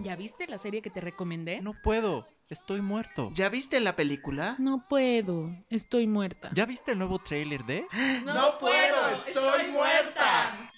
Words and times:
¿Ya 0.00 0.14
viste 0.14 0.46
la 0.46 0.58
serie 0.58 0.80
que 0.80 0.90
te 0.90 1.00
recomendé? 1.00 1.60
No 1.60 1.74
puedo, 1.82 2.24
estoy 2.48 2.80
muerto. 2.80 3.30
¿Ya 3.34 3.48
viste 3.48 3.80
la 3.80 3.96
película? 3.96 4.54
No 4.60 4.86
puedo, 4.88 5.50
estoy 5.70 6.06
muerta. 6.06 6.50
¿Ya 6.54 6.66
viste 6.66 6.92
el 6.92 6.98
nuevo 6.98 7.18
tráiler 7.18 7.64
de? 7.64 7.84
No, 8.24 8.58
puedo, 8.58 9.08
estoy 9.12 9.72
muerta. 9.72 10.70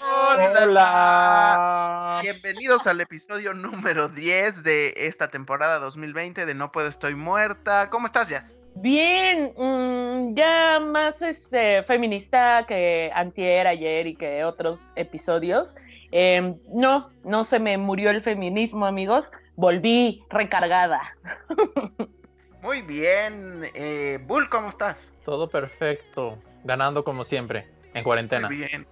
Hola. 0.00 2.20
Bienvenidos 2.22 2.86
al 2.86 3.02
episodio 3.02 3.52
número 3.52 4.08
10 4.08 4.62
de 4.62 4.94
esta 4.96 5.28
temporada 5.28 5.78
2020 5.78 6.46
de 6.46 6.54
No 6.54 6.72
Puedo 6.72 6.88
Estoy 6.88 7.16
Muerta. 7.16 7.90
¿Cómo 7.90 8.06
estás, 8.06 8.30
Jazz? 8.30 8.56
Bien, 8.76 9.52
mm, 9.56 10.36
ya 10.36 10.78
más 10.80 11.20
este, 11.20 11.82
feminista 11.82 12.64
que 12.68 13.10
antier, 13.12 13.66
ayer 13.66 14.06
y 14.06 14.14
que 14.14 14.44
otros 14.44 14.88
episodios. 14.94 15.74
Em, 16.10 16.56
no, 16.68 17.10
no 17.24 17.44
se 17.44 17.58
me 17.58 17.76
murió 17.78 18.10
el 18.10 18.22
feminismo, 18.22 18.86
amigos. 18.86 19.30
Volví 19.56 20.24
recargada. 20.30 21.16
Muy 22.62 22.82
bien. 22.82 23.64
Eh, 23.74 24.18
Bull, 24.26 24.48
¿cómo 24.48 24.68
estás? 24.68 25.12
Todo 25.24 25.48
perfecto. 25.48 26.38
Ganando 26.64 27.04
como 27.04 27.24
siempre, 27.24 27.66
en 27.94 28.04
cuarentena. 28.04 28.48
Muy 28.48 28.58
bien. 28.58 28.86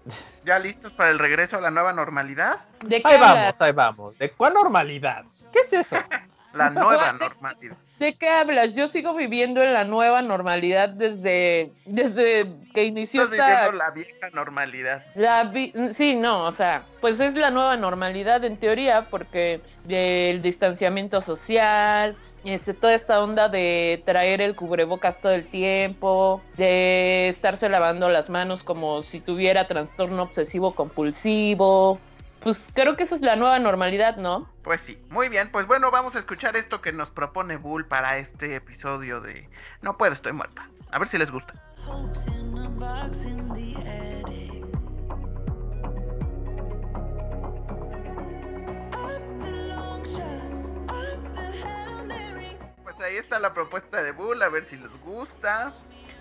¿Ya 0.45 0.59
listos 0.59 0.93
para 0.93 1.11
el 1.11 1.19
regreso 1.19 1.59
a 1.59 1.61
la 1.61 1.71
nueva 1.71 1.93
normalidad? 1.93 2.65
¿De 2.85 3.03
qué 3.03 3.09
Ahí 3.09 3.15
hablas? 3.15 3.35
vamos, 3.35 3.61
ahí 3.61 3.73
vamos. 3.73 4.19
¿De 4.19 4.31
cuál 4.31 4.55
normalidad? 4.55 5.25
¿Qué 5.53 5.61
es 5.61 5.73
eso? 5.73 5.97
La 6.57 6.71
nueva 6.71 7.13
normalidad. 7.13 7.77
¿De 7.99 8.15
qué 8.15 8.29
hablas? 8.29 8.75
Yo 8.75 8.89
sigo 8.89 9.15
viviendo 9.15 9.63
en 9.63 9.73
la 9.73 9.85
nueva 9.85 10.21
normalidad 10.21 10.91
desde, 10.91 11.71
desde 11.87 12.45
que 12.75 12.85
inició 12.85 13.23
Estás 13.23 13.39
esta... 13.39 13.49
viviendo 13.53 13.73
la 13.73 13.91
vieja 13.91 14.31
normalidad. 14.35 15.03
La 15.15 15.45
vi- 15.45 15.73
sí, 15.95 16.15
no, 16.15 16.45
o 16.45 16.53
sea, 16.53 16.83
pues 17.01 17.21
es 17.21 17.35
la 17.35 17.51
nueva 17.51 17.79
normalidad 17.79 18.45
en 18.45 18.59
teoría, 18.59 19.07
porque 19.11 19.63
el 19.89 20.43
distanciamiento 20.43 21.23
social, 21.23 22.15
este, 22.45 22.75
toda 22.75 22.93
esta 22.93 23.23
onda 23.23 23.49
de 23.49 24.03
traer 24.05 24.43
el 24.43 24.55
cubrebocas 24.55 25.19
todo 25.19 25.33
el 25.33 25.47
tiempo, 25.47 26.43
de 26.59 27.29
estarse 27.31 27.71
lavando 27.71 28.11
las 28.11 28.29
manos 28.29 28.63
como 28.63 29.03
si 29.03 29.21
tuviera 29.21 29.67
trastorno 29.69 30.25
obsesivo 30.25 30.75
compulsivo. 30.75 31.99
Pues 32.47 32.65
creo 32.75 32.97
que 32.97 33.03
esa 33.03 33.17
es 33.17 33.23
la 33.23 33.35
nueva 33.35 33.59
normalidad, 33.59 34.19
¿no? 34.19 34.49
Pues 34.63 34.81
sí, 34.81 34.97
muy 35.11 35.29
bien, 35.29 35.51
pues 35.51 35.67
bueno, 35.67 35.91
vamos 35.91 36.15
a 36.15 36.21
escuchar 36.21 36.57
esto 36.57 36.81
que 36.81 36.93
nos 36.93 37.11
propone 37.11 37.57
Bull 37.57 37.87
para 37.87 38.19
este 38.19 38.55
episodio 38.55 39.21
de 39.21 39.49
No 39.83 39.97
puedo, 39.97 40.13
estoy 40.13 40.33
muerta. 40.33 40.69
A 40.93 41.01
ver 41.01 41.09
si 41.09 41.19
les 41.19 41.33
gusta. 41.33 41.55
Pues 52.85 53.01
ahí 53.01 53.17
está 53.17 53.41
la 53.41 53.53
propuesta 53.55 54.05
de 54.05 54.13
Bull, 54.13 54.41
a 54.41 54.49
ver 54.51 54.63
si 54.63 54.77
les 54.77 54.97
gusta. 55.01 55.75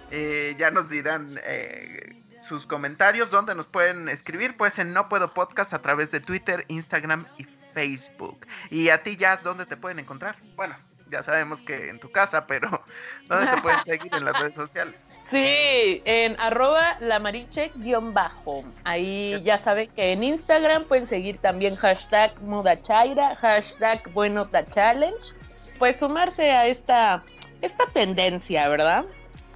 Eh, 0.09 0.55
ya 0.57 0.71
nos 0.71 0.89
dirán 0.89 1.39
eh, 1.43 2.14
sus 2.41 2.65
comentarios, 2.65 3.31
donde 3.31 3.55
nos 3.55 3.67
pueden 3.67 4.09
escribir, 4.09 4.57
pues 4.57 4.79
en 4.79 4.93
No 4.93 5.09
Puedo 5.09 5.33
Podcast 5.33 5.73
a 5.73 5.81
través 5.81 6.11
de 6.11 6.19
Twitter, 6.19 6.65
Instagram 6.67 7.25
y 7.37 7.45
Facebook. 7.73 8.45
Y 8.69 8.89
a 8.89 9.03
ti, 9.03 9.17
Jazz, 9.17 9.43
¿dónde 9.43 9.65
te 9.65 9.77
pueden 9.77 9.99
encontrar? 9.99 10.35
Bueno, 10.55 10.75
ya 11.09 11.21
sabemos 11.23 11.61
que 11.61 11.89
en 11.89 11.99
tu 11.99 12.11
casa, 12.11 12.47
pero 12.47 12.83
¿dónde 13.27 13.51
te 13.51 13.61
pueden 13.61 13.83
seguir 13.83 14.13
en 14.13 14.25
las 14.25 14.39
redes 14.39 14.55
sociales? 14.55 15.03
Sí, 15.29 16.01
en 16.05 16.39
arroba 16.39 16.97
lamariche-bajo. 16.99 18.63
Ahí 18.83 19.41
ya 19.43 19.57
saben 19.57 19.89
que 19.95 20.11
en 20.11 20.23
Instagram 20.23 20.85
pueden 20.85 21.07
seguir 21.07 21.37
también 21.37 21.75
hashtag 21.75 22.39
mudachaira, 22.41 23.35
hashtag 23.35 24.07
buenota-challenge. 24.13 25.33
Pues 25.79 25.97
sumarse 25.97 26.51
a 26.51 26.67
esta, 26.67 27.23
esta 27.61 27.85
tendencia, 27.87 28.69
¿verdad? 28.69 29.05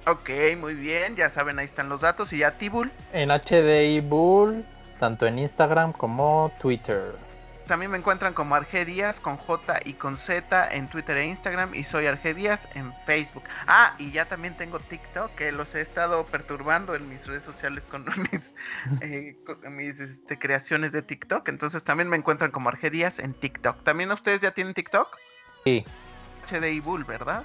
Ok, 0.06 0.30
muy 0.58 0.74
bien, 0.74 1.14
ya 1.16 1.28
saben, 1.28 1.58
ahí 1.58 1.66
están 1.66 1.88
los 1.88 2.00
datos. 2.00 2.32
Y 2.32 2.42
a 2.42 2.56
ti, 2.56 2.68
Bull, 2.68 2.90
En 3.12 3.28
HDI 3.30 4.00
Bull, 4.00 4.64
tanto 4.98 5.26
en 5.26 5.38
Instagram 5.38 5.92
como 5.92 6.50
Twitter. 6.60 7.14
también 7.66 7.92
me 7.92 7.98
encuentran 7.98 8.34
como 8.34 8.56
Argedías 8.56 9.20
con 9.20 9.36
J 9.36 9.78
y 9.84 9.92
con 9.92 10.16
Z 10.16 10.68
en 10.72 10.88
Twitter 10.88 11.16
e 11.18 11.26
Instagram 11.26 11.72
y 11.74 11.84
soy 11.84 12.06
Argedías 12.06 12.68
en 12.74 12.92
Facebook. 13.06 13.44
Ah, 13.68 13.94
y 13.98 14.10
ya 14.10 14.24
también 14.26 14.56
tengo 14.56 14.80
TikTok 14.80 15.32
que 15.36 15.52
los 15.52 15.74
he 15.76 15.80
estado 15.80 16.24
perturbando 16.24 16.96
en 16.96 17.08
mis 17.08 17.26
redes 17.28 17.44
sociales 17.44 17.86
con 17.86 18.04
mis, 18.32 18.56
eh, 19.02 19.36
con 19.46 19.76
mis 19.76 20.00
este, 20.00 20.36
creaciones 20.38 20.90
de 20.92 21.02
TikTok. 21.02 21.48
Entonces 21.48 21.84
también 21.84 22.08
me 22.08 22.16
encuentran 22.16 22.50
como 22.50 22.70
Argedías 22.70 23.20
en 23.20 23.34
TikTok. 23.34 23.84
¿También 23.84 24.10
ustedes 24.10 24.40
ya 24.40 24.50
tienen 24.50 24.74
TikTok? 24.74 25.16
Sí, 25.64 25.84
HDI 26.50 26.80
Bull, 26.80 27.04
¿verdad? 27.04 27.44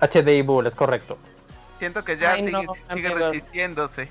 HDI 0.00 0.42
Bull, 0.42 0.66
es 0.66 0.74
correcto. 0.74 1.16
Siento 1.80 2.04
que 2.04 2.16
ya 2.16 2.32
Ay, 2.32 2.44
sigue, 2.44 2.52
no, 2.52 2.74
sigue 2.92 3.08
resistiéndose. 3.08 4.08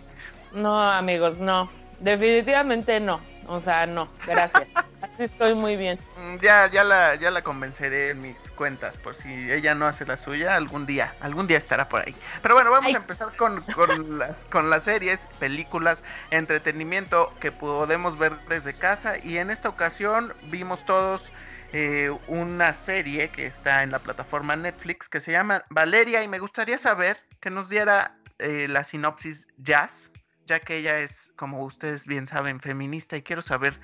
No, 0.53 0.81
amigos, 0.81 1.37
no. 1.37 1.69
Definitivamente 1.99 2.99
no. 2.99 3.21
O 3.45 3.61
sea, 3.61 3.85
no. 3.85 4.09
Gracias. 4.25 4.67
Así 5.01 5.23
estoy 5.23 5.53
muy 5.53 5.77
bien. 5.77 5.99
Mm, 6.17 6.37
Ya, 6.41 6.67
ya 6.71 6.83
la, 6.83 7.13
ya 7.15 7.29
la 7.29 7.43
convenceré 7.43 8.09
en 8.09 8.23
mis 8.23 8.49
cuentas, 8.51 8.97
por 8.97 9.13
si 9.13 9.29
ella 9.51 9.75
no 9.75 9.85
hace 9.85 10.05
la 10.05 10.17
suya, 10.17 10.55
algún 10.55 10.87
día, 10.87 11.13
algún 11.21 11.45
día 11.45 11.57
estará 11.59 11.87
por 11.89 12.01
ahí. 12.01 12.15
Pero 12.41 12.55
bueno, 12.55 12.71
vamos 12.71 12.87
Ay. 12.87 12.95
a 12.95 12.97
empezar 12.97 13.35
con, 13.37 13.61
con 13.61 14.17
las, 14.17 14.43
con 14.45 14.69
las 14.71 14.83
series, 14.83 15.27
películas, 15.39 16.03
entretenimiento 16.31 17.31
que 17.39 17.51
podemos 17.51 18.17
ver 18.17 18.33
desde 18.49 18.73
casa. 18.73 19.19
Y 19.23 19.37
en 19.37 19.51
esta 19.51 19.69
ocasión 19.69 20.33
vimos 20.45 20.83
todos 20.85 21.31
eh, 21.71 22.09
una 22.27 22.73
serie 22.73 23.29
que 23.29 23.45
está 23.45 23.83
en 23.83 23.91
la 23.91 23.99
plataforma 23.99 24.55
Netflix 24.55 25.07
que 25.07 25.19
se 25.19 25.31
llama 25.31 25.63
Valeria. 25.69 26.23
Y 26.23 26.27
me 26.27 26.39
gustaría 26.39 26.77
saber 26.77 27.17
que 27.39 27.49
nos 27.49 27.69
diera 27.69 28.17
eh, 28.39 28.67
la 28.67 28.83
sinopsis 28.83 29.47
Jazz, 29.57 30.11
ya 30.47 30.59
que 30.59 30.77
ella 30.77 30.99
es, 30.99 31.31
como 31.35 31.63
ustedes 31.63 32.07
bien 32.07 32.25
saben, 32.25 32.59
feminista. 32.59 33.17
Y 33.17 33.21
quiero 33.21 33.41
saber 33.41 33.79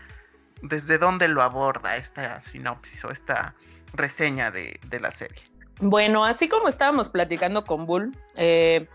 desde 0.62 0.98
dónde 0.98 1.28
lo 1.28 1.44
aborda 1.44 1.96
esta 1.96 2.42
sinopsis 2.42 3.06
o 3.06 3.12
esta 3.12 3.54
reseña 3.94 4.50
de, 4.50 4.80
la 5.00 5.12
serie. 5.12 5.44
Bueno, 5.80 6.26
así 6.26 6.48
como 6.50 6.70
estábamos 6.70 7.10
platicando 7.10 7.66
con 7.66 7.86
Bull, 7.86 8.18
eh, 8.36 8.88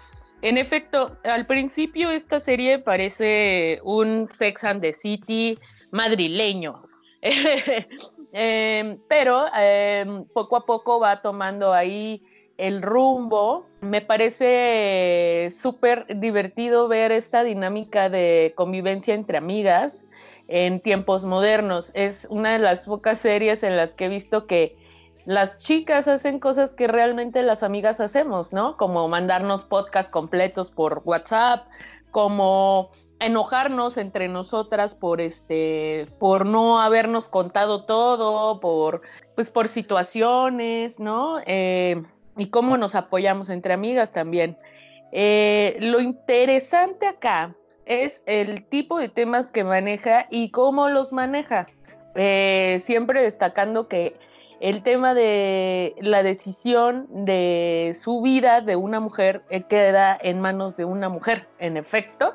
en 0.42 0.58
efecto, 0.58 1.18
al 1.24 1.46
principio 1.46 2.10
esta 2.10 2.40
serie 2.40 2.78
parece 2.78 3.78
un 3.84 4.28
Sex 4.32 4.64
and 4.64 4.80
the 4.80 4.94
City 4.94 5.58
madrileño. 5.92 6.82
Eh, 8.32 8.98
pero 9.08 9.46
eh, 9.56 10.24
poco 10.32 10.56
a 10.56 10.66
poco 10.66 11.00
va 11.00 11.20
tomando 11.22 11.72
ahí 11.72 12.22
el 12.56 12.82
rumbo. 12.82 13.66
Me 13.80 14.00
parece 14.02 15.48
súper 15.50 16.06
divertido 16.20 16.88
ver 16.88 17.12
esta 17.12 17.42
dinámica 17.42 18.08
de 18.08 18.52
convivencia 18.56 19.14
entre 19.14 19.38
amigas 19.38 20.04
en 20.48 20.80
tiempos 20.80 21.24
modernos. 21.24 21.90
Es 21.94 22.26
una 22.28 22.52
de 22.52 22.58
las 22.58 22.84
pocas 22.84 23.18
series 23.18 23.62
en 23.62 23.76
las 23.76 23.94
que 23.94 24.06
he 24.06 24.08
visto 24.08 24.46
que 24.46 24.76
las 25.24 25.58
chicas 25.58 26.08
hacen 26.08 26.38
cosas 26.38 26.74
que 26.74 26.86
realmente 26.86 27.42
las 27.42 27.62
amigas 27.62 28.00
hacemos, 28.00 28.52
¿no? 28.52 28.76
Como 28.76 29.06
mandarnos 29.08 29.64
podcasts 29.64 30.10
completos 30.10 30.70
por 30.70 31.02
WhatsApp, 31.04 31.66
como 32.10 32.90
enojarnos 33.20 33.96
entre 33.96 34.28
nosotras 34.28 34.94
por 34.94 35.20
este 35.20 36.06
por 36.18 36.46
no 36.46 36.80
habernos 36.80 37.28
contado 37.28 37.84
todo 37.84 38.60
por 38.60 39.02
pues 39.34 39.50
por 39.50 39.68
situaciones 39.68 40.98
no 40.98 41.38
Eh, 41.46 42.02
y 42.40 42.46
cómo 42.46 42.76
nos 42.78 42.94
apoyamos 42.94 43.50
entre 43.50 43.74
amigas 43.74 44.12
también. 44.12 44.56
Eh, 45.12 45.76
lo 45.80 46.00
interesante 46.00 47.06
acá 47.06 47.54
es 47.84 48.22
el 48.24 48.64
tipo 48.64 48.98
de 48.98 49.08
temas 49.08 49.50
que 49.50 49.62
maneja 49.62 50.26
y 50.30 50.50
cómo 50.50 50.88
los 50.88 51.12
maneja. 51.12 51.66
Eh, 52.14 52.80
siempre 52.84 53.22
destacando 53.22 53.88
que 53.88 54.16
el 54.60 54.82
tema 54.82 55.14
de 55.14 55.94
la 56.00 56.22
decisión 56.22 57.06
de 57.10 57.96
su 58.00 58.20
vida 58.22 58.62
de 58.62 58.76
una 58.76 59.00
mujer 59.00 59.42
eh, 59.50 59.62
queda 59.62 60.18
en 60.20 60.40
manos 60.40 60.76
de 60.76 60.84
una 60.84 61.08
mujer 61.08 61.46
en 61.58 61.76
efecto 61.76 62.34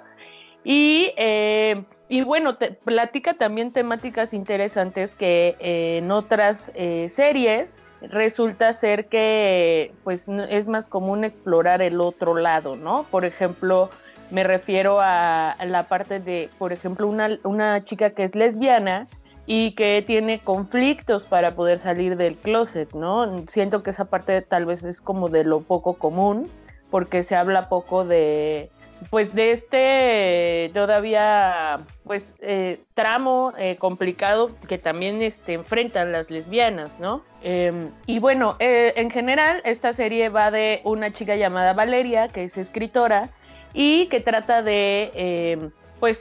y, 0.66 1.14
eh, 1.16 1.84
y 2.10 2.24
bueno, 2.24 2.56
te, 2.56 2.72
platica 2.72 3.36
también 3.36 3.72
temáticas 3.72 4.34
interesantes 4.34 5.16
que 5.16 5.56
eh, 5.60 6.00
en 6.00 6.12
otras 6.12 6.72
eh, 6.74 7.08
series 7.10 7.78
resulta 8.02 8.74
ser 8.74 9.06
que 9.06 9.94
pues 10.04 10.28
es 10.28 10.68
más 10.68 10.88
común 10.88 11.24
explorar 11.24 11.82
el 11.82 12.02
otro 12.02 12.36
lado, 12.36 12.76
¿no? 12.76 13.04
Por 13.12 13.26
ejemplo, 13.26 13.92
me 14.32 14.44
refiero 14.44 15.00
a 15.00 15.56
la 15.66 15.84
parte 15.84 16.20
de, 16.20 16.50
por 16.58 16.74
ejemplo, 16.74 17.08
una, 17.08 17.38
una 17.44 17.84
chica 17.86 18.10
que 18.10 18.24
es 18.24 18.36
lesbiana 18.36 19.08
y 19.46 19.74
que 19.74 20.04
tiene 20.06 20.40
conflictos 20.40 21.26
para 21.26 21.52
poder 21.52 21.78
salir 21.78 22.18
del 22.18 22.36
closet, 22.36 22.92
¿no? 22.94 23.44
Siento 23.48 23.84
que 23.84 23.92
esa 23.92 24.06
parte 24.06 24.42
tal 24.42 24.66
vez 24.66 24.84
es 24.84 25.00
como 25.00 25.30
de 25.30 25.44
lo 25.44 25.62
poco 25.62 25.94
común 25.94 26.50
porque 26.90 27.24
se 27.24 27.36
habla 27.36 27.70
poco 27.70 28.06
de, 28.06 28.72
pues 29.10 29.34
de 29.34 29.52
este 29.52 30.72
todavía, 30.74 31.80
pues 32.04 32.34
eh, 32.42 32.80
tramo 32.94 33.54
eh, 33.58 33.76
complicado 33.78 34.50
que 34.68 34.78
también 34.78 35.22
este, 35.22 35.54
enfrentan 35.54 36.12
las 36.12 36.30
lesbianas, 36.30 37.00
¿no? 37.00 37.24
Eh, 37.44 37.90
y 38.08 38.20
bueno, 38.20 38.56
eh, 38.60 38.94
en 38.96 39.12
general 39.12 39.62
esta 39.66 39.94
serie 39.94 40.30
va 40.30 40.50
de 40.50 40.82
una 40.84 41.12
chica 41.12 41.36
llamada 41.36 41.74
Valeria, 41.74 42.28
que 42.28 42.44
es 42.44 42.58
escritora, 42.58 43.30
y 43.74 44.08
que 44.08 44.20
trata 44.20 44.62
de 44.62 45.12
eh, 45.14 45.70
pues 46.00 46.20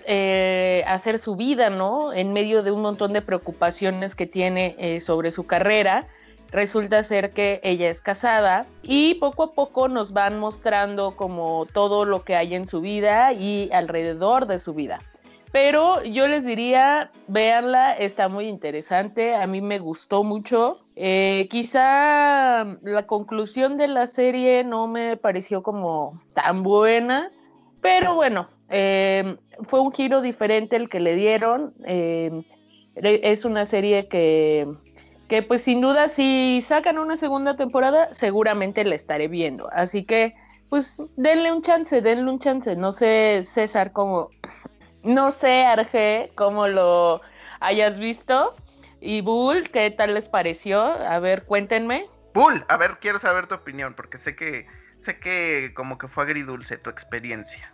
hacer 0.86 1.18
su 1.18 1.36
vida, 1.36 1.70
¿no? 1.70 2.12
En 2.12 2.32
medio 2.32 2.62
de 2.62 2.70
un 2.70 2.82
montón 2.82 3.12
de 3.12 3.22
preocupaciones 3.22 4.14
que 4.14 4.26
tiene 4.26 5.00
sobre 5.00 5.30
su 5.30 5.46
carrera. 5.46 6.06
Resulta 6.54 7.02
ser 7.02 7.32
que 7.32 7.58
ella 7.64 7.90
es 7.90 8.00
casada 8.00 8.64
y 8.84 9.14
poco 9.14 9.42
a 9.42 9.52
poco 9.54 9.88
nos 9.88 10.12
van 10.12 10.38
mostrando 10.38 11.16
como 11.16 11.66
todo 11.66 12.04
lo 12.04 12.22
que 12.22 12.36
hay 12.36 12.54
en 12.54 12.66
su 12.66 12.80
vida 12.80 13.32
y 13.32 13.68
alrededor 13.72 14.46
de 14.46 14.60
su 14.60 14.72
vida. 14.72 15.00
Pero 15.50 16.04
yo 16.04 16.28
les 16.28 16.44
diría, 16.44 17.10
véanla, 17.26 17.94
está 17.94 18.28
muy 18.28 18.46
interesante, 18.46 19.34
a 19.34 19.48
mí 19.48 19.60
me 19.62 19.80
gustó 19.80 20.22
mucho. 20.22 20.78
Eh, 20.94 21.48
quizá 21.50 22.62
la 22.82 23.06
conclusión 23.08 23.76
de 23.76 23.88
la 23.88 24.06
serie 24.06 24.62
no 24.62 24.86
me 24.86 25.16
pareció 25.16 25.64
como 25.64 26.20
tan 26.34 26.62
buena, 26.62 27.32
pero 27.80 28.14
bueno, 28.14 28.46
eh, 28.68 29.38
fue 29.68 29.80
un 29.80 29.90
giro 29.90 30.20
diferente 30.20 30.76
el 30.76 30.88
que 30.88 31.00
le 31.00 31.16
dieron. 31.16 31.72
eh, 31.84 32.30
es 32.96 33.44
una 33.44 33.64
serie 33.64 34.06
que, 34.06 34.68
que 35.28 35.42
pues 35.42 35.62
sin 35.62 35.80
duda 35.80 36.08
si 36.08 36.62
sacan 36.66 36.98
una 36.98 37.16
segunda 37.16 37.56
temporada 37.56 38.12
seguramente 38.12 38.84
la 38.84 38.94
estaré 38.94 39.28
viendo. 39.28 39.68
Así 39.72 40.04
que 40.04 40.34
pues 40.70 41.00
denle 41.16 41.52
un 41.52 41.62
chance, 41.62 42.00
denle 42.00 42.30
un 42.30 42.40
chance. 42.40 42.76
No 42.76 42.92
sé 42.92 43.42
César 43.42 43.92
cómo, 43.92 44.30
no 45.02 45.30
sé 45.30 45.64
Arge 45.64 46.32
cómo 46.34 46.68
lo 46.68 47.20
hayas 47.60 47.98
visto. 47.98 48.54
Y 49.00 49.20
Bull, 49.20 49.70
¿qué 49.70 49.90
tal 49.90 50.14
les 50.14 50.28
pareció? 50.28 50.80
A 50.82 51.18
ver, 51.18 51.44
cuéntenme. 51.44 52.08
Bull, 52.32 52.64
a 52.68 52.76
ver, 52.78 52.98
quiero 53.00 53.18
saber 53.18 53.46
tu 53.46 53.54
opinión, 53.54 53.92
porque 53.94 54.16
sé 54.16 54.34
que, 54.34 54.66
sé 54.98 55.18
que 55.20 55.72
como 55.74 55.98
que 55.98 56.08
fue 56.08 56.24
agridulce 56.24 56.78
tu 56.78 56.88
experiencia. 56.88 57.73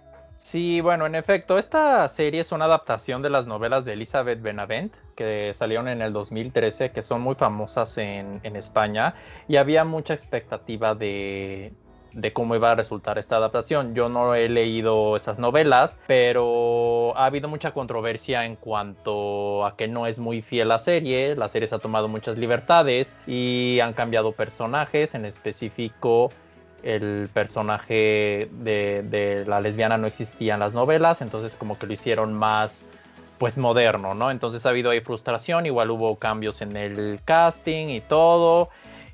Sí, 0.50 0.80
bueno, 0.80 1.06
en 1.06 1.14
efecto, 1.14 1.58
esta 1.58 2.08
serie 2.08 2.40
es 2.40 2.50
una 2.50 2.64
adaptación 2.64 3.22
de 3.22 3.30
las 3.30 3.46
novelas 3.46 3.84
de 3.84 3.92
Elizabeth 3.92 4.42
Benavent, 4.42 4.92
que 5.14 5.54
salieron 5.54 5.86
en 5.86 6.02
el 6.02 6.12
2013, 6.12 6.90
que 6.90 7.02
son 7.02 7.20
muy 7.20 7.36
famosas 7.36 7.96
en, 7.98 8.40
España, 8.56 9.14
y 9.46 9.58
había 9.58 9.84
mucha 9.84 10.12
expectativa 10.12 10.96
de, 10.96 11.72
de 12.12 12.32
cómo 12.32 12.56
iba 12.56 12.72
a 12.72 12.74
resultar 12.74 13.16
esta 13.16 13.36
adaptación. 13.36 13.94
Yo 13.94 14.08
no 14.08 14.34
he 14.34 14.48
leído 14.48 15.14
esas 15.14 15.38
novelas, 15.38 15.96
pero 16.08 17.16
ha 17.16 17.26
habido 17.26 17.48
mucha 17.48 17.70
controversia 17.72 18.44
en 18.44 18.56
cuanto 18.56 19.64
a 19.64 19.76
que 19.76 19.86
no 19.86 20.08
es 20.08 20.18
muy 20.18 20.42
fiel 20.42 20.66
la 20.66 20.80
serie. 20.80 21.36
La 21.36 21.48
serie 21.48 21.68
se 21.68 21.76
ha 21.76 21.78
tomado 21.78 22.08
muchas 22.08 22.36
libertades 22.36 23.16
y 23.24 23.78
han 23.80 23.92
cambiado 23.92 24.32
personajes, 24.32 25.14
en 25.14 25.26
específico 25.26 26.32
el 26.82 27.28
personaje 27.32 28.48
de, 28.52 29.44
la 29.46 29.60
lesbiana 29.60 29.98
no 29.98 30.06
existía 30.06 30.54
en 30.54 30.60
las 30.60 30.74
novelas, 30.74 31.20
entonces 31.20 31.56
como 31.56 31.78
que 31.78 31.86
lo 31.86 31.92
hicieron 31.92 32.34
más 32.34 32.86
pues 33.38 33.56
moderno, 33.56 34.14
¿no? 34.14 34.30
Entonces 34.30 34.66
ha 34.66 34.68
habido 34.68 34.90
ahí 34.90 35.00
frustración, 35.00 35.64
igual 35.64 35.90
hubo 35.90 36.16
cambios 36.16 36.60
en 36.60 36.76
el 36.76 37.20
casting 37.24 37.88
y 37.88 38.00
todo. 38.02 38.68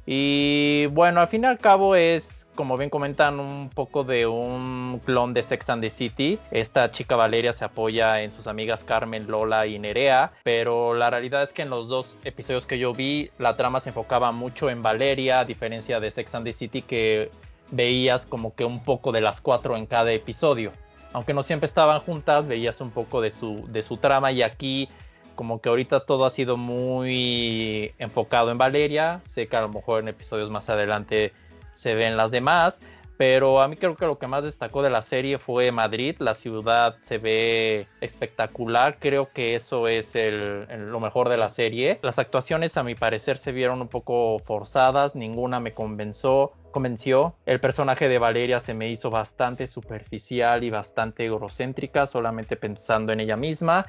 Y 0.04 0.86
bueno, 0.86 1.20
al 1.20 1.28
fin 1.28 1.44
y 1.44 1.46
al 1.46 1.58
cabo 1.58 1.94
es, 1.94 2.46
como 2.56 2.76
bien 2.76 2.90
comentan, 2.90 3.38
un 3.38 3.70
poco 3.70 4.02
de 4.02 4.26
un 4.26 5.00
clon 5.04 5.32
de 5.32 5.44
Sex 5.44 5.68
and 5.68 5.82
the 5.82 5.90
City. 5.90 6.38
Esta 6.50 6.90
chica 6.90 7.14
Valeria 7.14 7.52
se 7.52 7.64
apoya 7.64 8.22
en 8.22 8.32
sus 8.32 8.48
amigas 8.48 8.82
Carmen, 8.82 9.28
Lola 9.28 9.66
y 9.66 9.78
Nerea, 9.78 10.32
pero 10.42 10.94
la 10.94 11.10
realidad 11.10 11.44
es 11.44 11.52
que 11.52 11.62
en 11.62 11.70
los 11.70 11.88
dos 11.88 12.16
episodios 12.24 12.66
que 12.66 12.78
yo 12.78 12.92
vi, 12.92 13.30
la 13.38 13.56
trama 13.56 13.78
se 13.78 13.90
enfocaba 13.90 14.32
mucho 14.32 14.70
en 14.70 14.82
Valeria, 14.82 15.40
a 15.40 15.44
diferencia 15.44 16.00
de 16.00 16.10
Sex 16.10 16.34
and 16.34 16.46
the 16.46 16.52
City, 16.52 16.82
que 16.82 17.30
veías 17.70 18.26
como 18.26 18.54
que 18.54 18.64
un 18.64 18.82
poco 18.82 19.12
de 19.12 19.20
las 19.20 19.40
cuatro 19.40 19.76
en 19.76 19.86
cada 19.86 20.12
episodio. 20.12 20.72
Aunque 21.12 21.34
no 21.34 21.42
siempre 21.42 21.66
estaban 21.66 22.00
juntas, 22.00 22.46
veías 22.46 22.80
un 22.80 22.90
poco 22.90 23.20
de 23.20 23.30
su, 23.30 23.64
de 23.68 23.82
su 23.82 23.96
trama 23.96 24.32
y 24.32 24.42
aquí 24.42 24.88
como 25.34 25.60
que 25.60 25.68
ahorita 25.68 26.00
todo 26.00 26.24
ha 26.24 26.30
sido 26.30 26.56
muy 26.56 27.92
enfocado 27.98 28.50
en 28.50 28.58
Valeria. 28.58 29.20
Sé 29.24 29.46
que 29.46 29.56
a 29.56 29.60
lo 29.60 29.68
mejor 29.68 30.00
en 30.00 30.08
episodios 30.08 30.50
más 30.50 30.68
adelante 30.68 31.32
se 31.74 31.94
ven 31.94 32.16
las 32.16 32.30
demás, 32.30 32.80
pero 33.16 33.60
a 33.60 33.68
mí 33.68 33.76
creo 33.76 33.96
que 33.96 34.06
lo 34.06 34.18
que 34.18 34.26
más 34.26 34.42
destacó 34.42 34.82
de 34.82 34.90
la 34.90 35.02
serie 35.02 35.38
fue 35.38 35.72
Madrid. 35.72 36.16
La 36.18 36.34
ciudad 36.34 36.96
se 37.00 37.18
ve 37.18 37.86
espectacular. 38.00 38.98
Creo 38.98 39.30
que 39.32 39.54
eso 39.54 39.88
es 39.88 40.14
lo 40.14 41.00
mejor 41.00 41.28
de 41.28 41.36
la 41.36 41.48
serie. 41.48 41.98
Las 42.02 42.18
actuaciones 42.18 42.76
a 42.76 42.82
mi 42.82 42.94
parecer 42.94 43.38
se 43.38 43.52
vieron 43.52 43.80
un 43.80 43.88
poco 43.88 44.38
forzadas. 44.40 45.14
Ninguna 45.14 45.60
me 45.60 45.72
convenció. 45.72 46.52
Convenció. 46.76 47.34
El 47.46 47.58
personaje 47.58 48.06
de 48.06 48.18
Valeria 48.18 48.60
se 48.60 48.74
me 48.74 48.90
hizo 48.90 49.08
bastante 49.08 49.66
superficial 49.66 50.62
y 50.62 50.68
bastante 50.68 51.24
egocéntrica, 51.24 52.06
solamente 52.06 52.54
pensando 52.54 53.14
en 53.14 53.20
ella 53.20 53.38
misma. 53.38 53.86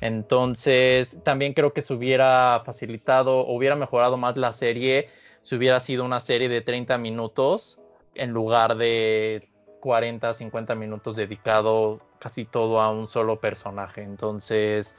Entonces, 0.00 1.18
también 1.22 1.52
creo 1.52 1.74
que 1.74 1.82
se 1.82 1.92
hubiera 1.92 2.62
facilitado 2.64 3.46
hubiera 3.46 3.76
mejorado 3.76 4.16
más 4.16 4.38
la 4.38 4.52
serie 4.52 5.10
si 5.42 5.54
hubiera 5.54 5.80
sido 5.80 6.02
una 6.02 6.18
serie 6.18 6.48
de 6.48 6.62
30 6.62 6.96
minutos 6.96 7.78
en 8.14 8.30
lugar 8.30 8.78
de 8.78 9.46
40, 9.80 10.32
50 10.32 10.74
minutos 10.74 11.16
dedicado 11.16 12.00
casi 12.20 12.46
todo 12.46 12.80
a 12.80 12.90
un 12.90 13.06
solo 13.06 13.38
personaje. 13.38 14.00
Entonces, 14.00 14.96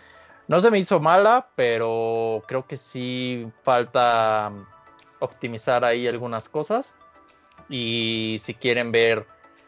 no 0.48 0.62
se 0.62 0.70
me 0.70 0.78
hizo 0.78 1.00
mala, 1.00 1.50
pero 1.56 2.44
creo 2.48 2.68
que 2.68 2.78
sí 2.78 3.52
falta 3.64 4.52
optimizar 5.20 5.84
ahí 5.84 6.08
algunas 6.08 6.48
cosas. 6.48 6.96
Y 7.72 8.38
si 8.44 8.54
quieren 8.54 8.92
ver 8.92 9.26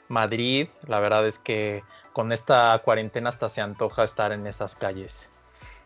Madrid, 0.09 0.67
la 0.88 1.00
verdad 1.00 1.25
es 1.25 1.39
que 1.39 1.83
con 2.11 2.31
esta 2.31 2.79
cuarentena 2.83 3.29
hasta 3.29 3.50
se 3.50 3.61
antoja 3.61 4.03
estar 4.03 4.33
en 4.33 4.45
esas 4.45 4.75
calles. 4.75 5.29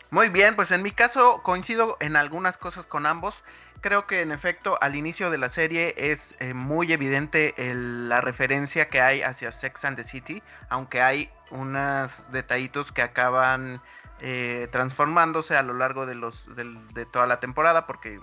Muy 0.10 0.30
bien, 0.30 0.56
pues 0.56 0.72
en 0.72 0.81
mi 0.81 0.92
caso 0.92 1.42
coincido 1.44 1.96
en 2.00 2.16
algunas 2.16 2.58
cosas 2.58 2.88
con 2.88 3.06
ambos. 3.06 3.36
Creo 3.81 4.08
que 4.08 4.22
en 4.22 4.31
efecto 4.31 4.78
al 4.81 4.96
inicio 4.96 5.30
de 5.30 5.38
la 5.38 5.50
serie 5.50 5.94
es 5.96 6.36
eh, 6.40 6.54
muy 6.56 6.92
evidente 6.92 7.54
la 7.58 8.22
referencia 8.22 8.90
que 8.90 9.00
hay 9.00 9.22
hacia 9.22 9.52
Sex 9.52 9.86
and 9.86 9.98
the 9.98 10.04
City, 10.04 10.42
aunque 10.69 11.02
hay 11.02 11.30
unos 11.52 12.31
detallitos 12.31 12.92
que 12.92 13.04
acaban 13.04 13.80
eh, 14.19 14.68
transformándose 14.72 15.56
a 15.56 15.64
lo 15.64 15.74
largo 15.74 16.06
de 16.06 16.16
los 16.16 16.54
del- 16.56 16.88
de 16.94 17.06
toda 17.06 17.28
la 17.28 17.40
temporada, 17.40 17.86
porque 17.88 18.19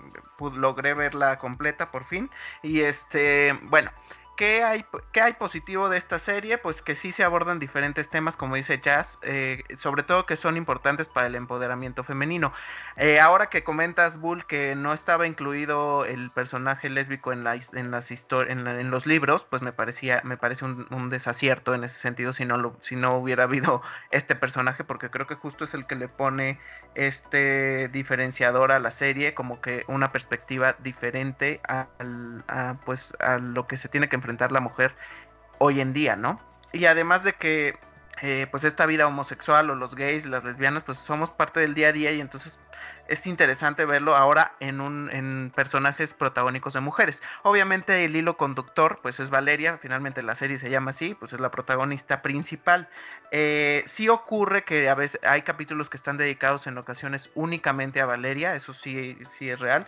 logré 0.55 0.93
verla 0.93 1.37
completa 1.39 1.91
por 1.91 2.03
fin. 2.05 2.29
Y 2.61 2.81
este, 2.81 3.57
bueno, 3.63 3.91
¿Qué 4.37 4.63
hay, 4.65 4.85
¿Qué 5.13 5.21
hay 5.21 5.33
positivo 5.35 5.87
de 5.87 5.97
esta 5.97 6.19
serie? 6.19 6.57
Pues 6.57 6.81
que 6.81 6.95
sí 6.95 7.13
se 7.13 7.23
abordan 7.23 7.57
diferentes 7.57 8.09
temas, 8.09 8.35
como 8.35 8.55
dice 8.57 8.81
Jazz, 8.81 9.17
eh, 9.21 9.63
sobre 9.77 10.03
todo 10.03 10.25
que 10.25 10.35
son 10.35 10.57
importantes 10.57 11.07
para 11.07 11.27
el 11.27 11.35
empoderamiento 11.35 12.03
femenino. 12.03 12.51
Eh, 12.97 13.21
ahora 13.21 13.47
que 13.49 13.63
comentas, 13.63 14.17
Bull, 14.19 14.45
que 14.45 14.75
no 14.75 14.91
estaba 14.91 15.25
incluido 15.25 16.03
el 16.03 16.31
personaje 16.31 16.89
lésbico 16.89 17.31
en, 17.31 17.45
la, 17.45 17.55
en, 17.55 17.91
las 17.91 18.11
en, 18.11 18.67
en 18.67 18.91
los 18.91 19.05
libros, 19.05 19.45
pues 19.49 19.61
me 19.61 19.71
parecía, 19.71 20.19
me 20.25 20.35
parece 20.35 20.65
un, 20.65 20.85
un 20.91 21.09
desacierto 21.09 21.73
en 21.73 21.85
ese 21.85 21.97
sentido 22.01 22.33
si 22.33 22.43
no, 22.43 22.77
si 22.81 22.97
no 22.97 23.15
hubiera 23.15 23.45
habido 23.45 23.81
este 24.11 24.35
personaje, 24.35 24.83
porque 24.83 25.09
creo 25.09 25.27
que 25.27 25.35
justo 25.35 25.63
es 25.63 25.73
el 25.73 25.87
que 25.87 25.95
le 25.95 26.09
pone 26.09 26.59
este 26.93 27.87
diferenciador 27.89 28.71
a 28.73 28.79
la 28.79 28.91
serie, 28.91 29.33
como 29.33 29.61
que 29.61 29.85
una 29.87 30.11
perspectiva 30.11 30.75
diferente 30.79 31.61
al- 31.67 32.43
a, 32.47 32.79
pues, 32.85 33.13
a 33.19 33.37
lo 33.37 33.67
que 33.67 33.77
se 33.77 33.89
tiene 33.89 34.09
que 34.09 34.15
enfrentar 34.15 34.24
la 34.51 34.59
mujer 34.59 34.95
hoy 35.57 35.81
en 35.81 35.93
día, 35.93 36.15
¿no? 36.15 36.39
Y 36.73 36.85
además 36.85 37.23
de 37.23 37.33
que 37.33 37.77
eh, 38.21 38.47
pues 38.49 38.63
esta 38.63 38.85
vida 38.85 39.07
homosexual 39.07 39.69
o 39.69 39.75
los 39.75 39.95
gays, 39.95 40.25
las 40.25 40.45
lesbianas, 40.45 40.83
pues 40.83 40.97
somos 40.97 41.31
parte 41.31 41.59
del 41.59 41.73
día 41.73 41.89
a 41.89 41.91
día 41.91 42.11
y 42.13 42.21
entonces 42.21 42.59
es 43.07 43.27
interesante 43.27 43.85
verlo 43.85 44.15
ahora 44.15 44.53
en 44.59 44.81
un 44.81 45.09
en 45.11 45.51
personajes 45.53 46.13
protagónicos 46.13 46.73
de 46.73 46.79
mujeres. 46.79 47.21
Obviamente 47.43 48.05
el 48.05 48.15
hilo 48.15 48.37
conductor 48.37 48.99
pues 49.01 49.19
es 49.19 49.29
Valeria, 49.29 49.77
finalmente 49.81 50.23
la 50.23 50.35
serie 50.35 50.57
se 50.57 50.69
llama 50.69 50.91
así, 50.91 51.13
pues 51.13 51.33
es 51.33 51.41
la 51.41 51.51
protagonista 51.51 52.21
principal. 52.21 52.87
Eh, 53.31 53.83
sí 53.85 54.07
ocurre 54.07 54.63
que 54.63 54.87
a 54.87 54.95
veces 54.95 55.19
hay 55.23 55.41
capítulos 55.41 55.89
que 55.89 55.97
están 55.97 56.17
dedicados 56.17 56.67
en 56.67 56.77
ocasiones 56.77 57.29
únicamente 57.35 57.99
a 57.99 58.05
Valeria, 58.05 58.55
eso 58.55 58.73
sí, 58.73 59.17
sí 59.29 59.49
es 59.49 59.59
real. 59.59 59.87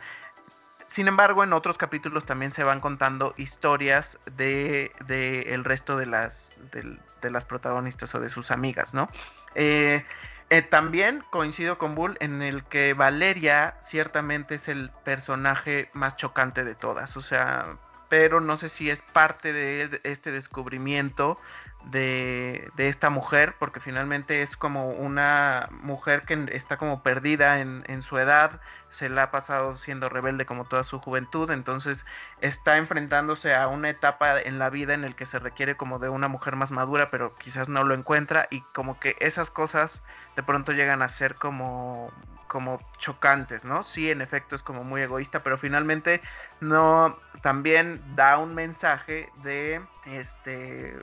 Sin 0.88 1.10
embargo, 1.10 1.44
en 1.44 1.52
otros 1.52 1.78
capítulos 1.78 2.26
también 2.26 2.52
se 2.52 2.64
van 2.64 2.80
contando 2.80 3.34
historias 3.38 4.18
de, 4.38 4.92
de 5.06 5.54
el 5.54 5.66
resto 5.66 5.98
de 5.98 6.06
las, 6.06 6.56
de, 6.72 7.30
las 7.30 7.44
protagonistas 7.46 8.16
o 8.16 8.22
de 8.22 8.30
sus 8.30 8.52
amigas, 8.52 8.94
¿no? 8.94 9.10
Eh, 9.54 10.06
eh, 10.50 10.62
también 10.62 11.26
coincido 11.30 11.78
con 11.78 11.94
Bull 11.94 12.16
en 12.22 12.42
el 12.42 12.64
que 12.64 12.94
Valeria 12.94 13.76
ciertamente 13.82 14.56
es 14.56 14.70
el 14.70 14.90
personaje 15.04 15.90
más 15.92 16.16
chocante 16.16 16.64
de 16.64 16.74
todas. 16.74 17.18
O 17.18 17.22
sea, 17.22 17.78
pero 18.10 18.40
no 18.40 18.58
sé 18.58 18.70
si 18.70 18.90
es 18.90 19.02
parte 19.02 19.54
de 19.54 20.00
este 20.04 20.32
descubrimiento 20.32 21.40
de, 21.86 22.70
de 22.76 22.90
esta 22.90 23.10
mujer, 23.10 23.56
porque 23.60 23.80
finalmente 23.80 24.42
es 24.42 24.58
como 24.58 24.90
una 24.90 25.70
mujer 25.72 26.24
que 26.24 26.50
está 26.52 26.78
como 26.78 27.02
perdida 27.02 27.60
en, 27.60 27.84
en 27.88 28.02
su 28.02 28.18
edad, 28.18 28.60
se 28.90 29.10
la 29.10 29.24
ha 29.24 29.32
pasado 29.32 29.76
siendo 29.76 30.10
rebelde 30.10 30.46
como 30.46 30.66
toda 30.66 30.84
su 30.84 31.00
juventud, 31.00 31.50
entonces 31.52 32.06
está 32.42 32.78
enfrentándose 32.78 33.56
a 33.56 33.68
una 33.68 33.90
etapa 33.90 34.40
en 34.42 34.60
la 34.60 34.70
vida 34.70 34.94
en 34.94 35.04
el 35.04 35.16
que 35.16 35.26
se 35.26 35.40
requiere 35.40 35.78
como 35.78 36.00
de 36.00 36.10
una 36.10 36.28
mujer 36.28 36.56
más 36.56 36.72
madura, 36.72 37.10
pero 37.10 37.36
quizás 37.36 37.70
no 37.70 37.84
lo 37.84 37.94
encuentra 37.94 38.48
y 38.52 38.62
como 38.74 39.00
que 39.00 39.16
esas 39.20 39.50
cosas 39.52 40.04
de 40.36 40.44
pronto 40.44 40.74
llegan 40.74 41.02
a 41.02 41.10
ser 41.10 41.36
como 41.36 42.12
como 42.58 42.80
chocantes, 42.98 43.66
¿no? 43.66 43.84
Sí, 43.84 44.10
en 44.10 44.20
efecto 44.24 44.56
es 44.56 44.64
como 44.64 44.84
muy 44.84 45.04
egoísta, 45.04 45.44
pero 45.44 45.60
finalmente 45.60 46.24
no 46.60 47.20
también 47.44 48.02
da 48.16 48.40
un 48.40 48.56
mensaje 48.56 49.32
de 49.36 49.88
este 50.06 50.96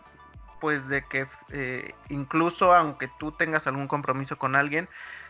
pues 0.58 0.88
de 0.88 1.06
que 1.06 1.28
eh, 1.52 1.94
incluso 2.08 2.75
aunque 2.75 3.06
tú 3.06 3.30
tengas 3.30 3.68
algún 3.68 3.87
compromiso 3.87 4.37
con 4.37 4.56
alguien, 4.56 4.88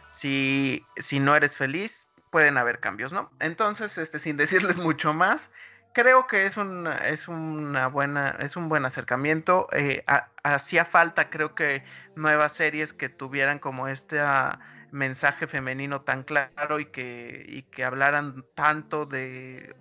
si, 0.09 0.87
si 0.97 1.21
no 1.21 1.37
eres 1.37 1.59
feliz, 1.59 2.09
pueden 2.31 2.57
haber 2.57 2.81
cambios, 2.81 3.13
¿no? 3.13 3.31
Entonces, 3.39 3.99
este, 3.99 4.19
sin 4.19 4.37
decirles 4.39 4.79
mucho 4.79 5.13
más, 5.13 5.51
creo 5.93 6.27
que 6.27 6.47
es 6.47 6.57
un, 6.57 6.87
es 6.87 7.29
una 7.29 7.89
buena, 7.89 8.31
es 8.41 8.57
un 8.57 8.71
buen 8.71 8.87
acercamiento. 8.87 9.69
Eh, 9.73 10.03
ha- 10.07 10.31
hacía 10.43 10.87
falta, 10.87 11.29
creo 11.29 11.55
que, 11.55 11.85
nuevas 12.15 12.53
series 12.55 12.95
que 12.95 13.11
tuvieran 13.11 13.59
como 13.59 13.89
ah, 14.21 14.59
mensaje 14.95 15.47
femenino 15.49 16.03
tan 16.03 16.23
claro 16.25 16.81
y 16.81 16.87
que, 16.87 17.45
y 17.49 17.63
que 17.65 17.85
hablaran 17.85 18.45
tanto 18.55 19.07
de, 19.07 19.75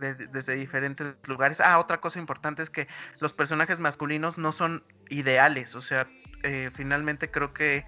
de- 0.00 0.26
desde 0.28 0.54
diferentes 0.56 1.16
lugares. 1.26 1.60
Ah, 1.60 1.78
otra 1.78 2.00
cosa 2.00 2.18
importante 2.18 2.62
es 2.62 2.70
que 2.70 2.88
los 3.20 3.32
personajes 3.32 3.80
masculinos 3.80 4.38
no 4.38 4.52
son 4.52 4.84
ideales, 5.08 5.74
o 5.76 5.80
sea, 5.80 6.08
eh, 6.42 6.70
finalmente 6.74 7.30
creo 7.30 7.54
que 7.54 7.86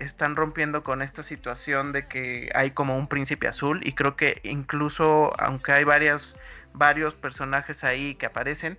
están 0.00 0.36
rompiendo 0.36 0.84
con 0.84 1.02
esta 1.02 1.22
situación 1.22 1.92
de 1.92 2.06
que 2.08 2.50
hay 2.54 2.72
como 2.72 2.98
un 2.98 3.08
príncipe 3.08 3.48
azul 3.48 3.80
y 3.84 3.92
creo 3.94 4.16
que 4.16 4.40
incluso 4.44 5.32
aunque 5.40 5.72
hay 5.72 5.84
varias, 5.84 6.36
varios 6.74 7.14
personajes 7.14 7.84
ahí 7.84 8.16
que 8.16 8.26
aparecen, 8.26 8.78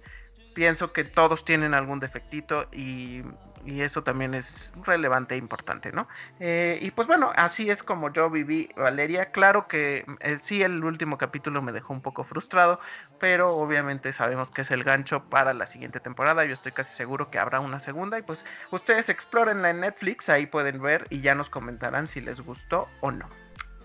pienso 0.53 0.93
que 0.93 1.03
todos 1.05 1.45
tienen 1.45 1.73
algún 1.73 1.99
defectito 1.99 2.67
y, 2.71 3.23
y 3.67 3.81
eso 3.81 4.01
también 4.01 4.33
es 4.33 4.71
relevante 4.85 5.35
e 5.35 5.37
importante, 5.37 5.91
¿no? 5.91 6.07
Eh, 6.39 6.79
y 6.81 6.91
pues 6.91 7.05
bueno, 7.07 7.33
así 7.35 7.69
es 7.69 7.83
como 7.83 8.11
yo 8.13 8.29
viví 8.29 8.69
Valeria. 8.77 9.31
Claro 9.31 9.67
que 9.67 10.05
eh, 10.21 10.37
sí, 10.41 10.63
el 10.63 10.81
último 10.85 11.17
capítulo 11.17 11.61
me 11.61 11.73
dejó 11.73 11.93
un 11.93 12.01
poco 12.01 12.23
frustrado, 12.23 12.79
pero 13.19 13.55
obviamente 13.57 14.13
sabemos 14.13 14.51
que 14.51 14.61
es 14.61 14.71
el 14.71 14.85
gancho 14.85 15.25
para 15.29 15.53
la 15.53 15.67
siguiente 15.67 15.99
temporada. 15.99 16.45
Yo 16.45 16.53
estoy 16.53 16.71
casi 16.71 16.95
seguro 16.95 17.29
que 17.29 17.39
habrá 17.39 17.59
una 17.59 17.81
segunda 17.81 18.17
y 18.17 18.21
pues 18.21 18.45
ustedes 18.71 19.09
explórenla 19.09 19.69
en 19.69 19.81
Netflix, 19.81 20.29
ahí 20.29 20.45
pueden 20.45 20.81
ver 20.81 21.05
y 21.09 21.19
ya 21.19 21.35
nos 21.35 21.49
comentarán 21.49 22.07
si 22.07 22.21
les 22.21 22.39
gustó 22.39 22.87
o 23.01 23.11
no. 23.11 23.27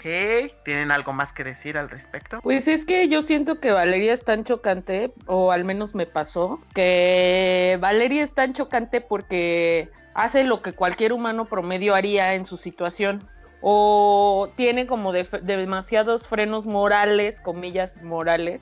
Ok, 0.04 0.50
¿tienen 0.64 0.90
algo 0.90 1.12
más 1.12 1.32
que 1.32 1.44
decir 1.44 1.78
al 1.78 1.88
respecto? 1.88 2.40
Pues 2.42 2.66
es 2.66 2.84
que 2.84 3.06
yo 3.06 3.22
siento 3.22 3.60
que 3.60 3.70
Valeria 3.70 4.12
es 4.12 4.24
tan 4.24 4.42
chocante, 4.42 5.12
o 5.26 5.52
al 5.52 5.64
menos 5.64 5.94
me 5.94 6.06
pasó, 6.06 6.58
que 6.74 7.78
Valeria 7.80 8.24
es 8.24 8.34
tan 8.34 8.52
chocante 8.52 9.00
porque 9.00 9.90
hace 10.14 10.42
lo 10.42 10.60
que 10.60 10.72
cualquier 10.72 11.12
humano 11.12 11.44
promedio 11.44 11.94
haría 11.94 12.34
en 12.34 12.46
su 12.46 12.56
situación. 12.56 13.28
O 13.60 14.50
tiene 14.56 14.88
como 14.88 15.12
de- 15.12 15.28
demasiados 15.42 16.26
frenos 16.26 16.66
morales, 16.66 17.40
comillas 17.40 18.02
morales, 18.02 18.60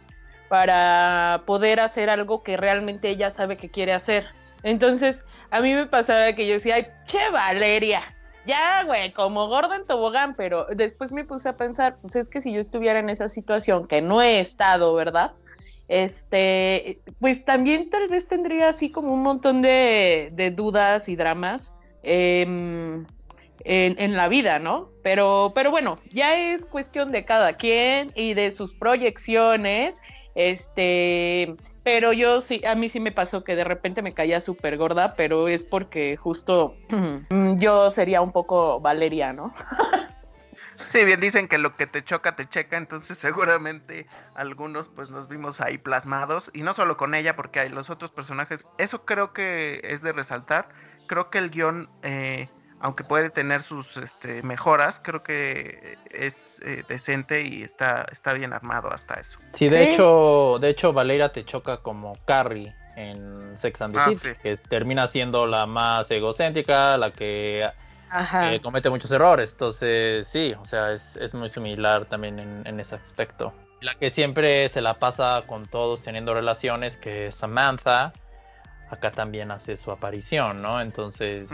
para 0.51 1.45
poder 1.47 1.81
hacer 1.81 2.11
algo 2.11 2.43
que 2.43 2.59
realmente 2.59 3.09
ella 3.09 3.31
sabe 3.31 3.57
que 3.57 3.71
quiere 3.71 3.95
hacer. 3.95 4.27
Entonces, 4.63 5.25
a 5.51 5.63
mí 5.63 5.73
me 5.73 5.87
pasaba 5.87 6.35
que 6.35 6.47
yo 6.47 6.53
decía, 6.53 6.75
ay, 6.75 6.89
che 7.07 7.31
Valeria, 7.31 8.03
ya, 8.51 8.83
güey, 8.85 9.13
como 9.13 9.47
gorda 9.47 9.77
en 9.77 9.87
tobogán, 9.87 10.35
pero 10.35 10.67
después 10.67 11.13
me 11.13 11.25
puse 11.25 11.49
a 11.49 11.57
pensar, 11.57 11.99
pues 12.03 12.17
es 12.17 12.29
que 12.29 12.41
si 12.41 12.53
yo 12.53 12.61
estuviera 12.61 12.99
en 12.99 13.09
esa 13.09 13.29
situación, 13.29 13.87
que 13.87 14.03
no 14.03 14.21
he 14.21 14.41
estado, 14.41 14.93
¿verdad? 14.95 15.33
Este, 15.89 17.01
pues 17.21 17.45
también 17.45 17.91
tal 17.91 18.09
vez 18.09 18.27
tendría 18.27 18.69
así 18.69 18.91
como 18.91 19.15
un 19.15 19.23
montón 19.23 19.63
de, 19.63 20.31
de 20.33 20.51
dudas 20.51 21.09
y 21.09 21.17
dramas 21.17 21.73
em, 22.03 23.07
en, 23.65 24.01
en 24.01 24.17
la 24.17 24.29
vida, 24.29 24.59
¿no? 24.59 24.91
Pero, 25.03 25.53
pero 25.55 25.71
bueno, 25.71 25.99
ya 26.11 26.37
es 26.37 26.65
cuestión 26.65 27.13
de 27.13 27.25
cada 27.25 27.57
quien 27.57 28.11
y 28.17 28.35
de 28.35 28.51
sus 28.51 28.75
proyecciones, 28.75 30.01
este, 30.35 31.55
pero 31.83 32.13
yo 32.13 32.41
sí, 32.41 32.63
a 32.67 32.75
mí 32.75 32.89
sí 32.89 33.01
me 33.01 33.13
pasó 33.13 33.45
que 33.45 33.57
de 33.57 33.65
repente 33.65 34.03
me 34.03 34.15
caía 34.15 34.41
súper 34.41 34.77
gorda, 34.77 35.15
pero 35.15 35.49
es 35.49 35.65
porque 35.65 36.17
justo 36.17 36.77
mm, 36.89 37.59
yo 37.59 37.91
sería 37.91 38.21
un 38.21 38.33
poco 38.33 38.81
Valeria, 38.81 39.33
¿no? 39.33 39.55
Sí, 40.89 41.05
bien 41.05 41.21
dicen 41.21 41.47
que 41.47 41.59
lo 41.59 41.77
que 41.77 41.87
te 41.87 42.03
choca 42.03 42.37
te 42.37 42.49
checa, 42.49 42.77
entonces 42.77 43.19
seguramente 43.19 44.07
algunos 44.35 44.89
pues 44.89 45.11
nos 45.11 45.29
vimos 45.29 45.61
ahí 45.61 45.79
plasmados 45.79 46.51
y 46.55 46.63
no 46.63 46.75
solo 46.75 46.97
con 46.97 47.15
ella 47.15 47.37
porque 47.37 47.61
hay 47.61 47.69
los 47.69 47.91
otros 47.91 48.11
personajes, 48.11 48.69
eso 48.79 49.05
creo 49.05 49.33
que 49.33 49.81
es 49.85 50.03
de 50.03 50.13
resaltar, 50.13 50.69
creo 51.07 51.31
que 51.31 51.39
el 51.39 51.51
guion, 51.51 51.89
eh, 52.03 52.49
aunque 52.81 53.05
puede 53.05 53.31
tener 53.31 53.63
sus 53.63 53.97
este, 53.97 54.43
mejoras, 54.43 55.01
creo 55.03 55.23
que 55.23 55.97
es 56.11 56.61
eh, 56.65 56.83
decente 56.89 57.43
y 57.43 57.63
está, 57.63 58.07
está 58.11 58.33
bien 58.33 58.53
armado 58.53 58.93
hasta 58.93 59.15
eso. 59.15 59.39
Sí, 59.53 59.69
de 59.69 59.85
Sí. 59.85 59.91
hecho, 59.93 60.59
de 60.61 60.69
hecho, 60.71 60.93
Valeria 60.93 61.31
te 61.31 61.45
choca 61.45 61.79
como 61.79 62.15
Carrie 62.25 62.75
en 62.97 63.57
Sex 63.57 63.81
and 63.83 63.95
the 63.95 64.01
Ah, 64.01 64.09
City, 64.11 64.29
sí. 64.35 64.41
que 64.43 64.57
termina 64.57 65.07
siendo 65.07 65.47
la 65.47 65.67
más 65.67 66.11
egocéntrica, 66.11 66.97
la 66.99 67.13
que 67.13 67.69
eh, 68.43 68.61
comete 68.63 68.91
muchos 68.91 69.11
errores. 69.13 69.53
Entonces, 69.53 70.27
sí, 70.27 70.55
o 70.61 70.65
sea, 70.65 70.93
es, 70.93 71.17
es 71.17 71.33
muy 71.35 71.49
similar 71.49 72.07
también 72.07 72.39
en, 72.39 72.67
en 72.67 72.81
ese 72.81 72.97
aspecto. 72.97 73.55
La 73.81 73.95
que 73.95 74.11
siempre 74.11 74.69
se 74.69 74.83
la 74.83 74.95
pasa 74.99 75.43
con 75.47 75.67
todos 75.67 76.03
teniendo 76.03 76.35
relaciones, 76.35 76.97
que 76.99 77.29
es 77.29 77.35
Samantha, 77.37 78.13
acá 78.91 79.11
también 79.11 79.51
hace 79.51 79.77
su 79.77 79.91
aparición, 79.91 80.61
¿no? 80.63 80.81
Entonces. 80.81 81.51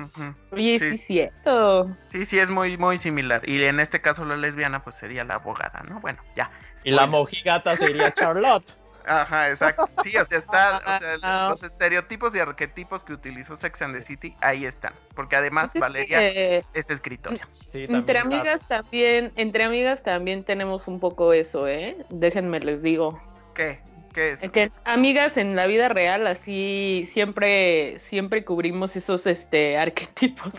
Oye, 0.51 0.79
sí. 0.79 0.89
sí, 0.89 0.95
es 0.95 1.07
cierto. 1.07 1.97
Sí, 2.11 2.25
sí, 2.25 2.39
es 2.39 2.51
muy, 2.51 2.77
muy 2.77 2.99
similar. 2.99 3.47
Y 3.49 3.63
en 3.65 3.81
este 3.81 4.01
caso 4.01 4.25
la 4.25 4.37
lesbiana 4.37 4.83
pues 4.83 4.97
sería 4.97 5.25
la 5.25 5.35
abogada, 5.35 5.83
¿no? 5.89 6.01
Bueno, 6.01 6.23
ya. 6.35 6.51
y 6.85 6.91
la 6.91 7.07
mojigata 7.07 7.77
sería 7.77 8.13
Charlotte. 8.13 8.77
Ajá, 9.07 9.51
exacto. 9.51 9.87
Sí, 10.03 10.17
o 10.17 10.25
sea, 10.25 10.39
está, 10.39 10.79
o 10.79 10.99
sea, 10.99 11.17
Ah. 11.23 11.49
los 11.51 11.63
estereotipos 11.63 12.35
y 12.35 12.41
arquetipos 12.41 13.05
que 13.05 13.13
utilizó 13.13 13.55
Sex 13.55 13.81
and 13.83 13.95
the 13.95 14.01
City, 14.01 14.35
ahí 14.41 14.65
están. 14.65 14.95
Porque 15.15 15.37
además 15.37 15.67
Pues 15.67 15.77
es 15.77 15.81
Valeria 15.81 16.19
que, 16.19 16.65
es 16.75 16.91
escritora. 16.91 17.49
Sí, 17.71 17.87
entre 17.89 18.19
amigas 18.19 18.67
también, 18.67 19.33
entre 19.37 19.63
amigas 19.63 20.03
también 20.03 20.43
tenemos 20.43 20.89
un 20.89 20.99
poco 20.99 21.33
eso, 21.33 21.69
¿eh? 21.69 21.97
Déjenme 22.11 22.59
les 22.59 22.83
digo. 22.83 23.21
¿Qué? 23.55 23.81
¿Qué 24.17 24.33
es? 24.33 24.41
Que 24.51 24.73
amigas 24.87 25.37
en 25.37 25.57
la 25.57 25.67
vida 25.67 25.91
real 25.91 26.27
así 26.27 27.07
siempre 27.13 27.99
siempre 27.99 28.47
cubrimos 28.47 28.97
esos 28.97 29.27
este 29.27 29.77
arquetipos. 29.79 30.55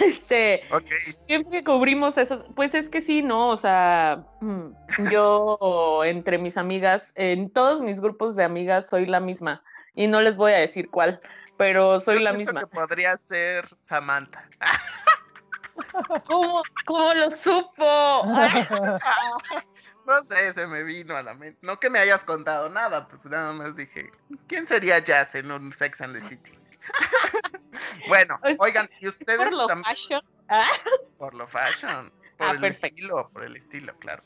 este, 0.00 0.62
Ok, 0.72 0.86
siempre 1.26 1.62
cubrimos 1.62 2.16
esos, 2.16 2.46
pues 2.56 2.72
es 2.74 2.88
que 2.88 3.02
sí, 3.02 3.20
¿no? 3.20 3.50
O 3.50 3.58
sea, 3.58 4.24
mm, 4.40 4.68
yo 5.12 6.02
entre 6.02 6.38
mis 6.38 6.56
amigas, 6.56 7.12
en 7.14 7.50
todos 7.50 7.82
mis 7.82 8.00
grupos 8.00 8.36
de 8.36 8.44
amigas 8.44 8.88
soy 8.88 9.04
la 9.04 9.20
misma 9.20 9.62
y 9.94 10.06
no 10.06 10.22
les 10.22 10.38
voy 10.38 10.52
a 10.52 10.56
decir 10.56 10.88
cuál, 10.88 11.20
pero 11.58 12.00
soy 12.00 12.16
yo 12.16 12.20
la 12.22 12.32
misma. 12.32 12.60
que 12.60 12.68
podría 12.68 13.18
ser 13.18 13.68
Samantha. 13.84 14.48
¿Cómo, 16.26 16.62
cómo 16.86 17.12
lo 17.12 17.30
supo? 17.30 18.24
No 20.10 20.24
sé, 20.24 20.52
se 20.52 20.66
me 20.66 20.82
vino 20.82 21.16
a 21.16 21.22
la 21.22 21.34
mente. 21.34 21.60
No 21.62 21.78
que 21.78 21.88
me 21.88 22.00
hayas 22.00 22.24
contado 22.24 22.68
nada, 22.68 23.06
pues 23.06 23.24
nada 23.26 23.52
más 23.52 23.76
dije, 23.76 24.10
¿quién 24.48 24.66
sería 24.66 24.98
Jazz 24.98 25.36
en 25.36 25.52
un 25.52 25.70
Sex 25.70 26.00
and 26.00 26.20
the 26.20 26.28
City? 26.28 26.50
bueno, 28.08 28.40
oigan, 28.58 28.90
y 29.00 29.06
ustedes 29.06 29.38
Por 29.38 29.52
lo 29.52 29.68
fashion. 29.68 30.20
Ah, 30.48 30.66
por 31.16 31.34
lo 31.34 31.46
fashion, 31.46 32.12
por 32.36 32.48
Ah, 32.48 32.50
el 32.52 32.60
perfecto. 32.60 32.86
estilo, 32.88 33.30
por 33.32 33.44
el 33.44 33.54
estilo, 33.54 33.94
claro. 34.00 34.24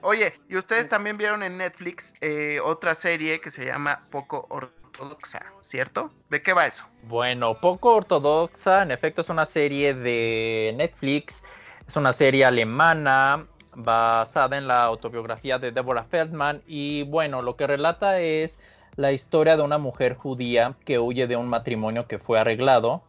Oye, 0.00 0.32
y 0.48 0.56
ustedes 0.56 0.88
también 0.88 1.18
vieron 1.18 1.42
en 1.42 1.58
Netflix 1.58 2.14
eh, 2.22 2.58
otra 2.64 2.94
serie 2.94 3.38
que 3.42 3.50
se 3.50 3.66
llama 3.66 4.00
Poco 4.10 4.46
Ortodoxa, 4.48 5.44
¿cierto? 5.60 6.10
¿De 6.30 6.40
qué 6.40 6.54
va 6.54 6.66
eso? 6.66 6.86
Bueno, 7.02 7.60
poco 7.60 7.94
ortodoxa, 7.94 8.84
en 8.84 8.90
efecto 8.90 9.20
es 9.20 9.28
una 9.28 9.44
serie 9.44 9.92
de 9.92 10.72
Netflix, 10.76 11.42
es 11.86 11.94
una 11.96 12.14
serie 12.14 12.46
alemana 12.46 13.46
basada 13.76 14.58
en 14.58 14.66
la 14.66 14.84
autobiografía 14.84 15.58
de 15.58 15.72
Deborah 15.72 16.04
Feldman 16.04 16.62
y 16.66 17.02
bueno, 17.04 17.42
lo 17.42 17.56
que 17.56 17.66
relata 17.66 18.20
es 18.20 18.58
la 18.96 19.12
historia 19.12 19.56
de 19.56 19.62
una 19.62 19.78
mujer 19.78 20.14
judía 20.14 20.74
que 20.84 20.98
huye 20.98 21.26
de 21.26 21.36
un 21.36 21.48
matrimonio 21.48 22.06
que 22.06 22.18
fue 22.18 22.38
arreglado 22.38 23.02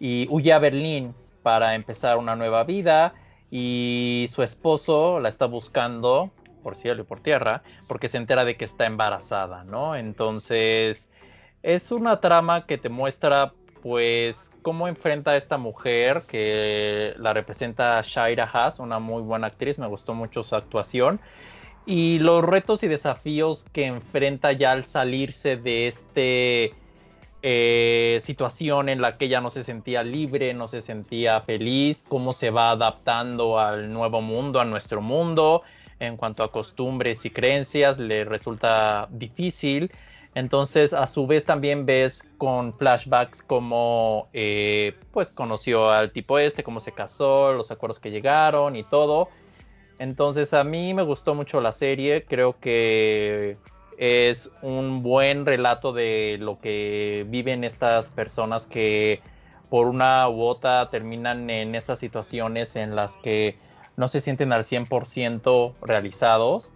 y 0.00 0.26
huye 0.30 0.52
a 0.52 0.58
Berlín 0.58 1.14
para 1.42 1.74
empezar 1.74 2.18
una 2.18 2.36
nueva 2.36 2.64
vida 2.64 3.14
y 3.50 4.28
su 4.32 4.42
esposo 4.42 5.20
la 5.20 5.28
está 5.28 5.46
buscando 5.46 6.30
por 6.62 6.76
cielo 6.76 7.02
y 7.02 7.04
por 7.04 7.20
tierra, 7.20 7.62
porque 7.88 8.08
se 8.08 8.16
entera 8.16 8.44
de 8.44 8.56
que 8.56 8.64
está 8.64 8.86
embarazada, 8.86 9.64
¿no? 9.64 9.94
Entonces, 9.94 11.10
es 11.62 11.92
una 11.92 12.20
trama 12.20 12.66
que 12.66 12.78
te 12.78 12.88
muestra, 12.88 13.52
pues, 13.82 14.52
cómo 14.62 14.86
enfrenta 14.86 15.32
a 15.32 15.36
esta 15.36 15.58
mujer 15.58 16.22
que 16.28 17.14
la 17.18 17.32
representa 17.32 18.00
Shaira 18.02 18.48
Haas, 18.50 18.78
una 18.78 19.00
muy 19.00 19.22
buena 19.22 19.48
actriz, 19.48 19.78
me 19.78 19.88
gustó 19.88 20.14
mucho 20.14 20.42
su 20.42 20.54
actuación, 20.54 21.20
y 21.84 22.20
los 22.20 22.44
retos 22.44 22.84
y 22.84 22.88
desafíos 22.88 23.66
que 23.72 23.86
enfrenta 23.86 24.52
ya 24.52 24.70
al 24.70 24.84
salirse 24.84 25.56
de 25.56 25.88
este 25.88 26.74
eh, 27.42 28.18
situación 28.20 28.88
en 28.88 29.00
la 29.00 29.18
que 29.18 29.24
ella 29.24 29.40
no 29.40 29.50
se 29.50 29.64
sentía 29.64 30.04
libre, 30.04 30.54
no 30.54 30.68
se 30.68 30.80
sentía 30.80 31.40
feliz, 31.40 32.04
cómo 32.06 32.32
se 32.32 32.50
va 32.50 32.70
adaptando 32.70 33.58
al 33.58 33.92
nuevo 33.92 34.20
mundo, 34.20 34.60
a 34.60 34.64
nuestro 34.64 35.00
mundo, 35.00 35.62
en 35.98 36.16
cuanto 36.16 36.44
a 36.44 36.52
costumbres 36.52 37.24
y 37.24 37.30
creencias, 37.30 37.98
le 37.98 38.24
resulta 38.24 39.08
difícil. 39.10 39.90
Entonces, 40.34 40.94
a 40.94 41.06
su 41.06 41.26
vez 41.26 41.44
también 41.44 41.84
ves 41.84 42.28
con 42.38 42.72
flashbacks 42.78 43.42
cómo 43.42 44.28
eh, 44.32 44.96
pues 45.12 45.30
conoció 45.30 45.90
al 45.90 46.10
tipo 46.10 46.38
este, 46.38 46.62
cómo 46.62 46.80
se 46.80 46.92
casó, 46.92 47.52
los 47.52 47.70
acuerdos 47.70 48.00
que 48.00 48.10
llegaron 48.10 48.76
y 48.76 48.84
todo. 48.84 49.28
Entonces, 49.98 50.54
a 50.54 50.64
mí 50.64 50.94
me 50.94 51.02
gustó 51.02 51.34
mucho 51.34 51.60
la 51.60 51.72
serie, 51.72 52.24
creo 52.24 52.58
que 52.58 53.58
es 53.98 54.50
un 54.62 55.02
buen 55.02 55.44
relato 55.44 55.92
de 55.92 56.38
lo 56.40 56.58
que 56.58 57.26
viven 57.28 57.62
estas 57.62 58.10
personas 58.10 58.66
que 58.66 59.20
por 59.68 59.86
una 59.86 60.28
u 60.28 60.42
otra 60.42 60.90
terminan 60.90 61.48
en 61.50 61.74
esas 61.74 61.98
situaciones 61.98 62.74
en 62.74 62.96
las 62.96 63.16
que 63.18 63.56
no 63.96 64.08
se 64.08 64.20
sienten 64.20 64.52
al 64.52 64.64
100% 64.64 65.74
realizados 65.82 66.72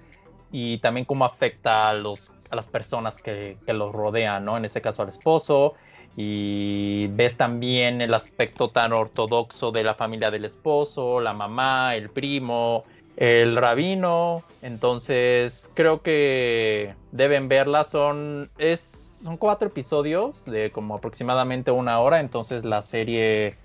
y 0.52 0.78
también 0.78 1.04
cómo 1.04 1.24
afecta 1.24 1.88
a, 1.88 1.94
los, 1.94 2.32
a 2.50 2.56
las 2.56 2.68
personas 2.68 3.18
que, 3.18 3.56
los 3.66 3.92
rodean, 3.92 4.44
¿no? 4.44 4.56
En 4.56 4.64
este 4.64 4.80
caso 4.80 5.02
al 5.02 5.08
esposo 5.08 5.74
y 6.16 7.08
ves 7.08 7.36
también 7.36 8.00
el 8.00 8.14
aspecto 8.14 8.70
tan 8.70 8.92
ortodoxo 8.92 9.70
de 9.70 9.84
la 9.84 9.94
familia 9.94 10.30
del 10.30 10.46
esposo, 10.46 11.20
la 11.20 11.34
mamá, 11.34 11.94
el 11.94 12.08
primo, 12.08 12.84
el 13.16 13.56
rabino. 13.56 14.42
Entonces 14.62 15.70
creo 15.74 16.00
que 16.00 16.94
deben 17.12 17.48
verla. 17.48 17.84
Son, 17.84 18.50
es, 18.56 19.18
son 19.22 19.36
cuatro 19.36 19.68
episodios 19.68 20.44
de 20.46 20.70
como 20.70 20.96
aproximadamente 20.96 21.70
una 21.70 22.00
hora. 22.00 22.20
Entonces 22.20 22.64
la 22.64 22.80
serie 22.80 23.56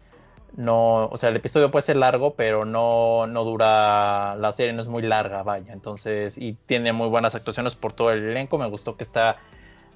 no, 0.57 1.05
o 1.05 1.17
sea, 1.17 1.29
el 1.29 1.37
episodio 1.37 1.71
puede 1.71 1.83
ser 1.83 1.95
largo, 1.95 2.33
pero 2.35 2.65
no, 2.65 3.25
no 3.27 3.43
dura, 3.43 4.35
la 4.35 4.51
serie 4.51 4.73
no 4.73 4.81
es 4.81 4.87
muy 4.87 5.01
larga, 5.01 5.43
vaya. 5.43 5.71
Entonces, 5.71 6.37
y 6.37 6.53
tiene 6.65 6.91
muy 6.93 7.07
buenas 7.07 7.35
actuaciones 7.35 7.75
por 7.75 7.93
todo 7.93 8.11
el 8.11 8.27
elenco. 8.27 8.57
Me 8.57 8.67
gustó 8.67 8.97
que 8.97 9.03
está 9.03 9.37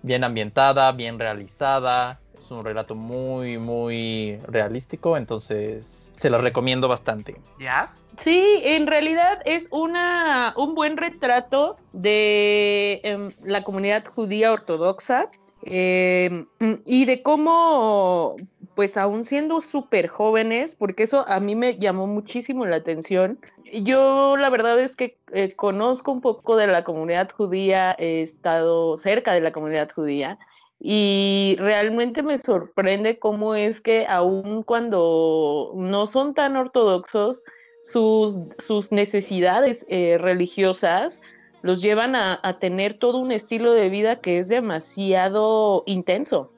bien 0.01 0.23
ambientada, 0.23 0.91
bien 0.91 1.19
realizada. 1.19 2.19
Es 2.37 2.51
un 2.51 2.63
relato 2.63 2.95
muy, 2.95 3.57
muy 3.57 4.37
realístico. 4.47 5.17
Entonces, 5.17 6.13
se 6.15 6.29
la 6.29 6.37
recomiendo 6.37 6.87
bastante. 6.87 7.35
¿Jazz? 7.59 8.03
Sí, 8.17 8.61
en 8.63 8.87
realidad 8.87 9.39
es 9.45 9.67
una, 9.71 10.53
un 10.55 10.75
buen 10.75 10.95
retrato 10.95 11.77
de 11.91 13.01
em, 13.03 13.29
la 13.43 13.63
comunidad 13.63 14.05
judía 14.05 14.53
ortodoxa 14.53 15.29
em, 15.63 16.45
y 16.85 17.05
de 17.05 17.21
cómo, 17.21 18.35
pues 18.75 18.97
aún 18.97 19.23
siendo 19.23 19.61
súper 19.61 20.07
jóvenes, 20.07 20.75
porque 20.75 21.03
eso 21.03 21.27
a 21.27 21.39
mí 21.39 21.55
me 21.55 21.77
llamó 21.77 22.07
muchísimo 22.07 22.65
la 22.65 22.77
atención. 22.77 23.39
Yo 23.83 24.37
la 24.37 24.49
verdad 24.49 24.79
es 24.79 24.95
que 24.95 25.17
eh, 25.31 25.53
conozco 25.55 26.11
un 26.11 26.21
poco 26.21 26.55
de 26.57 26.67
la 26.67 26.83
comunidad 26.83 27.31
judía, 27.31 27.95
he 27.97 28.21
estado 28.21 28.97
cerca 28.97 29.33
de 29.33 29.41
la 29.41 29.51
comunidad 29.51 29.89
judía 29.91 30.37
y 30.79 31.55
realmente 31.59 32.21
me 32.21 32.37
sorprende 32.37 33.17
cómo 33.17 33.55
es 33.55 33.81
que 33.81 34.05
aún 34.07 34.63
cuando 34.63 35.71
no 35.75 36.05
son 36.05 36.33
tan 36.33 36.55
ortodoxos, 36.57 37.43
sus, 37.81 38.39
sus 38.57 38.91
necesidades 38.91 39.85
eh, 39.89 40.17
religiosas 40.19 41.21
los 41.61 41.81
llevan 41.81 42.15
a, 42.15 42.59
tener 42.59 42.99
todo 42.99 43.17
un 43.17 43.31
estilo 43.31 43.73
de 43.73 43.89
vida 43.89 44.21
que 44.21 44.37
es 44.37 44.47
demasiado 44.47 45.81
intenso. 45.87 46.51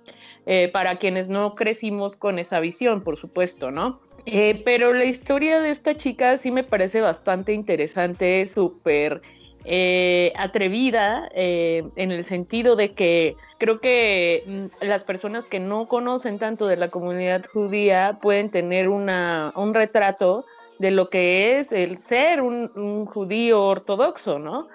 Eh, 0.50 0.70
para 0.72 0.96
quienes 0.96 1.28
no 1.28 1.56
crecimos 1.56 2.16
con 2.16 2.40
esa 2.40 2.62
visión, 2.62 3.02
por 3.02 3.18
supuesto, 3.18 3.70
¿no? 3.70 4.00
Eh, 4.26 4.62
pero 4.64 4.94
la 4.94 5.04
historia 5.04 5.60
de 5.60 5.72
esta 5.72 5.98
chica 5.98 6.38
sí 6.38 6.52
me 6.52 6.64
parece 6.64 7.02
bastante 7.02 7.52
interesante, 7.52 8.48
súper 8.48 9.22
eh, 9.66 10.32
atrevida, 10.38 11.30
en 11.34 12.12
el 12.12 12.24
sentido 12.24 12.78
de 12.78 12.94
que 12.94 13.36
creo 13.58 13.82
que 13.82 14.44
mm, 14.48 14.86
las 14.86 15.04
personas 15.04 15.48
que 15.48 15.60
no 15.60 15.90
conocen 15.90 16.40
tanto 16.40 16.66
de 16.66 16.78
la 16.78 16.88
comunidad 16.88 17.44
judía 17.52 18.18
pueden 18.22 18.50
tener 18.50 18.88
una, 18.88 19.52
un 19.54 19.74
retrato 19.74 20.46
de 20.80 20.92
lo 20.92 21.10
que 21.10 21.60
es 21.60 21.74
el 21.74 21.98
ser 21.98 22.42
un, 22.42 22.72
un 22.76 23.06
judío 23.06 23.66
ortodoxo, 23.66 24.40
¿no? 24.40 24.70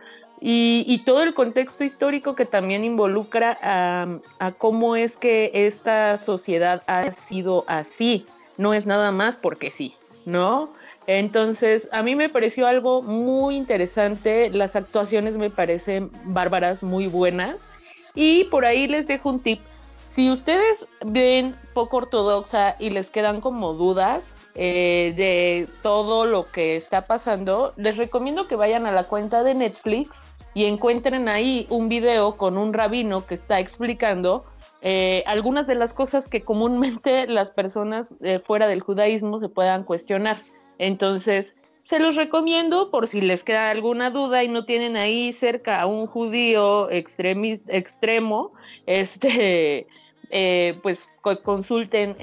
Y, 0.44 1.02
todo 1.04 1.22
el 1.22 1.34
contexto 1.34 1.84
histórico 1.84 2.34
que 2.34 2.46
también 2.46 2.82
involucra 2.82 3.56
a, 3.62 4.18
a, 4.40 4.50
cómo 4.50 4.96
es 4.96 5.14
que 5.14 5.52
esta 5.54 6.18
sociedad 6.18 6.82
ha 6.88 7.12
sido 7.12 7.64
así. 7.68 8.26
No 8.58 8.74
es 8.74 8.84
nada 8.84 9.12
más 9.12 9.38
porque 9.38 9.70
sí, 9.70 9.94
¿no? 10.26 10.70
Entonces, 11.06 11.88
a 11.92 12.02
mí 12.02 12.16
me 12.16 12.28
pareció 12.28 12.66
algo 12.66 13.02
muy 13.02 13.56
interesante. 13.56 14.50
Las 14.50 14.74
actuaciones 14.74 15.36
me 15.36 15.48
parecen 15.48 16.10
bárbaras, 16.24 16.82
muy 16.82 17.06
buenas. 17.06 17.68
Y 18.16 18.42
por 18.44 18.64
ahí 18.64 18.88
les 18.88 19.06
dejo 19.06 19.30
un 19.30 19.38
tip. 19.38 19.60
Si 20.08 20.28
ustedes 20.28 20.86
ven 21.06 21.54
poco 21.72 21.98
ortodoxa 21.98 22.74
y 22.80 22.90
les 22.90 23.10
quedan 23.10 23.40
como 23.40 23.74
dudas, 23.74 24.34
eh, 24.54 25.14
de 25.16 25.66
todo 25.80 26.26
lo 26.26 26.44
que 26.50 26.76
está 26.76 27.06
pasando, 27.06 27.72
les 27.76 27.96
recomiendo 27.96 28.48
que 28.48 28.54
vayan 28.54 28.84
a 28.84 28.92
la 28.92 29.04
cuenta 29.04 29.42
de 29.42 29.54
Netflix 29.54 30.10
y 30.54 30.66
encuentren 30.66 31.28
ahí 31.28 31.66
un 31.70 31.88
video 31.88 32.36
con 32.36 32.58
un 32.58 32.72
rabino 32.72 33.26
que 33.26 33.34
está 33.34 33.58
explicando 33.60 34.44
eh, 34.84 35.22
algunas 35.26 35.68
de 35.68 35.76
las 35.76 35.94
cosas 35.94 36.28
que 36.28 36.42
comúnmente 36.42 37.26
las 37.28 37.50
personas 37.50 38.14
eh, 38.20 38.40
fuera 38.40 38.66
del 38.66 38.80
judaísmo 38.80 39.38
se 39.38 39.48
puedan 39.48 39.84
cuestionar. 39.84 40.42
Entonces, 40.78 41.56
se 41.84 42.00
los 42.00 42.16
recomiendo 42.16 42.90
por 42.90 43.06
si 43.06 43.20
les 43.20 43.44
queda 43.44 43.70
alguna 43.70 44.10
duda 44.10 44.42
y 44.42 44.48
no 44.48 44.64
tienen 44.64 44.96
ahí 44.96 45.32
cerca 45.32 45.80
a 45.80 45.86
un 45.86 46.06
judío 46.06 46.90
extremo, 46.90 48.52
este, 48.86 49.86
eh, 50.30 50.78
pues 50.82 51.08
consulten 51.44 52.16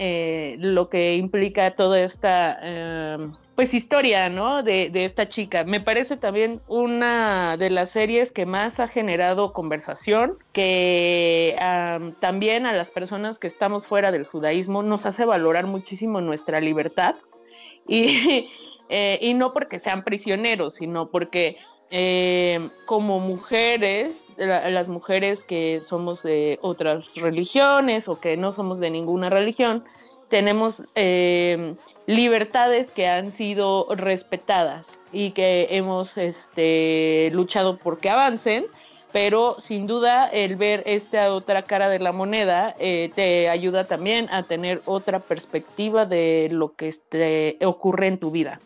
lo 0.60 0.89
que 0.89 1.15
implica 1.15 1.76
toda 1.76 2.02
esta 2.02 2.60
eh, 2.62 3.32
pues 3.60 3.74
historia 3.74 4.30
¿no? 4.30 4.63
de, 4.63 4.89
de, 4.89 5.04
esta 5.04 5.28
chica. 5.28 5.65
Me 5.65 5.82
parece 5.82 6.15
también 6.15 6.62
una 6.69 7.58
de 7.58 7.69
las 7.69 7.89
series 7.89 8.32
que 8.32 8.45
más 8.45 8.80
ha 8.80 8.88
generado 8.88 9.52
conversación, 9.52 10.38
que 10.54 11.58
um, 11.60 12.13
también 12.22 12.65
a 12.65 12.72
las 12.72 12.89
personas 12.89 13.38
que 13.38 13.48
estamos 13.48 13.86
fuera 13.86 14.13
del 14.13 14.24
judaísmo 14.24 14.82
nos 14.82 15.06
hace 15.06 15.26
valorar 15.26 15.67
muchísimo 15.67 16.22
nuestra 16.22 16.62
libertad 16.62 17.15
y, 17.86 18.48
y 19.19 19.34
no 19.34 19.52
porque 19.52 19.80
sean 19.80 20.06
prisioneros, 20.06 20.76
sino 20.76 21.10
porque 21.10 21.58
como 22.86 23.19
mujeres 23.19 24.24
las 24.38 24.88
mujeres 24.88 25.43
que 25.43 25.82
somos 25.82 26.24
de 26.24 26.60
otras 26.62 27.13
religiones 27.15 28.08
o 28.08 28.22
que 28.22 28.38
no 28.38 28.54
somos 28.54 28.80
de 28.80 28.89
ninguna 28.89 29.30
religión, 29.30 29.84
tenemos 30.30 30.84
eh, 30.96 31.76
libertades 32.06 32.92
que 32.92 33.08
han 33.08 33.32
sido 33.32 33.88
respetadas 33.96 34.98
y 35.12 35.32
que 35.32 35.68
hemos 35.72 36.18
este, 36.18 37.30
luchado 37.34 37.78
por 37.78 38.00
que 38.00 38.10
avancen, 38.10 38.65
pero 39.12 39.60
sin 39.60 39.88
duda 39.88 40.28
el 40.28 40.56
ver 40.56 40.84
esta 40.86 41.32
otra 41.34 41.63
cara 41.63 41.89
de 41.89 42.00
la 42.00 42.12
moneda 42.12 42.76
eh, 42.80 43.12
te 43.15 43.50
ayuda 43.50 43.86
también 43.86 44.28
a 44.32 44.44
tener 44.44 44.82
otra 44.86 45.20
perspectiva 45.20 46.06
de 46.06 46.50
lo 46.52 46.76
que 46.76 46.88
este, 46.88 47.58
ocurre 47.62 48.08
en 48.08 48.20
tu 48.20 48.32
vida. 48.32 48.60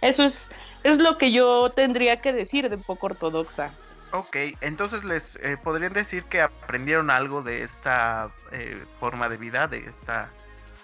Eso 0.00 0.24
es, 0.24 0.50
es 0.84 0.98
lo 0.98 1.18
que 1.18 1.32
yo 1.32 1.70
tendría 1.70 2.20
que 2.20 2.32
decir 2.32 2.68
de 2.70 2.78
poco 2.78 3.06
ortodoxa. 3.06 3.70
Ok, 4.12 4.36
entonces 4.60 5.04
les 5.04 5.36
eh, 5.36 5.56
podrían 5.62 5.92
decir 5.92 6.24
que 6.24 6.40
aprendieron 6.40 7.10
algo 7.10 7.42
de 7.42 7.62
esta 7.62 8.30
eh, 8.50 8.82
forma 8.98 9.28
de 9.28 9.36
vida, 9.36 9.68
de 9.68 9.86
esta 9.86 10.30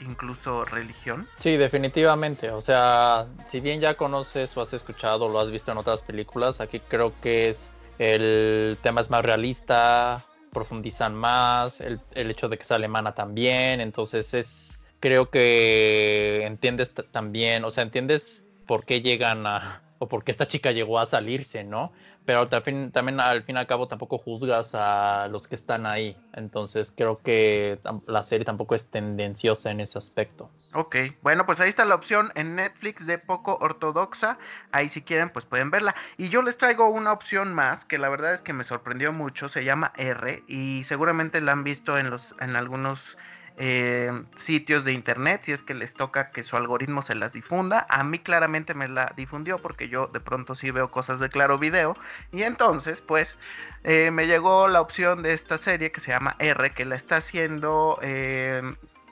incluso 0.00 0.64
religión. 0.64 1.26
Sí, 1.38 1.56
definitivamente. 1.56 2.50
O 2.50 2.60
sea, 2.60 3.26
si 3.46 3.60
bien 3.60 3.80
ya 3.80 3.94
conoces 3.94 4.56
o 4.56 4.62
has 4.62 4.72
escuchado 4.72 5.26
o 5.26 5.28
lo 5.28 5.40
has 5.40 5.50
visto 5.50 5.72
en 5.72 5.78
otras 5.78 6.02
películas, 6.02 6.60
aquí 6.60 6.80
creo 6.80 7.12
que 7.20 7.48
es 7.48 7.72
el 7.98 8.76
tema 8.82 9.00
es 9.00 9.10
más 9.10 9.24
realista, 9.24 10.24
profundizan 10.52 11.14
más, 11.14 11.80
el, 11.80 12.00
el 12.14 12.30
hecho 12.30 12.48
de 12.48 12.56
que 12.56 12.62
es 12.62 12.70
alemana 12.70 13.14
también, 13.14 13.80
entonces 13.80 14.34
es, 14.34 14.82
creo 15.00 15.30
que 15.30 16.44
entiendes 16.44 16.92
también, 17.10 17.64
o 17.64 17.70
sea, 17.70 17.82
entiendes 17.82 18.42
por 18.66 18.84
qué 18.84 19.00
llegan 19.00 19.46
a, 19.46 19.82
o 19.98 20.08
por 20.08 20.24
qué 20.24 20.30
esta 20.30 20.46
chica 20.48 20.72
llegó 20.72 20.98
a 20.98 21.06
salirse, 21.06 21.64
¿no? 21.64 21.92
Pero 22.26 22.48
también, 22.48 22.90
también 22.90 23.20
al 23.20 23.44
fin 23.44 23.56
y 23.56 23.58
al 23.60 23.66
cabo 23.66 23.86
tampoco 23.86 24.18
juzgas 24.18 24.74
a 24.74 25.28
los 25.28 25.46
que 25.46 25.54
están 25.54 25.86
ahí. 25.86 26.16
Entonces 26.34 26.92
creo 26.94 27.18
que 27.18 27.78
la 28.08 28.22
serie 28.24 28.44
tampoco 28.44 28.74
es 28.74 28.90
tendenciosa 28.90 29.70
en 29.70 29.80
ese 29.80 29.96
aspecto. 29.96 30.50
Ok, 30.74 30.96
bueno, 31.22 31.46
pues 31.46 31.60
ahí 31.60 31.70
está 31.70 31.84
la 31.86 31.94
opción 31.94 32.32
en 32.34 32.56
Netflix 32.56 33.06
de 33.06 33.18
poco 33.18 33.56
ortodoxa. 33.60 34.38
Ahí 34.72 34.90
si 34.90 35.00
quieren, 35.00 35.30
pues 35.30 35.46
pueden 35.46 35.70
verla. 35.70 35.94
Y 36.18 36.28
yo 36.28 36.42
les 36.42 36.58
traigo 36.58 36.88
una 36.88 37.12
opción 37.12 37.54
más 37.54 37.84
que 37.84 37.96
la 37.96 38.08
verdad 38.08 38.34
es 38.34 38.42
que 38.42 38.52
me 38.52 38.64
sorprendió 38.64 39.12
mucho. 39.12 39.48
Se 39.48 39.64
llama 39.64 39.92
R 39.96 40.42
y 40.48 40.84
seguramente 40.84 41.40
la 41.40 41.52
han 41.52 41.64
visto 41.64 41.96
en 41.96 42.10
los 42.10 42.34
en 42.40 42.56
algunos 42.56 43.16
eh, 43.58 44.12
sitios 44.36 44.84
de 44.84 44.92
internet 44.92 45.42
si 45.44 45.52
es 45.52 45.62
que 45.62 45.74
les 45.74 45.94
toca 45.94 46.30
que 46.30 46.42
su 46.42 46.56
algoritmo 46.56 47.02
se 47.02 47.14
las 47.14 47.32
difunda. 47.32 47.86
A 47.88 48.04
mí 48.04 48.18
claramente 48.18 48.74
me 48.74 48.88
la 48.88 49.12
difundió 49.16 49.58
porque 49.58 49.88
yo 49.88 50.08
de 50.08 50.20
pronto 50.20 50.54
sí 50.54 50.70
veo 50.70 50.90
cosas 50.90 51.20
de 51.20 51.28
Claro 51.28 51.58
Video. 51.58 51.96
Y 52.32 52.42
entonces, 52.42 53.00
pues, 53.00 53.38
eh, 53.84 54.10
me 54.10 54.26
llegó 54.26 54.68
la 54.68 54.80
opción 54.80 55.22
de 55.22 55.32
esta 55.32 55.58
serie 55.58 55.92
que 55.92 56.00
se 56.00 56.10
llama 56.10 56.36
R, 56.38 56.70
que 56.70 56.84
la 56.84 56.96
está 56.96 57.16
haciendo 57.16 57.98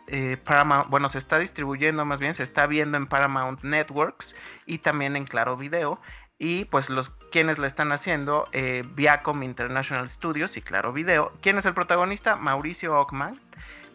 eh, 0.06 0.36
Paramount, 0.44 0.90
bueno, 0.90 1.08
se 1.08 1.18
está 1.18 1.38
distribuyendo 1.38 2.04
más 2.04 2.20
bien, 2.20 2.34
se 2.34 2.42
está 2.42 2.66
viendo 2.66 2.98
en 2.98 3.06
Paramount 3.06 3.62
Networks 3.62 4.36
y 4.66 4.78
también 4.78 5.16
en 5.16 5.24
Claro 5.24 5.56
Video. 5.56 6.00
Y 6.38 6.64
pues 6.66 6.90
los 6.90 7.10
quienes 7.30 7.58
la 7.58 7.66
están 7.66 7.92
haciendo, 7.92 8.48
eh, 8.52 8.82
Viacom 8.94 9.42
International 9.42 10.08
Studios 10.08 10.56
y 10.56 10.62
Claro 10.62 10.92
Video. 10.92 11.32
¿Quién 11.40 11.56
es 11.58 11.64
el 11.64 11.74
protagonista? 11.74 12.36
Mauricio 12.36 12.98
Ockman, 12.98 13.40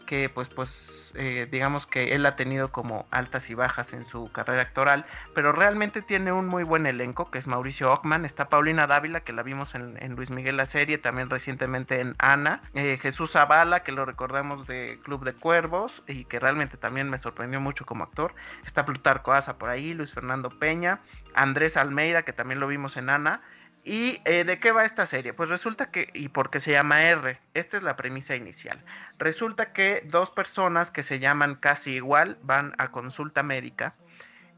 que 0.10 0.28
pues 0.28 0.48
pues 0.50 1.14
eh, 1.14 1.48
digamos 1.52 1.86
que 1.86 2.16
él 2.16 2.26
ha 2.26 2.36
tenido 2.36 2.72
como 2.72 3.06
altas 3.12 3.52
y 3.52 3.54
bajas 3.54 3.94
en 3.94 4.08
su 4.08 4.32
carrera 4.32 4.64
actoral, 4.64 5.06
pero 5.36 5.52
realmente 5.52 6.02
tiene 6.02 6.32
un 6.32 6.48
muy 6.48 6.64
buen 6.64 6.88
elenco, 6.88 7.30
que 7.30 7.38
es 7.38 7.46
Mauricio 7.46 7.94
Ockman, 7.94 8.26
está 8.26 8.50
Paulina 8.50 8.88
Dávila, 8.88 9.20
que 9.20 9.34
la 9.34 9.44
vimos 9.44 9.76
en, 9.76 10.16
Luis 10.16 10.32
Miguel 10.32 10.58
la 10.58 10.66
serie, 10.66 10.98
también 10.98 11.30
recientemente 11.30 12.00
en 12.00 12.16
Ana, 12.18 12.64
eh, 12.74 12.98
Jesús 13.00 13.34
Zavala, 13.34 13.84
que 13.84 13.92
lo 13.92 14.04
recordamos 14.04 14.66
de 14.66 15.00
Club 15.04 15.24
de 15.26 15.34
Cuervos, 15.34 16.02
y 16.08 16.26
que 16.26 16.40
realmente 16.40 16.78
también 16.78 17.08
me 17.12 17.20
sorprendió 17.20 17.62
mucho 17.62 17.86
como 17.86 18.04
actor, 18.04 18.34
está 18.66 18.88
Plutarco 18.88 19.32
Asa 19.32 19.60
por 19.60 19.70
ahí, 19.70 19.94
Luis 19.94 20.12
Fernando 20.12 20.50
Peña, 20.50 21.02
Andrés 21.36 21.78
Almeida, 21.78 22.24
que 22.24 22.34
también 22.34 22.60
lo 22.60 22.68
vimos 22.68 22.98
en 22.98 23.12
Ana, 23.12 23.42
¿Y 23.90 24.22
eh, 24.26 24.44
de 24.44 24.60
qué 24.60 24.72
va 24.72 24.86
esta 24.86 25.08
serie? 25.08 25.34
Pues 25.34 25.50
resulta 25.50 25.90
que, 25.90 26.12
y 26.14 26.30
porque 26.30 26.60
se 26.60 26.72
llama 26.74 27.02
R, 27.02 27.40
esta 27.56 27.76
es 27.76 27.82
la 27.82 27.96
premisa 27.96 28.36
inicial. 28.36 28.78
Resulta 29.18 29.74
que 29.74 30.04
dos 30.06 30.30
personas 30.30 30.92
que 30.92 31.02
se 31.02 31.18
llaman 31.18 31.56
casi 31.56 31.94
igual 31.94 32.38
van 32.44 32.76
a 32.78 32.92
consulta 32.92 33.42
médica 33.42 33.96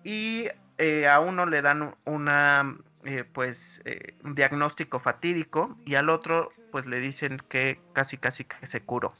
y 0.03 0.49
eh, 0.79 1.07
a 1.07 1.21
uno 1.21 1.45
le 1.45 1.61
dan 1.61 1.95
una, 2.03 2.75
eh, 3.05 3.23
pues, 3.23 3.81
un 4.25 4.35
diagnóstico 4.35 4.99
fatídico 4.99 5.77
y 5.85 5.95
al 5.95 6.09
otro, 6.09 6.49
pues, 6.69 6.85
le 6.85 6.99
dicen 6.99 7.41
que 7.47 7.79
casi, 7.93 8.17
casi 8.17 8.43
que 8.43 8.65
se 8.65 8.81
curó. 8.81 9.13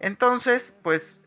Entonces, 0.00 0.76
pues, 0.82 1.22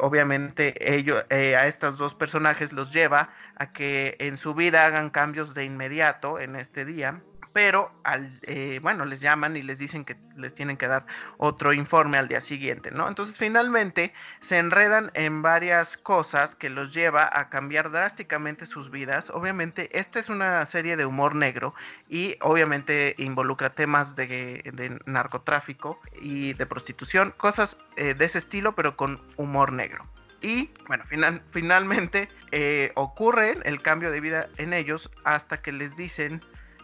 obviamente, 0.00 0.74
ello, 0.94 1.24
a 1.30 1.66
estos 1.66 1.96
dos 1.96 2.14
personajes 2.14 2.74
los 2.74 2.92
lleva 2.92 3.30
a 3.56 3.72
que 3.72 4.16
en 4.18 4.36
su 4.36 4.52
vida 4.52 4.84
hagan 4.84 5.08
cambios 5.08 5.54
de 5.54 5.64
inmediato 5.64 6.38
en 6.38 6.56
este 6.56 6.84
día 6.84 7.22
pero 7.52 7.92
al, 8.04 8.38
eh, 8.42 8.78
bueno, 8.82 9.04
les 9.04 9.20
llaman 9.20 9.56
y 9.56 9.62
les 9.62 9.78
dicen 9.78 10.04
que 10.04 10.16
les 10.36 10.54
tienen 10.54 10.76
que 10.76 10.86
dar 10.86 11.06
otro 11.38 11.72
informe 11.72 12.18
al 12.18 12.28
día 12.28 12.40
siguiente, 12.40 12.90
¿no? 12.90 13.08
Entonces 13.08 13.38
finalmente 13.38 14.12
se 14.40 14.58
enredan 14.58 15.10
en 15.14 15.42
varias 15.42 15.96
cosas 15.96 16.54
que 16.54 16.70
los 16.70 16.94
lleva 16.94 17.28
a 17.32 17.48
cambiar 17.48 17.90
drásticamente 17.90 18.66
sus 18.66 18.90
vidas. 18.90 19.30
Obviamente 19.30 19.96
esta 19.98 20.18
es 20.18 20.28
una 20.28 20.64
serie 20.66 20.96
de 20.96 21.06
humor 21.06 21.34
negro 21.34 21.74
y 22.08 22.36
obviamente 22.40 23.14
involucra 23.18 23.70
temas 23.70 24.16
de, 24.16 24.62
de 24.72 24.98
narcotráfico 25.06 26.00
y 26.20 26.54
de 26.54 26.66
prostitución, 26.66 27.34
cosas 27.36 27.76
eh, 27.96 28.14
de 28.14 28.24
ese 28.24 28.38
estilo, 28.38 28.74
pero 28.74 28.96
con 28.96 29.20
humor 29.36 29.72
negro. 29.72 30.06
Y 30.42 30.70
bueno, 30.86 31.04
final, 31.04 31.42
finalmente 31.50 32.28
eh, 32.50 32.92
ocurre 32.94 33.58
el 33.64 33.82
cambio 33.82 34.10
de 34.10 34.20
vida 34.20 34.48
en 34.56 34.72
ellos 34.72 35.10
hasta 35.24 35.60
que 35.60 35.72
les 35.72 35.96
dicen 35.96 36.40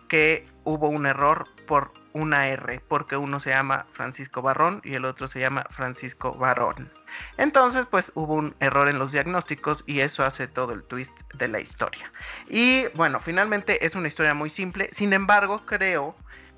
que 0.09 0.47
hubo 0.64 0.88
un 0.88 1.07
error 1.07 1.47
por 1.66 1.92
una 2.12 2.49
R, 2.49 2.81
porque 2.88 3.16
uno 3.16 3.40
se 3.40 3.51
llama 3.51 3.87
Francisco 3.92 4.40
Barrón 4.40 4.81
y 4.85 4.95
el 4.95 5.05
otro 5.05 5.29
se 5.29 5.38
llama 5.38 5.66
Francisco 5.71 6.33
Barón. 6.33 6.90
Entonces, 7.37 7.87
pues 7.90 8.11
hubo 8.14 8.35
un 8.35 8.55
error 8.61 8.88
en 8.88 8.99
los 8.99 9.12
diagnósticos 9.12 9.85
y 9.87 10.01
eso 10.01 10.25
hace 10.25 10.49
todo 10.49 10.73
el 10.73 10.83
twist 10.83 11.14
de 11.35 11.49
la 11.49 11.61
historia. 11.61 12.11
Y 12.49 12.87
bueno, 12.95 13.21
finalmente 13.21 13.85
es 13.85 13.95
una 13.95 14.09
historia 14.09 14.35
muy 14.35 14.51
simple, 14.51 14.88
sin 14.92 15.12
embargo, 15.12 15.64
creo 15.66 16.16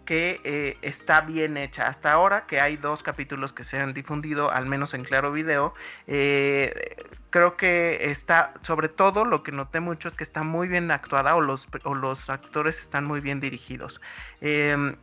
que 0.09 0.41
eh, 0.43 0.79
está 0.81 1.21
bien 1.21 1.59
hecha. 1.59 1.87
Hasta 1.87 2.11
ahora 2.11 2.47
que 2.47 2.63
hay 2.63 2.79
dos 2.79 3.03
capítulos 3.03 3.53
que 3.53 3.63
se 3.63 3.79
han 3.79 3.93
difundido, 3.93 4.51
al 4.51 4.65
menos 4.65 4.95
en 4.95 5.05
Claro 5.05 5.33
Video, 5.33 5.75
eh, 6.07 6.97
creo 7.29 7.59
que 7.59 8.11
está, 8.11 8.55
sobre 8.63 8.89
todo 8.89 9.27
lo 9.27 9.43
que 9.43 9.53
noté 9.53 9.81
mucho 9.81 10.09
es 10.09 10.17
que 10.17 10.25
está 10.25 10.45
muy 10.45 10.67
bien 10.67 10.91
actuada 10.91 11.37
o 11.37 11.43
los, 11.43 11.69
o 11.85 11.95
los 11.95 12.31
actores 12.31 12.81
están 12.81 13.05
muy 13.05 13.21
bien 13.21 13.39
dirigidos. 13.39 14.01
Eh, 14.41 14.97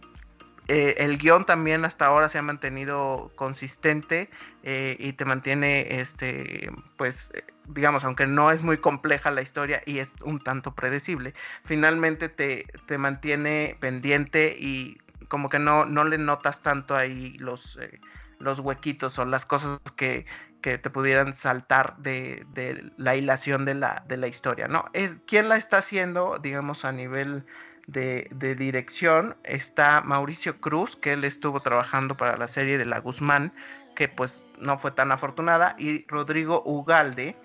eh, 0.70 0.96
el 0.98 1.20
guion 1.20 1.46
también 1.46 1.86
hasta 1.86 2.08
ahora 2.08 2.28
se 2.28 2.40
ha 2.40 2.42
mantenido 2.42 3.32
consistente 3.36 4.32
y 4.64 5.14
te 5.14 5.24
mantiene, 5.26 6.00
este, 6.00 6.72
pues, 6.98 7.32
digamos, 7.68 8.04
aunque 8.04 8.28
no 8.28 8.52
es 8.52 8.62
muy 8.62 8.78
compleja 8.78 9.32
la 9.32 9.42
historia 9.42 9.82
y 9.86 10.00
es 10.00 10.14
un 10.24 10.40
tanto 10.40 10.74
predecible, 10.76 11.34
finalmente 11.64 12.30
te, 12.30 12.66
te 12.86 12.98
mantiene 12.98 13.78
pendiente 13.80 14.56
y 14.60 14.98
como 15.28 15.50
que 15.50 15.60
no, 15.60 15.86
no 15.86 16.04
le 16.04 16.18
notas 16.18 16.62
tanto 16.62 16.96
ahí 16.96 17.38
los, 17.40 17.78
eh, 17.82 18.00
los 18.40 18.60
huequitos 18.60 19.18
o 19.20 19.26
las 19.26 19.46
cosas 19.46 19.80
que, 19.96 20.26
que 20.62 20.78
te 20.78 20.90
pudieran 20.90 21.34
saltar 21.34 21.96
de, 21.98 22.46
de 22.54 22.92
la 22.98 23.16
hilación 23.16 23.66
de 23.66 23.76
la, 23.76 24.04
de 24.08 24.18
la 24.18 24.28
historia, 24.28 24.68
¿no? 24.68 24.86
Es, 24.94 25.16
¿Quién 25.28 25.50
la 25.50 25.58
está 25.58 25.78
haciendo, 25.78 26.38
digamos, 26.42 26.86
a 26.86 26.92
nivel 26.92 27.46
de, 27.88 28.28
de, 28.32 28.56
dirección 28.56 29.36
está 29.44 30.02
Mauricio 30.02 30.60
Cruz, 30.60 30.96
que 30.96 31.14
él 31.14 31.24
estuvo 31.24 31.60
trabajando 31.60 32.18
para 32.18 32.36
la 32.38 32.48
serie 32.48 32.78
de 32.78 32.86
La 32.86 33.00
Guzmán, 33.00 33.54
que 33.96 34.08
pues 34.08 34.44
no 34.60 34.78
fue 34.78 34.92
tan 34.92 35.12
afortunada, 35.12 35.76
y 35.78 36.06
Rodrigo 36.08 36.64
Ugalde, 36.66 37.36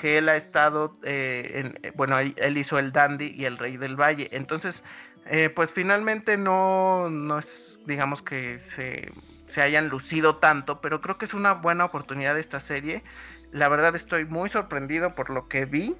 que 0.00 0.18
él 0.18 0.28
ha 0.28 0.36
estado, 0.36 0.96
eh, 1.04 1.72
en, 1.82 1.92
bueno, 1.94 2.18
él, 2.18 2.58
hizo 2.58 2.78
El 2.78 2.90
Dandy 2.92 3.34
y 3.36 3.44
El 3.44 3.58
Rey 3.58 3.76
del 3.76 3.94
Valle. 3.94 4.28
Entonces, 4.32 4.82
eh, 5.26 5.50
pues 5.54 5.70
finalmente 5.70 6.36
no, 6.36 7.08
no 7.10 7.38
es, 7.38 7.78
digamos 7.86 8.22
que 8.22 8.58
se, 8.58 9.12
se 9.46 9.62
hayan 9.62 9.88
lucido 9.88 10.36
tanto, 10.36 10.80
pero 10.80 11.00
creo 11.00 11.18
que 11.18 11.26
es 11.26 11.34
una 11.34 11.52
buena 11.52 11.84
oportunidad 11.84 12.38
esta 12.38 12.58
serie. 12.58 13.02
La 13.52 13.68
verdad 13.68 13.94
estoy 13.94 14.24
muy 14.24 14.48
sorprendido 14.48 15.14
por 15.14 15.30
lo 15.30 15.46
que 15.48 15.66
vi 15.66 15.96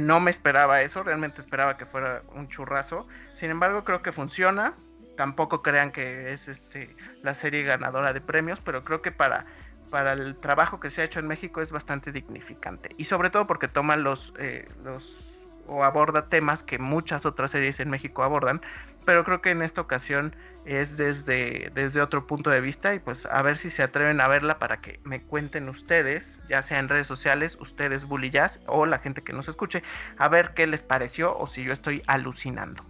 no 0.00 0.20
me 0.20 0.30
esperaba 0.30 0.82
eso, 0.82 1.02
realmente 1.02 1.40
esperaba 1.40 1.76
que 1.76 1.86
fuera 1.86 2.22
un 2.34 2.48
churrazo. 2.48 3.06
Sin 3.34 3.50
embargo, 3.50 3.84
creo 3.84 4.02
que 4.02 4.12
funciona. 4.12 4.74
Tampoco 5.16 5.62
crean 5.62 5.92
que 5.92 6.32
es 6.32 6.48
este 6.48 6.94
la 7.22 7.34
serie 7.34 7.62
ganadora 7.62 8.12
de 8.12 8.20
premios, 8.20 8.60
pero 8.60 8.82
creo 8.82 9.00
que 9.00 9.12
para, 9.12 9.46
para 9.94 10.12
el 10.14 10.34
trabajo 10.34 10.80
que 10.80 10.90
se 10.90 11.02
ha 11.02 11.04
hecho 11.04 11.20
en 11.20 11.28
México 11.28 11.60
es 11.60 11.70
bastante 11.70 12.10
dignificante. 12.10 12.88
Y 12.98 13.04
sobre 13.04 13.30
todo 13.30 13.46
porque 13.46 13.68
toma 13.68 13.94
los, 13.94 14.34
eh, 14.40 14.68
los 14.82 15.24
o 15.68 15.84
aborda 15.84 16.28
temas 16.28 16.64
que 16.64 16.80
muchas 16.80 17.24
otras 17.24 17.52
series 17.52 17.78
en 17.78 17.90
México 17.90 18.24
abordan, 18.24 18.60
pero 19.06 19.22
creo 19.22 19.40
que 19.40 19.50
en 19.50 19.62
esta 19.62 19.80
ocasión 19.80 20.34
es 20.64 20.96
desde, 20.96 21.70
desde 21.76 22.00
otro 22.00 22.26
punto 22.26 22.50
de 22.50 22.60
vista 22.60 22.92
y 22.92 22.98
pues 22.98 23.24
a 23.26 23.40
ver 23.42 23.56
si 23.56 23.70
se 23.70 23.84
atreven 23.84 24.20
a 24.20 24.26
verla 24.26 24.58
para 24.58 24.80
que 24.80 24.98
me 25.04 25.22
cuenten 25.22 25.68
ustedes, 25.68 26.40
ya 26.48 26.60
sea 26.62 26.80
en 26.80 26.88
redes 26.88 27.06
sociales, 27.06 27.56
ustedes 27.60 28.04
Bully 28.04 28.30
Jazz 28.30 28.62
o 28.66 28.86
la 28.86 28.98
gente 28.98 29.22
que 29.22 29.32
nos 29.32 29.46
escuche, 29.46 29.84
a 30.18 30.26
ver 30.26 30.54
qué 30.54 30.66
les 30.66 30.82
pareció 30.82 31.38
o 31.38 31.46
si 31.46 31.62
yo 31.62 31.72
estoy 31.72 32.02
alucinando. 32.08 32.84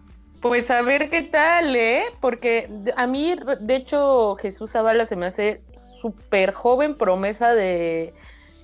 Pues 0.44 0.70
a 0.70 0.82
ver 0.82 1.08
qué 1.08 1.22
tal, 1.22 1.74
¿eh? 1.74 2.02
Porque 2.20 2.68
a 2.96 3.06
mí, 3.06 3.34
de 3.60 3.76
hecho, 3.76 4.36
Jesús 4.36 4.72
Zavala 4.72 5.06
se 5.06 5.16
me 5.16 5.24
hace 5.24 5.62
súper 5.72 6.52
joven 6.52 6.96
promesa 6.96 7.54
de, 7.54 8.12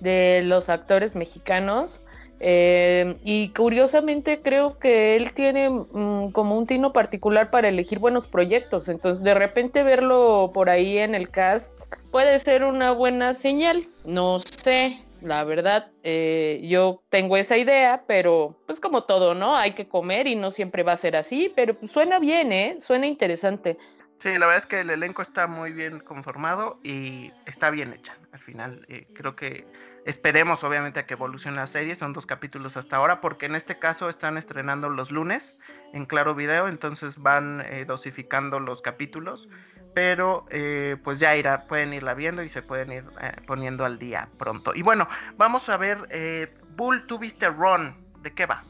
de 0.01 0.43
los 0.45 0.69
actores 0.69 1.17
mexicanos. 1.17 2.03
Eh, 2.39 3.17
y 3.25 3.49
curiosamente 3.55 4.43
creo 4.43 4.75
que 4.75 5.17
él 5.17 5.33
tiene 5.33 5.71
mm, 5.71 6.33
como 6.33 6.59
un 6.59 6.67
tino 6.67 6.93
particular 6.93 7.49
para 7.49 7.71
elegir 7.71 7.99
buenos 7.99 8.27
proyectos. 8.27 8.91
Entonces, 8.91 9.25
de 9.25 9.33
repente 9.33 9.83
verlo 9.83 10.51
por 10.53 10.69
ahí 10.69 10.99
en 10.99 11.15
el 11.15 11.31
cast 11.31 11.73
puede 12.11 12.39
ser 12.41 12.65
una 12.65 12.91
buena 12.91 13.33
señal. 13.33 13.89
No 14.05 14.41
sé, 14.41 14.99
la 15.23 15.45
verdad, 15.45 15.91
eh, 16.03 16.61
yo 16.65 17.03
tengo 17.11 17.37
esa 17.37 17.57
idea, 17.57 18.05
pero 18.07 18.57
pues 18.67 18.81
como 18.81 19.05
todo, 19.05 19.35
¿no? 19.35 19.57
Hay 19.57 19.73
que 19.73 19.89
comer 19.89 20.27
y 20.27 20.37
no 20.37 20.51
siempre 20.51 20.83
va 20.83 20.93
a 20.93 20.97
ser 20.97 21.17
así, 21.17 21.53
pero 21.55 21.75
pues, 21.75 21.93
suena 21.93 22.19
bien, 22.19 22.53
¿eh? 22.53 22.77
Suena 22.81 23.07
interesante. 23.07 23.79
Sí, 24.19 24.29
la 24.33 24.47
verdad 24.47 24.59
es 24.59 24.67
que 24.67 24.81
el 24.81 24.91
elenco 24.91 25.23
está 25.23 25.47
muy 25.47 25.73
bien 25.73 25.99
conformado 25.99 26.79
y 26.83 27.33
está 27.47 27.71
bien 27.71 27.95
hecha. 27.95 28.15
Al 28.33 28.39
final, 28.39 28.81
eh, 28.91 29.07
creo 29.15 29.33
que 29.33 29.67
esperemos 30.05 30.63
obviamente 30.63 31.01
a 31.01 31.07
que 31.07 31.15
evolucione 31.15 31.57
la 31.57 31.67
serie. 31.67 31.95
Son 31.95 32.13
dos 32.13 32.27
capítulos 32.27 32.77
hasta 32.77 32.97
ahora, 32.97 33.23
porque 33.23 33.47
en 33.47 33.55
este 33.55 33.79
caso 33.79 34.11
están 34.11 34.37
estrenando 34.37 34.91
los 34.91 35.11
lunes 35.11 35.59
en 35.95 36.05
Claro 36.05 36.35
Video, 36.35 36.69
entonces 36.69 37.23
van 37.23 37.63
eh, 37.63 37.87
dosificando 37.87 38.61
los 38.61 38.83
capítulos. 38.83 39.49
Pero 39.95 40.47
eh, 40.51 40.97
pues 41.03 41.19
ya 41.19 41.37
irá, 41.37 41.67
pueden 41.67 41.93
irla 41.93 42.15
viendo 42.15 42.43
y 42.43 42.49
se 42.49 42.63
pueden 42.63 42.93
ir 42.93 43.05
eh, 43.21 43.33
poniendo 43.47 43.85
al 43.85 43.99
día 43.99 44.29
pronto. 44.39 44.75
Y 44.75 44.83
bueno, 44.83 45.09
vamos 45.37 45.69
a 45.69 45.77
ver, 45.77 46.07
eh, 46.11 46.53
Bull, 46.77 47.07
tú 47.07 47.19
viste 47.19 47.49
Ron, 47.49 47.97
¿de 48.23 48.33
qué 48.33 48.47
va? 48.47 48.63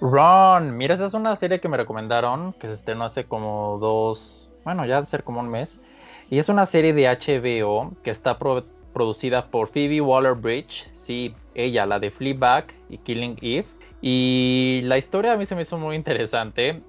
Ron, 0.00 0.76
mira, 0.76 0.94
esa 0.94 1.06
es 1.06 1.14
una 1.14 1.36
serie 1.36 1.60
que 1.60 1.68
me 1.68 1.76
recomendaron, 1.76 2.52
que 2.54 2.66
se 2.66 2.74
estrenó 2.74 3.04
hace 3.04 3.24
como 3.24 3.78
dos, 3.78 4.50
bueno, 4.64 4.84
ya 4.84 5.00
de 5.00 5.06
ser 5.06 5.22
como 5.22 5.40
un 5.40 5.48
mes. 5.48 5.80
Y 6.28 6.38
es 6.38 6.48
una 6.48 6.66
serie 6.66 6.92
de 6.92 7.06
HBO 7.08 7.92
que 8.02 8.10
está 8.10 8.36
pro- 8.36 8.64
producida 8.92 9.46
por 9.46 9.68
Phoebe 9.68 10.00
Waller-Bridge, 10.00 10.90
sí, 10.94 11.34
ella, 11.54 11.86
la 11.86 11.98
de 12.00 12.10
Fleabag 12.10 12.66
y 12.88 12.98
Killing 12.98 13.38
Eve. 13.40 13.66
Y 14.02 14.80
la 14.84 14.98
historia 14.98 15.32
a 15.32 15.36
mí 15.36 15.46
se 15.46 15.54
me 15.54 15.62
hizo 15.62 15.78
muy 15.78 15.96
interesante. 15.96 16.82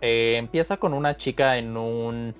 Empieza 0.00 0.76
con 0.76 0.94
una 0.94 1.16
chica 1.16 1.58
en 1.58 1.76
un 1.76 2.34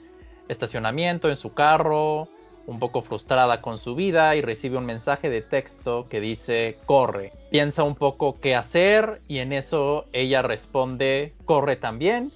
estacionamiento, 0.49 1.29
en 1.29 1.37
su 1.37 1.55
carro, 1.55 2.29
un 2.67 2.79
poco 2.79 3.01
frustrada 3.01 3.63
con 3.63 3.79
su 3.79 3.95
vida 3.95 4.35
y 4.37 4.43
recibe 4.43 4.77
un 4.77 4.87
mensaje 4.87 5.31
de 5.31 5.43
texto 5.43 6.05
que 6.09 6.21
dice 6.21 6.79
corre. 6.87 7.33
Piensa 7.51 7.85
un 7.85 7.95
poco 7.95 8.41
qué 8.41 8.55
hacer 8.55 9.21
y 9.29 9.39
en 9.39 9.53
eso 9.53 10.07
ella 10.13 10.43
responde 10.43 11.33
corre 11.45 11.77
también. 11.77 12.31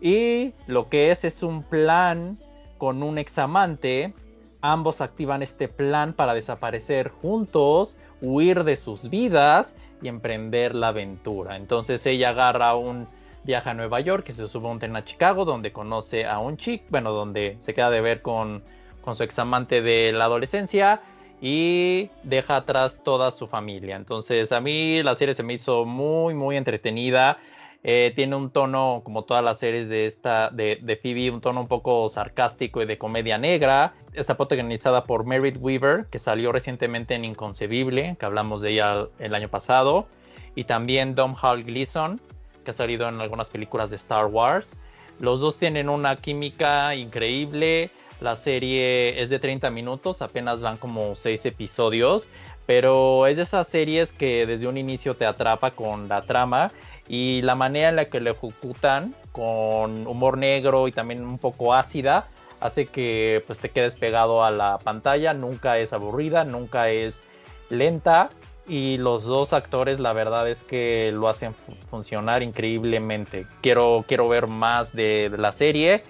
Y 0.00 0.52
lo 0.66 0.88
que 0.88 1.10
es 1.10 1.24
es 1.24 1.42
un 1.42 1.62
plan 1.62 2.38
con 2.78 3.02
un 3.02 3.18
examante. 3.18 4.12
Ambos 4.60 5.00
activan 5.00 5.42
este 5.42 5.68
plan 5.68 6.14
para 6.14 6.34
desaparecer 6.34 7.10
juntos, 7.10 7.98
huir 8.22 8.64
de 8.64 8.76
sus 8.76 9.10
vidas 9.10 9.74
y 10.02 10.08
emprender 10.08 10.74
la 10.74 10.88
aventura. 10.88 11.56
Entonces 11.56 12.04
ella 12.06 12.30
agarra 12.30 12.74
un 12.74 13.06
viaje 13.44 13.70
a 13.70 13.74
Nueva 13.74 14.00
York, 14.00 14.24
que 14.24 14.32
se 14.32 14.48
sube 14.48 14.66
a 14.66 14.70
un 14.70 14.78
tren 14.78 14.96
a 14.96 15.04
Chicago, 15.04 15.44
donde 15.44 15.72
conoce 15.72 16.26
a 16.26 16.38
un 16.38 16.56
chico, 16.56 16.84
bueno, 16.88 17.12
donde 17.12 17.56
se 17.58 17.74
queda 17.74 17.90
de 17.90 18.00
ver 18.00 18.22
con, 18.22 18.62
con 19.02 19.14
su 19.16 19.22
examante 19.22 19.82
de 19.82 20.12
la 20.12 20.24
adolescencia 20.24 21.02
y 21.40 22.10
deja 22.22 22.56
atrás 22.56 22.98
toda 23.04 23.30
su 23.30 23.46
familia. 23.46 23.96
Entonces 23.96 24.50
a 24.52 24.60
mí 24.60 25.02
la 25.02 25.14
serie 25.14 25.34
se 25.34 25.42
me 25.42 25.52
hizo 25.52 25.84
muy, 25.84 26.34
muy 26.34 26.56
entretenida. 26.56 27.38
Eh, 27.86 28.14
tiene 28.16 28.34
un 28.34 28.48
tono, 28.48 29.02
como 29.04 29.24
todas 29.24 29.44
las 29.44 29.58
series 29.58 29.90
de 29.90 30.06
esta, 30.06 30.48
de, 30.48 30.78
de 30.80 30.96
Phoebe, 30.96 31.30
un 31.30 31.42
tono 31.42 31.60
un 31.60 31.68
poco 31.68 32.08
sarcástico 32.08 32.80
y 32.80 32.86
de 32.86 32.96
comedia 32.96 33.36
negra. 33.36 33.92
Está 34.14 34.38
protagonizada 34.38 35.02
por 35.02 35.26
Merritt 35.26 35.58
Weaver, 35.60 36.06
que 36.06 36.18
salió 36.18 36.50
recientemente 36.50 37.14
en 37.14 37.26
Inconcebible, 37.26 38.16
que 38.18 38.24
hablamos 38.24 38.62
de 38.62 38.70
ella 38.70 39.08
el 39.18 39.34
año 39.34 39.50
pasado. 39.50 40.06
Y 40.54 40.64
también 40.64 41.14
Dom 41.14 41.34
Hall 41.42 41.62
Gleason, 41.62 42.22
que 42.64 42.72
ha 42.72 42.74
salido 42.74 43.08
en 43.08 43.20
algunas 43.20 43.50
películas 43.50 43.90
de 43.90 43.96
Star 43.96 44.26
Wars. 44.26 44.78
Los 45.20 45.40
dos 45.40 45.58
tienen 45.58 45.88
una 45.88 46.16
química 46.16 46.94
increíble. 46.94 47.90
La 48.20 48.36
serie 48.36 49.20
es 49.20 49.28
de 49.28 49.38
30 49.38 49.70
minutos, 49.70 50.22
apenas 50.22 50.60
van 50.60 50.76
como 50.76 51.14
6 51.14 51.46
episodios, 51.46 52.28
pero 52.66 53.26
es 53.26 53.36
de 53.36 53.42
esas 53.42 53.68
series 53.68 54.12
que 54.12 54.46
desde 54.46 54.66
un 54.66 54.78
inicio 54.78 55.14
te 55.14 55.26
atrapa 55.26 55.72
con 55.72 56.08
la 56.08 56.22
trama 56.22 56.72
y 57.08 57.42
la 57.42 57.54
manera 57.54 57.90
en 57.90 57.96
la 57.96 58.06
que 58.06 58.20
lo 58.20 58.30
ejecutan 58.30 59.14
con 59.32 60.06
humor 60.06 60.38
negro 60.38 60.88
y 60.88 60.92
también 60.92 61.22
un 61.24 61.38
poco 61.38 61.74
ácida 61.74 62.26
hace 62.60 62.86
que 62.86 63.44
pues 63.46 63.58
te 63.58 63.68
quedes 63.68 63.94
pegado 63.94 64.42
a 64.42 64.50
la 64.50 64.78
pantalla, 64.78 65.34
nunca 65.34 65.78
es 65.78 65.92
aburrida, 65.92 66.44
nunca 66.44 66.88
es 66.88 67.22
lenta 67.68 68.30
y 68.66 68.96
los 68.98 69.24
dos 69.24 69.52
actores 69.52 69.98
la 70.00 70.12
verdad 70.12 70.48
es 70.48 70.62
que 70.62 71.10
lo 71.12 71.28
hacen 71.28 71.54
fu- 71.54 71.74
funcionar 71.88 72.42
increíblemente. 72.42 73.46
Quiero, 73.62 74.04
quiero 74.08 74.28
ver 74.28 74.46
más 74.46 74.92
de, 74.94 75.28
de 75.30 75.38
la 75.38 75.52
serie 75.52 76.02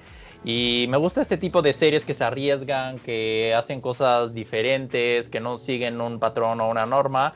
y 0.44 0.86
me 0.88 0.96
gusta 0.96 1.20
este 1.20 1.36
tipo 1.38 1.62
de 1.62 1.72
series 1.72 2.04
que 2.04 2.14
se 2.14 2.22
arriesgan, 2.24 2.98
que 2.98 3.54
hacen 3.56 3.80
cosas 3.80 4.34
diferentes, 4.34 5.28
que 5.28 5.40
no 5.40 5.56
siguen 5.56 6.00
un 6.00 6.18
patrón 6.20 6.60
o 6.60 6.68
una 6.68 6.86
norma. 6.86 7.34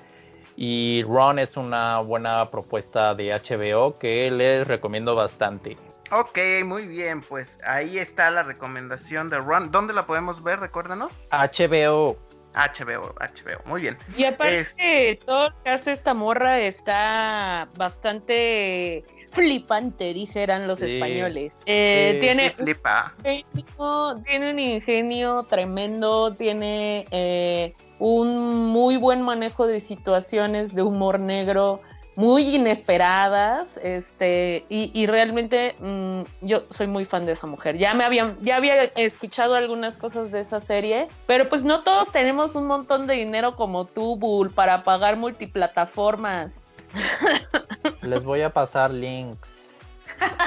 Y 0.57 1.03
Ron 1.05 1.39
es 1.39 1.57
una 1.57 2.01
buena 2.01 2.51
propuesta 2.51 3.15
de 3.15 3.33
HBO 3.33 3.97
que 3.99 4.31
les 4.31 4.67
recomiendo 4.67 5.15
bastante. 5.15 5.77
Ok, 6.11 6.39
muy 6.65 6.87
bien, 6.87 7.21
pues 7.21 7.61
ahí 7.65 7.99
está 7.99 8.31
la 8.31 8.43
recomendación 8.43 9.29
de 9.29 9.39
Ron. 9.39 9.71
¿Dónde 9.71 9.93
la 9.93 10.05
podemos 10.07 10.43
ver? 10.43 10.59
Recuérdanos. 10.59 11.13
HBO. 11.31 12.17
HBO, 12.59 13.15
HBO, 13.21 13.61
muy 13.67 13.83
bien. 13.83 13.97
Y 14.17 14.25
aparte, 14.25 15.11
Es- 15.13 15.21
todo 15.21 15.51
lo 15.51 15.63
que 15.63 15.71
hace 15.71 15.93
esta 15.93 16.13
morra 16.13 16.59
está 16.61 17.69
bastante 17.77 19.05
flipante, 19.31 20.13
dijeran 20.15 20.67
los 20.67 20.81
Sí. 20.81 20.87
españoles. 20.87 21.53
Eh, 21.67 22.13
Sí, 22.15 22.21
tiene, 22.21 22.49
Sí, 22.51 22.55
flipa. 22.63 23.15
ingenio- 23.23 24.17
tiene 24.25 24.51
un 24.51 24.59
ingenio 24.59 25.45
tremendo, 25.49 26.33
tiene 26.35 27.05
eh, 27.11 27.75
un 28.01 28.67
muy 28.69 28.97
buen 28.97 29.23
manejo 29.23 29.67
de 29.67 29.81
situaciones 29.81 30.75
de 30.75 30.83
humor 30.83 31.21
negro 31.21 31.81
muy 32.19 32.57
inesperadas, 32.57 33.77
este, 33.81 34.67
y, 34.69 34.91
y 34.93 35.07
realmente 35.07 35.77
mm, 35.79 36.23
yo 36.41 36.65
soy 36.71 36.89
muy 36.89 37.05
fan 37.05 37.25
de 37.25 37.31
esa 37.33 37.47
mujer. 37.47 37.79
Ya 37.79 37.95
me 37.95 38.03
habían, 38.03 38.37
ya 38.41 38.57
había 38.57 38.83
escuchado 38.97 39.55
algunas 39.55 39.95
cosas 39.95 40.33
de 40.33 40.41
esa 40.41 40.59
serie, 40.59 41.07
pero 41.29 41.49
pues 41.49 41.63
no 41.63 41.83
todos 41.83 42.11
tenemos 42.11 42.57
un 42.57 42.67
montón 42.67 43.07
de 43.07 43.15
dinero 43.15 43.53
como 43.53 43.85
tú, 43.85 44.17
Bull, 44.17 44.51
para 44.51 44.83
pagar 44.83 45.17
multiplataformas. 45.17 46.51
Les 48.03 48.25
voy 48.25 48.43
a 48.43 48.51
pasar 48.51 48.91
links. 48.91 49.67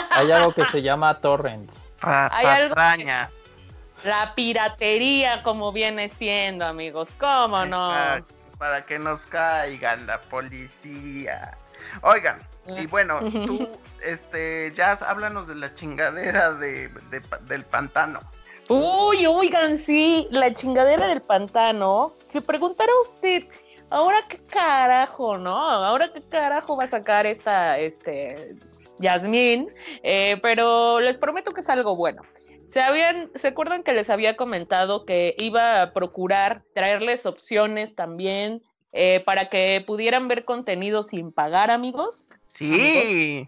Hay 0.09 0.29
algo 0.29 0.53
que 0.53 0.65
se 0.65 0.81
llama 0.81 1.19
torrents. 1.21 1.73
Pa- 2.01 2.27
Hay 2.33 2.45
algo 2.47 2.75
que-. 2.75 3.27
La 4.03 4.33
piratería, 4.35 5.41
como 5.41 5.71
viene 5.71 6.09
siendo, 6.09 6.65
amigos, 6.65 7.07
¿cómo 7.17 7.63
no? 7.65 7.91
Exacto, 7.93 8.33
Para 8.57 8.85
que 8.85 8.99
nos 8.99 9.25
caigan 9.25 10.05
la 10.05 10.19
policía. 10.19 11.57
Oigan, 12.01 12.39
y 12.67 12.87
bueno, 12.87 13.19
tú, 13.19 13.67
este, 14.03 14.71
Jazz, 14.75 15.01
háblanos 15.01 15.47
de 15.47 15.55
la 15.55 15.73
chingadera 15.73 16.53
de, 16.53 16.89
del 17.47 17.65
pantano. 17.65 18.19
Uy, 18.69 19.25
oigan, 19.25 19.77
sí, 19.77 20.27
la 20.31 20.53
chingadera 20.53 21.07
del 21.07 21.21
pantano. 21.21 22.13
Se 22.29 22.41
preguntará 22.41 22.91
usted, 23.01 23.43
¿ahora 23.89 24.19
qué 24.29 24.37
carajo, 24.45 25.37
no? 25.37 25.57
¿Ahora 25.57 26.11
qué 26.13 26.21
carajo 26.21 26.77
va 26.77 26.85
a 26.85 26.87
sacar 26.87 27.25
esta, 27.25 27.77
este, 27.79 28.55
Yasmín? 28.99 29.69
Eh, 30.03 30.39
pero 30.41 30.99
les 31.01 31.17
prometo 31.17 31.51
que 31.51 31.61
es 31.61 31.69
algo 31.69 31.95
bueno. 31.95 32.21
Se 32.69 32.79
habían, 32.79 33.29
¿se 33.35 33.49
acuerdan 33.49 33.83
que 33.83 33.91
les 33.91 34.09
había 34.09 34.37
comentado 34.37 35.05
que 35.05 35.35
iba 35.37 35.81
a 35.81 35.91
procurar 35.91 36.63
traerles 36.73 37.25
opciones 37.25 37.95
también 37.95 38.63
eh, 38.93 39.21
para 39.25 39.49
que 39.49 39.83
pudieran 39.85 40.27
ver 40.27 40.45
contenido 40.45 41.03
sin 41.03 41.31
pagar, 41.31 41.71
amigos? 41.71 42.25
Sí, 42.45 43.47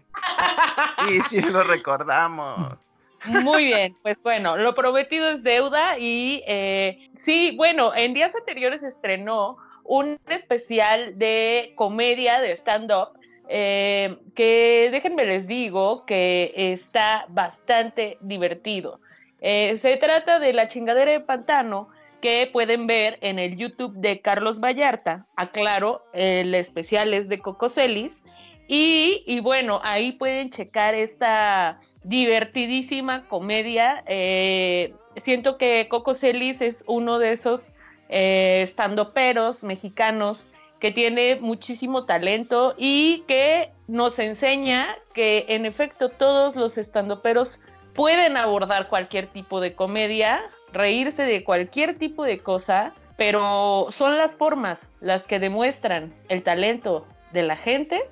sí, 1.06 1.20
sí, 1.28 1.40
lo 1.40 1.62
recordamos. 1.62 2.78
Muy 3.24 3.66
bien, 3.66 3.94
pues 4.02 4.18
bueno, 4.22 4.56
lo 4.56 4.74
prometido 4.74 5.30
es 5.30 5.42
deuda 5.42 5.98
y 5.98 6.42
eh, 6.46 7.10
sí, 7.24 7.54
bueno, 7.56 7.94
en 7.94 8.12
días 8.12 8.34
anteriores 8.34 8.82
estrenó 8.82 9.56
un 9.82 10.18
especial 10.28 11.18
de 11.18 11.72
comedia 11.74 12.40
de 12.40 12.52
stand-up 12.52 13.18
eh, 13.48 14.16
que 14.34 14.88
déjenme 14.90 15.26
les 15.26 15.46
digo 15.46 16.04
que 16.06 16.52
está 16.56 17.26
bastante 17.28 18.16
divertido. 18.20 19.00
Eh, 19.40 19.76
se 19.76 19.96
trata 19.98 20.38
de 20.38 20.54
la 20.54 20.68
chingadera 20.68 21.12
de 21.12 21.20
pantano 21.20 21.88
que 22.24 22.48
pueden 22.50 22.86
ver 22.86 23.18
en 23.20 23.38
el 23.38 23.58
YouTube 23.58 23.92
de 23.96 24.22
Carlos 24.22 24.58
Vallarta. 24.58 25.26
Aclaro, 25.36 26.06
el 26.14 26.54
especial 26.54 27.12
es 27.12 27.28
de 27.28 27.38
Coco 27.38 27.68
Celis. 27.68 28.22
Y, 28.66 29.22
y 29.26 29.40
bueno, 29.40 29.82
ahí 29.84 30.12
pueden 30.12 30.50
checar 30.50 30.94
esta 30.94 31.82
divertidísima 32.02 33.28
comedia. 33.28 34.02
Eh, 34.06 34.94
siento 35.18 35.58
que 35.58 35.86
Coco 35.90 36.14
Celis 36.14 36.62
es 36.62 36.82
uno 36.86 37.18
de 37.18 37.32
esos 37.32 37.68
eh, 38.08 38.62
estandoperos 38.62 39.62
mexicanos 39.62 40.46
que 40.80 40.92
tiene 40.92 41.36
muchísimo 41.42 42.06
talento 42.06 42.74
y 42.78 43.22
que 43.28 43.70
nos 43.86 44.18
enseña 44.18 44.96
que 45.12 45.44
en 45.48 45.66
efecto 45.66 46.08
todos 46.08 46.56
los 46.56 46.78
estandoperos 46.78 47.60
pueden 47.92 48.38
abordar 48.38 48.88
cualquier 48.88 49.26
tipo 49.26 49.60
de 49.60 49.74
comedia, 49.74 50.40
reírse 50.74 51.22
de 51.22 51.44
cualquier 51.44 51.98
tipo 51.98 52.24
de 52.24 52.38
cosa, 52.38 52.92
pero 53.16 53.88
son 53.90 54.18
las 54.18 54.34
formas 54.34 54.90
las 55.00 55.22
que 55.22 55.38
demuestran 55.38 56.12
el 56.28 56.42
talento 56.42 57.06
de 57.32 57.42
la 57.42 57.56
gente 57.56 58.02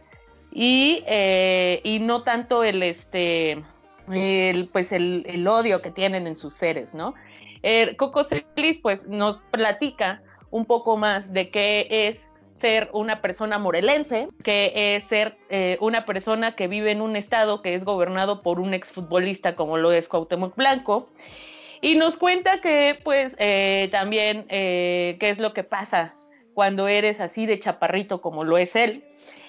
y, 0.53 1.03
eh, 1.07 1.81
y 1.85 1.99
no 1.99 2.23
tanto 2.23 2.65
el 2.65 2.83
este 2.83 3.63
pues 4.73 4.93
el, 4.93 5.25
el 5.27 5.47
odio 5.47 5.81
que 5.81 5.91
tienen 5.91 6.27
en 6.27 6.37
sus 6.37 6.55
seres, 6.55 6.93
¿no? 6.93 7.15
Eh, 7.63 7.95
Coco 7.97 8.25
Celis 8.25 8.81
pues 8.81 9.07
nos 9.07 9.39
platica 9.51 10.23
un 10.51 10.67
poco 10.67 10.97
más 10.97 11.33
de 11.33 11.51
qué 11.51 11.87
es 11.89 12.29
ser 12.55 12.91
una 12.93 13.21
persona 13.21 13.59
morelense, 13.59 14.29
que 14.45 14.73
es 14.95 15.05
ser 15.05 15.37
eh, 15.49 15.79
una 15.81 16.05
persona 16.05 16.55
que 16.55 16.69
vive 16.69 16.93
en 16.93 17.01
un 17.01 17.17
estado 17.17 17.63
que 17.63 17.75
es 17.75 17.85
gobernado 17.85 18.43
por 18.43 18.61
un 18.61 18.75
exfutbolista 18.75 19.57
como 19.57 19.79
lo 19.79 19.91
es 19.93 20.09
Cuauhtémoc 20.09 20.55
Blanco, 20.57 21.09
y 21.83 21.97
nos 21.97 22.17
cuenta 22.17 22.61
que 22.61 22.99
pues 23.03 23.35
eh, 23.39 23.89
también 23.91 24.47
eh, 24.49 25.17
qué 25.19 25.31
es 25.31 25.39
lo 25.39 25.53
que 25.53 25.65
pasa 25.65 26.15
cuando 26.55 26.87
eres 26.87 27.21
así 27.21 27.45
de 27.45 27.59
chaparrito 27.59 28.23
como 28.23 28.45
lo 28.45 28.57
es 28.57 28.77
él. 28.77 29.05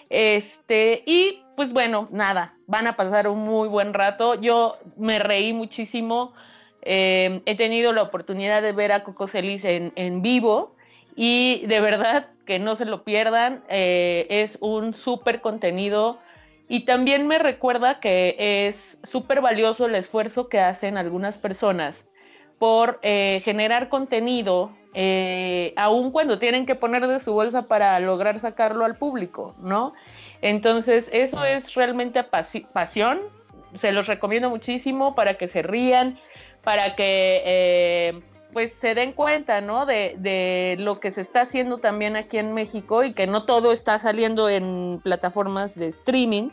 Este, 0.09 1.03
y 1.05 1.43
pues 1.55 1.73
bueno, 1.73 2.05
nada, 2.11 2.55
van 2.65 2.87
a 2.87 2.95
pasar 2.95 3.27
un 3.27 3.39
muy 3.39 3.69
buen 3.69 3.93
rato. 3.93 4.33
Yo 4.33 4.79
me 4.97 5.19
reí 5.19 5.53
muchísimo. 5.53 6.33
Eh, 6.81 7.41
he 7.45 7.55
tenido 7.55 7.93
la 7.93 8.01
oportunidad 8.01 8.63
de 8.63 8.71
ver 8.71 8.93
a 8.93 9.03
Coco 9.03 9.27
Celis 9.27 9.63
en, 9.63 9.93
en 9.95 10.23
vivo 10.23 10.75
y 11.15 11.63
de 11.67 11.79
verdad 11.81 12.29
que 12.47 12.57
no 12.57 12.75
se 12.75 12.85
lo 12.85 13.03
pierdan. 13.03 13.63
es 13.69 14.57
un 14.59 14.95
súper 14.95 15.39
contenido 15.39 16.17
y 16.67 16.85
también 16.85 17.27
me 17.27 17.37
recuerda 17.37 17.99
que 17.99 18.35
es 18.67 18.97
súper 19.03 19.39
valioso 19.39 19.85
el 19.85 19.93
esfuerzo 19.93 20.49
que 20.49 20.59
hacen 20.59 20.97
algunas 20.97 21.37
personas 21.37 22.07
por 22.63 22.97
eh, 23.01 23.41
generar 23.43 23.89
contenido, 23.89 24.71
eh, 24.93 25.73
aun 25.75 26.11
cuando 26.11 26.39
tienen 26.39 26.65
que 26.65 26.75
poner 26.75 27.05
de 27.07 27.19
su 27.19 27.33
bolsa 27.33 27.63
para 27.63 27.99
lograr 27.99 28.39
sacarlo 28.39 28.85
al 28.85 28.95
público, 28.95 29.53
¿no? 29.59 29.91
Entonces, 30.41 31.09
eso 31.11 31.43
es 31.43 31.73
realmente 31.73 32.23
pasión. 32.23 33.19
Se 33.75 33.91
los 33.91 34.07
recomiendo 34.07 34.49
muchísimo 34.49 35.13
para 35.13 35.33
que 35.33 35.49
se 35.49 35.61
rían, 35.61 36.17
para 36.63 36.95
que 36.95 37.41
eh, 37.45 38.21
pues 38.53 38.71
se 38.79 38.95
den 38.95 39.11
cuenta, 39.11 39.59
¿no? 39.59 39.85
De, 39.85 40.15
de 40.19 40.77
lo 40.79 41.01
que 41.01 41.11
se 41.11 41.19
está 41.19 41.41
haciendo 41.41 41.79
también 41.79 42.15
aquí 42.15 42.37
en 42.37 42.53
México 42.53 43.03
y 43.03 43.11
que 43.11 43.27
no 43.27 43.43
todo 43.43 43.73
está 43.73 43.99
saliendo 43.99 44.47
en 44.47 45.01
plataformas 45.03 45.75
de 45.75 45.87
streaming. 45.87 46.47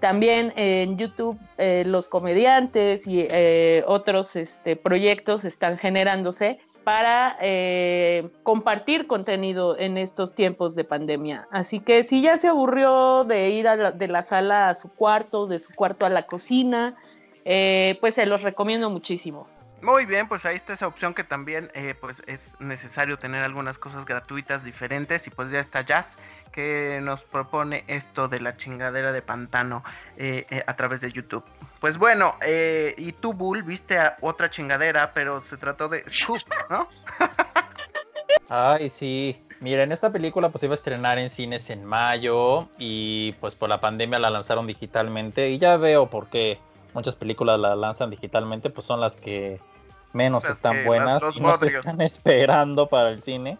También 0.00 0.52
en 0.56 0.96
YouTube 0.96 1.38
eh, 1.58 1.84
los 1.86 2.08
comediantes 2.08 3.06
y 3.06 3.26
eh, 3.30 3.84
otros 3.86 4.34
este, 4.34 4.74
proyectos 4.76 5.44
están 5.44 5.76
generándose 5.76 6.58
para 6.84 7.36
eh, 7.42 8.30
compartir 8.42 9.06
contenido 9.06 9.78
en 9.78 9.98
estos 9.98 10.34
tiempos 10.34 10.74
de 10.74 10.84
pandemia. 10.84 11.46
Así 11.50 11.80
que 11.80 12.02
si 12.02 12.22
ya 12.22 12.38
se 12.38 12.48
aburrió 12.48 13.24
de 13.24 13.50
ir 13.50 13.68
a 13.68 13.76
la- 13.76 13.92
de 13.92 14.08
la 14.08 14.22
sala 14.22 14.70
a 14.70 14.74
su 14.74 14.88
cuarto, 14.88 15.46
de 15.46 15.58
su 15.58 15.74
cuarto 15.74 16.06
a 16.06 16.08
la 16.08 16.22
cocina, 16.26 16.96
eh, 17.44 17.98
pues 18.00 18.14
se 18.14 18.24
los 18.24 18.42
recomiendo 18.42 18.88
muchísimo. 18.88 19.46
Muy 19.82 20.04
bien, 20.04 20.28
pues 20.28 20.44
ahí 20.44 20.56
está 20.56 20.74
esa 20.74 20.86
opción 20.86 21.14
que 21.14 21.24
también 21.24 21.70
eh, 21.74 21.94
pues 21.98 22.22
es 22.26 22.54
necesario 22.60 23.18
tener 23.18 23.42
algunas 23.42 23.78
cosas 23.78 24.04
gratuitas 24.04 24.62
diferentes 24.62 25.26
y 25.26 25.30
pues 25.30 25.50
ya 25.50 25.58
está 25.58 25.80
Jazz 25.80 26.18
que 26.52 27.00
nos 27.02 27.22
propone 27.22 27.84
esto 27.86 28.28
de 28.28 28.40
la 28.40 28.56
chingadera 28.56 29.10
de 29.12 29.22
pantano 29.22 29.82
eh, 30.18 30.44
eh, 30.50 30.62
a 30.66 30.76
través 30.76 31.00
de 31.00 31.10
YouTube. 31.10 31.44
Pues 31.80 31.96
bueno, 31.96 32.36
y 32.98 33.12
tú 33.12 33.32
Bull 33.32 33.62
viste 33.62 33.98
a 33.98 34.16
otra 34.20 34.50
chingadera, 34.50 35.12
pero 35.14 35.40
se 35.40 35.56
trató 35.56 35.88
de 35.88 36.04
Scoop, 36.10 36.42
¿no? 36.68 36.86
Ay, 38.50 38.90
sí. 38.90 39.42
Miren, 39.60 39.92
esta 39.92 40.10
película 40.10 40.50
pues 40.50 40.62
iba 40.64 40.72
a 40.72 40.74
estrenar 40.74 41.18
en 41.18 41.30
cines 41.30 41.70
en 41.70 41.84
mayo 41.84 42.68
y 42.78 43.32
pues 43.40 43.54
por 43.54 43.68
la 43.68 43.80
pandemia 43.80 44.18
la 44.18 44.30
lanzaron 44.30 44.66
digitalmente 44.66 45.50
y 45.50 45.58
ya 45.58 45.76
veo 45.76 46.08
por 46.08 46.28
qué 46.28 46.58
muchas 46.94 47.16
películas 47.16 47.60
la 47.60 47.76
lanzan 47.76 48.10
digitalmente, 48.10 48.70
pues 48.70 48.86
son 48.86 49.00
las 49.00 49.16
que 49.16 49.60
menos 50.12 50.44
Las 50.44 50.56
están 50.56 50.84
buenas 50.84 51.22
y 51.36 51.40
nos 51.40 51.60
bodrios. 51.60 51.84
están 51.84 52.00
esperando 52.00 52.88
para 52.88 53.10
el 53.10 53.22
cine. 53.22 53.58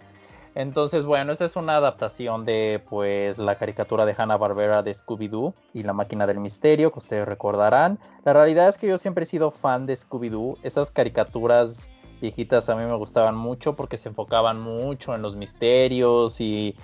Entonces, 0.55 1.05
bueno, 1.05 1.33
esta 1.33 1.45
es 1.45 1.55
una 1.55 1.77
adaptación 1.77 2.45
de 2.45 2.83
pues 2.89 3.39
la 3.39 3.55
caricatura 3.55 4.05
de 4.05 4.15
Hanna-Barbera 4.17 4.83
de 4.83 4.93
Scooby-Doo 4.93 5.55
y 5.73 5.85
la 5.85 5.93
máquina 5.93 6.27
del 6.27 6.41
misterio, 6.41 6.91
que 6.93 6.99
ustedes 6.99 7.27
recordarán. 7.27 7.99
La 8.25 8.33
realidad 8.33 8.69
es 8.69 8.77
que 8.77 8.89
yo 8.89 8.99
siempre 8.99 9.23
he 9.23 9.27
sido 9.27 9.53
fan 9.53 9.87
de 9.87 9.95
Scooby-Doo. 9.95 10.59
Esas 10.65 10.91
caricaturas 10.91 11.89
viejitas 12.21 12.69
a 12.69 12.75
mí 12.75 12.85
me 12.85 12.97
gustaban 12.97 13.37
mucho 13.37 13.77
porque 13.77 13.97
se 13.97 14.09
enfocaban 14.09 14.61
mucho 14.61 15.15
en 15.15 15.23
los 15.23 15.37
misterios 15.37 16.41
y 16.41 16.77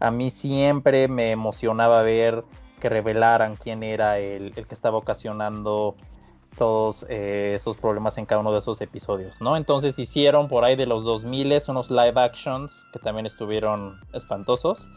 a 0.00 0.10
mí 0.10 0.28
siempre 0.28 1.08
me 1.08 1.30
emocionaba 1.30 2.02
ver 2.02 2.44
que 2.78 2.90
revelaran 2.90 3.56
quién 3.56 3.82
era 3.82 4.18
el, 4.18 4.52
el 4.54 4.66
que 4.66 4.74
estaba 4.74 4.98
ocasionando 4.98 5.96
todos 6.56 7.04
eh, 7.08 7.52
esos 7.54 7.76
problemas 7.76 8.18
en 8.18 8.26
cada 8.26 8.40
uno 8.40 8.52
de 8.52 8.58
esos 8.58 8.80
episodios, 8.80 9.40
¿no? 9.40 9.56
Entonces 9.56 9.98
hicieron 9.98 10.48
por 10.48 10.64
ahí 10.64 10.76
de 10.76 10.86
los 10.86 11.04
2000 11.04 11.62
unos 11.68 11.90
live 11.90 12.14
actions 12.16 12.86
que 12.92 12.98
también 12.98 13.26
estuvieron 13.26 14.00
espantosos. 14.12 14.88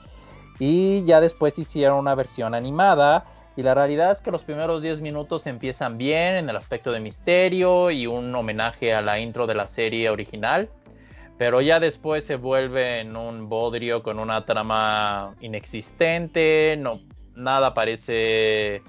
Y 0.60 1.06
ya 1.06 1.22
después 1.22 1.60
hicieron 1.60 2.00
una 2.00 2.16
versión 2.16 2.56
animada. 2.56 3.26
Y 3.56 3.64
la 3.64 3.74
realidad 3.74 4.12
es 4.12 4.22
que 4.22 4.30
los 4.30 4.44
primeros 4.44 4.84
10 4.84 5.02
minutos 5.02 5.48
empiezan 5.48 5.98
bien 5.98 6.36
en 6.36 6.50
el 6.50 6.56
aspecto 6.56 6.92
de 6.92 7.00
misterio 7.00 7.90
y 7.90 8.06
un 8.06 8.34
homenaje 8.36 8.94
a 8.94 9.02
la 9.02 9.20
intro 9.20 9.48
de 9.48 9.56
la 9.56 9.68
serie 9.68 10.12
original, 10.12 10.70
pero 11.40 11.62
ya 11.62 11.80
después 11.80 12.24
se 12.24 12.36
vuelve 12.36 13.00
en 13.00 13.16
un 13.16 13.50
bodrio 13.50 14.04
con 14.04 14.20
una 14.20 14.46
trama 14.46 15.36
inexistente, 15.40 16.78
no, 16.78 17.02
nada 17.36 17.74
parece 17.74 18.84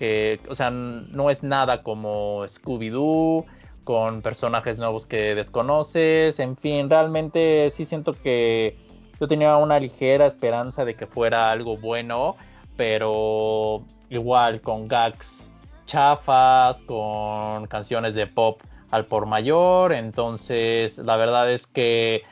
que, 0.00 0.40
o 0.48 0.54
sea, 0.54 0.70
no 0.70 1.28
es 1.28 1.42
nada 1.42 1.82
como 1.82 2.42
Scooby-Doo, 2.46 3.44
con 3.84 4.22
personajes 4.22 4.78
nuevos 4.78 5.04
que 5.04 5.34
desconoces, 5.34 6.38
en 6.38 6.56
fin, 6.56 6.88
realmente 6.88 7.68
sí 7.68 7.84
siento 7.84 8.14
que 8.14 8.78
yo 9.20 9.28
tenía 9.28 9.58
una 9.58 9.78
ligera 9.78 10.24
esperanza 10.24 10.86
de 10.86 10.94
que 10.94 11.06
fuera 11.06 11.50
algo 11.50 11.76
bueno, 11.76 12.36
pero 12.78 13.84
igual 14.08 14.62
con 14.62 14.88
gags 14.88 15.52
chafas, 15.84 16.80
con 16.80 17.66
canciones 17.66 18.14
de 18.14 18.26
pop 18.26 18.62
al 18.92 19.04
por 19.04 19.26
mayor, 19.26 19.92
entonces 19.92 20.96
la 20.96 21.18
verdad 21.18 21.52
es 21.52 21.66
que 21.66 22.22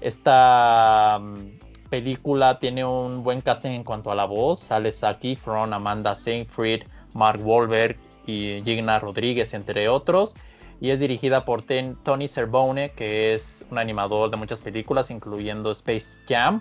esta 0.00 1.20
mm, 1.20 1.88
película 1.88 2.58
tiene 2.58 2.84
un 2.84 3.22
buen 3.22 3.42
casting 3.42 3.70
en 3.70 3.84
cuanto 3.84 4.10
a 4.10 4.16
la 4.16 4.24
voz, 4.24 4.58
sale 4.58 4.90
Zac 4.90 5.24
Efron, 5.24 5.72
Amanda 5.72 6.16
Seyfried, 6.16 6.82
Mark 7.14 7.40
Wahlberg 7.44 7.96
y 8.26 8.62
Gina 8.64 8.98
Rodríguez, 8.98 9.54
entre 9.54 9.88
otros. 9.88 10.34
Y 10.80 10.90
es 10.90 11.00
dirigida 11.00 11.44
por 11.44 11.62
Tony 11.62 12.26
Cerbone, 12.26 12.90
que 12.90 13.34
es 13.34 13.64
un 13.70 13.78
animador 13.78 14.30
de 14.30 14.36
muchas 14.36 14.60
películas, 14.62 15.10
incluyendo 15.10 15.70
Space 15.70 16.24
Jam. 16.28 16.60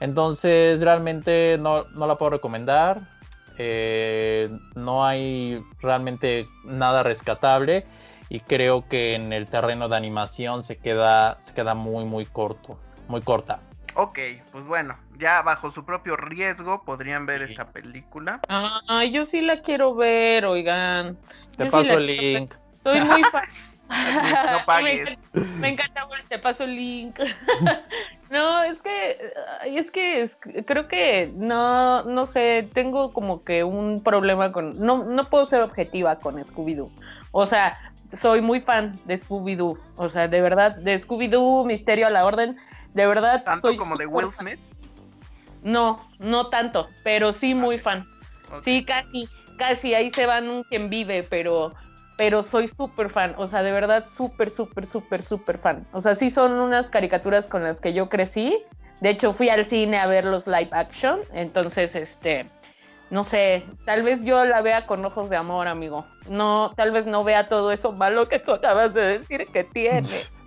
Entonces, 0.00 0.80
realmente 0.80 1.58
no, 1.60 1.84
no 1.90 2.06
la 2.06 2.16
puedo 2.16 2.30
recomendar. 2.30 3.02
Eh, 3.58 4.48
no 4.74 5.04
hay 5.04 5.62
realmente 5.80 6.46
nada 6.64 7.02
rescatable. 7.02 7.84
Y 8.30 8.40
creo 8.40 8.88
que 8.88 9.14
en 9.14 9.32
el 9.32 9.46
terreno 9.46 9.88
de 9.88 9.96
animación 9.96 10.62
se 10.62 10.78
queda, 10.78 11.38
se 11.42 11.52
queda 11.52 11.74
muy, 11.74 12.04
muy 12.04 12.24
corto. 12.24 12.78
Muy 13.08 13.20
corta. 13.20 13.60
Ok, 14.00 14.16
pues 14.52 14.64
bueno, 14.64 14.96
ya 15.18 15.42
bajo 15.42 15.72
su 15.72 15.84
propio 15.84 16.14
riesgo 16.16 16.84
podrían 16.84 17.26
ver 17.26 17.44
Sí. 17.44 17.52
esta 17.52 17.72
película. 17.72 18.40
Ay, 18.86 19.10
yo 19.10 19.24
sí 19.26 19.40
la 19.40 19.60
quiero 19.60 19.96
ver, 19.96 20.44
oigan. 20.46 21.18
Te 21.56 21.64
Yo 21.64 21.70
paso 21.72 21.94
el 21.94 22.06
link. 22.06 22.54
Estoy 22.76 23.00
muy 23.00 23.24
fan. 23.24 23.42
No 23.88 23.88
Me 24.58 24.64
pagues. 24.66 25.00
encanta, 25.08 25.40
me 25.60 25.68
encanta, 25.70 26.04
bueno, 26.04 26.22
te 26.28 26.38
paso 26.38 26.62
el 26.64 26.76
link. 26.76 27.18
no, 28.30 28.62
es 28.62 28.80
que, 28.82 29.32
es 29.64 29.90
que 29.90 30.22
es- 30.22 30.38
creo 30.66 30.86
que 30.86 31.32
no, 31.34 32.04
no 32.04 32.26
sé, 32.26 32.68
tengo 32.74 33.12
como 33.12 33.42
que 33.44 33.64
un 33.64 34.04
problema 34.04 34.52
con, 34.52 34.78
no, 34.78 35.04
no 35.04 35.24
puedo 35.24 35.44
ser 35.46 35.62
objetiva 35.62 36.20
con 36.20 36.36
Scooby-Doo. 36.36 36.90
O 37.32 37.46
sea, 37.46 37.78
soy 38.14 38.40
muy 38.40 38.60
fan 38.60 38.94
de 39.04 39.20
Scooby-Doo. 39.20 39.78
O 39.96 40.08
sea, 40.08 40.28
de 40.28 40.40
verdad, 40.40 40.76
de 40.76 41.00
Scooby-Doo, 41.00 41.66
Misterio 41.66 42.06
a 42.06 42.10
la 42.10 42.24
Orden, 42.24 42.56
de 42.94 43.06
verdad. 43.06 43.44
Tanto 43.44 43.68
soy 43.68 43.76
como 43.76 43.96
de 43.96 44.06
Will 44.06 44.30
fan. 44.30 44.48
Smith. 44.48 44.60
No, 45.62 46.08
no 46.18 46.46
tanto, 46.46 46.88
pero 47.02 47.32
sí 47.32 47.54
muy 47.54 47.78
fan. 47.78 48.06
Sí, 48.62 48.84
casi, 48.84 49.28
casi, 49.58 49.94
ahí 49.94 50.10
se 50.10 50.26
van 50.26 50.48
un 50.48 50.62
quien 50.62 50.88
vive, 50.88 51.22
pero, 51.22 51.74
pero 52.16 52.42
soy 52.42 52.68
súper 52.68 53.10
fan, 53.10 53.34
o 53.36 53.46
sea, 53.46 53.62
de 53.62 53.72
verdad 53.72 54.06
súper, 54.06 54.48
súper, 54.50 54.86
súper, 54.86 55.22
súper 55.22 55.58
fan. 55.58 55.86
O 55.92 56.00
sea, 56.00 56.14
sí 56.14 56.30
son 56.30 56.52
unas 56.52 56.88
caricaturas 56.88 57.46
con 57.46 57.62
las 57.62 57.80
que 57.80 57.92
yo 57.92 58.08
crecí. 58.08 58.58
De 59.00 59.10
hecho, 59.10 59.32
fui 59.32 59.48
al 59.48 59.66
cine 59.66 59.98
a 59.98 60.06
ver 60.06 60.24
los 60.24 60.46
live 60.46 60.70
action, 60.72 61.20
entonces, 61.32 61.94
este, 61.94 62.46
no 63.10 63.24
sé, 63.24 63.64
tal 63.84 64.02
vez 64.02 64.22
yo 64.24 64.44
la 64.44 64.60
vea 64.62 64.86
con 64.86 65.04
ojos 65.04 65.30
de 65.30 65.36
amor, 65.36 65.66
amigo. 65.68 66.06
No, 66.28 66.72
tal 66.76 66.90
vez 66.90 67.06
no 67.06 67.24
vea 67.24 67.46
todo 67.46 67.72
eso 67.72 67.92
malo 67.92 68.28
que 68.28 68.38
tú 68.38 68.52
acabas 68.52 68.92
de 68.94 69.18
decir 69.18 69.46
que 69.52 69.64
tiene. 69.64 70.02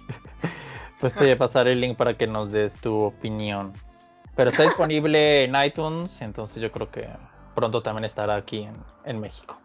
Pues 0.99 1.15
te 1.15 1.23
voy 1.23 1.31
a 1.31 1.37
pasar 1.37 1.67
el 1.67 1.81
link 1.81 1.97
para 1.97 2.13
que 2.13 2.27
nos 2.27 2.51
des 2.51 2.75
tu 2.75 2.95
opinión. 3.05 3.73
Pero 4.35 4.51
está 4.51 4.61
disponible 4.61 5.43
en 5.45 5.55
iTunes, 5.55 6.21
entonces 6.21 6.61
yo 6.61 6.71
creo 6.71 6.91
que 6.91 7.09
pronto 7.55 7.81
también 7.81 8.05
estará 8.05 8.35
aquí 8.35 8.65
en, 8.65 8.75
en 9.03 9.19
México. 9.19 9.59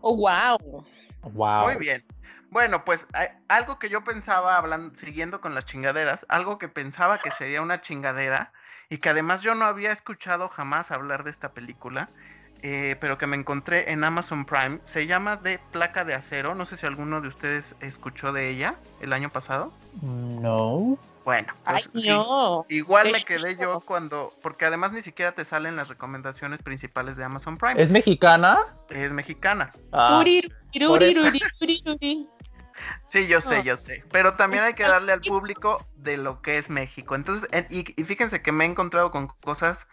Oh, 0.00 0.14
wow. 0.16 0.84
Wow. 1.22 1.64
Muy 1.64 1.74
bien. 1.76 2.04
Bueno, 2.50 2.84
pues 2.84 3.08
hay- 3.12 3.30
algo 3.48 3.80
que 3.80 3.88
yo 3.88 4.04
pensaba, 4.04 4.56
hablando, 4.56 4.94
siguiendo 4.94 5.40
con 5.40 5.56
las 5.56 5.66
chingaderas, 5.66 6.24
algo 6.28 6.56
que 6.58 6.68
pensaba 6.68 7.18
que 7.18 7.32
sería 7.32 7.62
una 7.62 7.80
chingadera 7.80 8.52
y 8.88 8.98
que 8.98 9.08
además 9.08 9.40
yo 9.40 9.56
no 9.56 9.64
había 9.64 9.90
escuchado 9.90 10.46
jamás 10.48 10.92
hablar 10.92 11.24
de 11.24 11.30
esta 11.30 11.48
película, 11.52 12.10
eh, 12.68 12.96
pero 13.00 13.16
que 13.16 13.28
me 13.28 13.36
encontré 13.36 13.92
en 13.92 14.02
Amazon 14.02 14.44
Prime, 14.44 14.80
se 14.84 15.06
llama 15.06 15.36
De 15.36 15.60
Placa 15.70 16.04
de 16.04 16.14
Acero. 16.14 16.56
No 16.56 16.66
sé 16.66 16.76
si 16.76 16.84
alguno 16.84 17.20
de 17.20 17.28
ustedes 17.28 17.76
escuchó 17.80 18.32
de 18.32 18.50
ella 18.50 18.74
el 19.00 19.12
año 19.12 19.30
pasado. 19.30 19.72
No. 20.02 20.98
Bueno, 21.24 21.54
Ay, 21.64 21.84
pues 21.92 22.02
sí, 22.04 22.08
no. 22.10 22.66
igual 22.68 23.10
me 23.12 23.22
quedé 23.22 23.56
yo 23.56 23.80
cuando, 23.80 24.32
porque 24.42 24.64
además 24.64 24.92
ni 24.92 25.02
siquiera 25.02 25.30
te 25.32 25.44
salen 25.44 25.76
las 25.76 25.88
recomendaciones 25.88 26.60
principales 26.62 27.16
de 27.16 27.22
Amazon 27.24 27.56
Prime. 27.56 27.80
¿Es 27.80 27.90
mexicana? 27.92 28.58
es 28.90 29.12
mexicana. 29.12 29.70
Ah. 29.92 30.08
Sí, 33.06 33.26
yo 33.28 33.40
sé, 33.40 33.62
yo 33.62 33.76
sé. 33.76 34.04
Pero 34.10 34.34
también 34.34 34.64
hay 34.64 34.74
que 34.74 34.82
Está 34.82 34.94
darle 34.94 35.12
al 35.12 35.20
público 35.20 35.86
de 35.96 36.16
lo 36.16 36.42
que 36.42 36.58
es 36.58 36.68
México. 36.68 37.14
Entonces, 37.14 37.48
en- 37.52 37.66
y, 37.70 37.84
y 38.00 38.04
fíjense 38.04 38.42
que 38.42 38.52
me 38.52 38.64
he 38.64 38.68
encontrado 38.68 39.10
con 39.10 39.28
cosas 39.28 39.86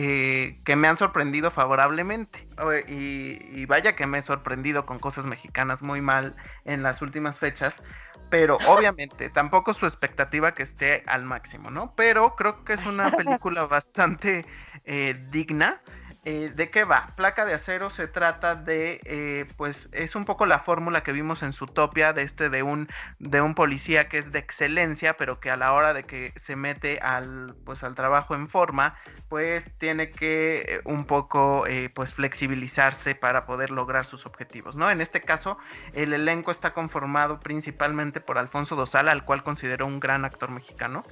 eh, 0.00 0.54
que 0.64 0.76
me 0.76 0.86
han 0.86 0.96
sorprendido 0.96 1.50
favorablemente. 1.50 2.46
Y 2.86 3.66
vaya 3.66 3.96
que 3.96 4.06
me 4.06 4.18
he 4.18 4.22
sorprendido 4.22 4.86
con 4.86 5.00
cosas 5.00 5.26
mexicanas 5.26 5.82
muy 5.82 6.00
mal 6.00 6.36
en 6.64 6.84
las 6.84 7.02
últimas 7.02 7.40
fechas. 7.40 7.82
Pero 8.30 8.58
obviamente 8.68 9.28
tampoco 9.28 9.74
su 9.74 9.86
expectativa 9.86 10.54
que 10.54 10.62
esté 10.62 11.02
al 11.08 11.24
máximo, 11.24 11.72
¿no? 11.72 11.94
Pero 11.96 12.36
creo 12.36 12.64
que 12.64 12.74
es 12.74 12.86
una 12.86 13.10
película 13.16 13.66
bastante 13.66 14.46
eh, 14.84 15.20
digna. 15.30 15.80
Eh, 16.24 16.52
¿De 16.54 16.68
qué 16.68 16.84
va? 16.84 17.12
Placa 17.16 17.46
de 17.46 17.54
Acero 17.54 17.90
se 17.90 18.08
trata 18.08 18.56
de, 18.56 19.00
eh, 19.04 19.46
pues 19.56 19.88
es 19.92 20.16
un 20.16 20.24
poco 20.24 20.46
la 20.46 20.58
fórmula 20.58 21.02
que 21.02 21.12
vimos 21.12 21.42
en 21.44 21.52
Zootopia 21.52 22.12
de 22.12 22.22
este 22.22 22.50
de 22.50 22.64
un 22.64 22.88
de 23.20 23.40
un 23.40 23.54
policía 23.54 24.08
que 24.08 24.18
es 24.18 24.32
de 24.32 24.40
excelencia, 24.40 25.16
pero 25.16 25.38
que 25.38 25.50
a 25.50 25.56
la 25.56 25.72
hora 25.72 25.94
de 25.94 26.04
que 26.04 26.32
se 26.34 26.56
mete 26.56 26.98
al 26.98 27.54
pues 27.64 27.84
al 27.84 27.94
trabajo 27.94 28.34
en 28.34 28.48
forma, 28.48 28.96
pues 29.28 29.72
tiene 29.78 30.10
que 30.10 30.64
eh, 30.68 30.80
un 30.84 31.04
poco 31.06 31.64
pues 31.94 32.14
flexibilizarse 32.14 33.14
para 33.14 33.46
poder 33.46 33.70
lograr 33.70 34.04
sus 34.04 34.26
objetivos, 34.26 34.74
¿no? 34.76 34.90
En 34.90 35.00
este 35.00 35.22
caso, 35.22 35.56
el 35.92 36.12
elenco 36.12 36.50
está 36.50 36.72
conformado 36.74 37.38
principalmente 37.40 38.20
por 38.20 38.38
Alfonso 38.38 38.74
Dosal, 38.76 39.08
al 39.08 39.24
cual 39.24 39.44
considero 39.44 39.86
un 39.86 40.00
gran 40.00 40.24
actor 40.24 40.50
mexicano. 40.50 41.04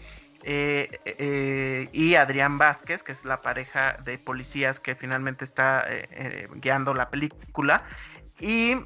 Eh, 0.49 1.01
eh, 1.05 1.89
y 1.93 2.15
Adrián 2.15 2.57
Vázquez, 2.57 3.03
que 3.03 3.11
es 3.11 3.25
la 3.25 3.41
pareja 3.43 3.95
de 4.05 4.17
policías 4.17 4.79
que 4.79 4.95
finalmente 4.95 5.45
está 5.45 5.85
eh, 5.89 6.47
guiando 6.55 6.95
la 6.95 7.11
película. 7.11 7.83
Y 8.39 8.77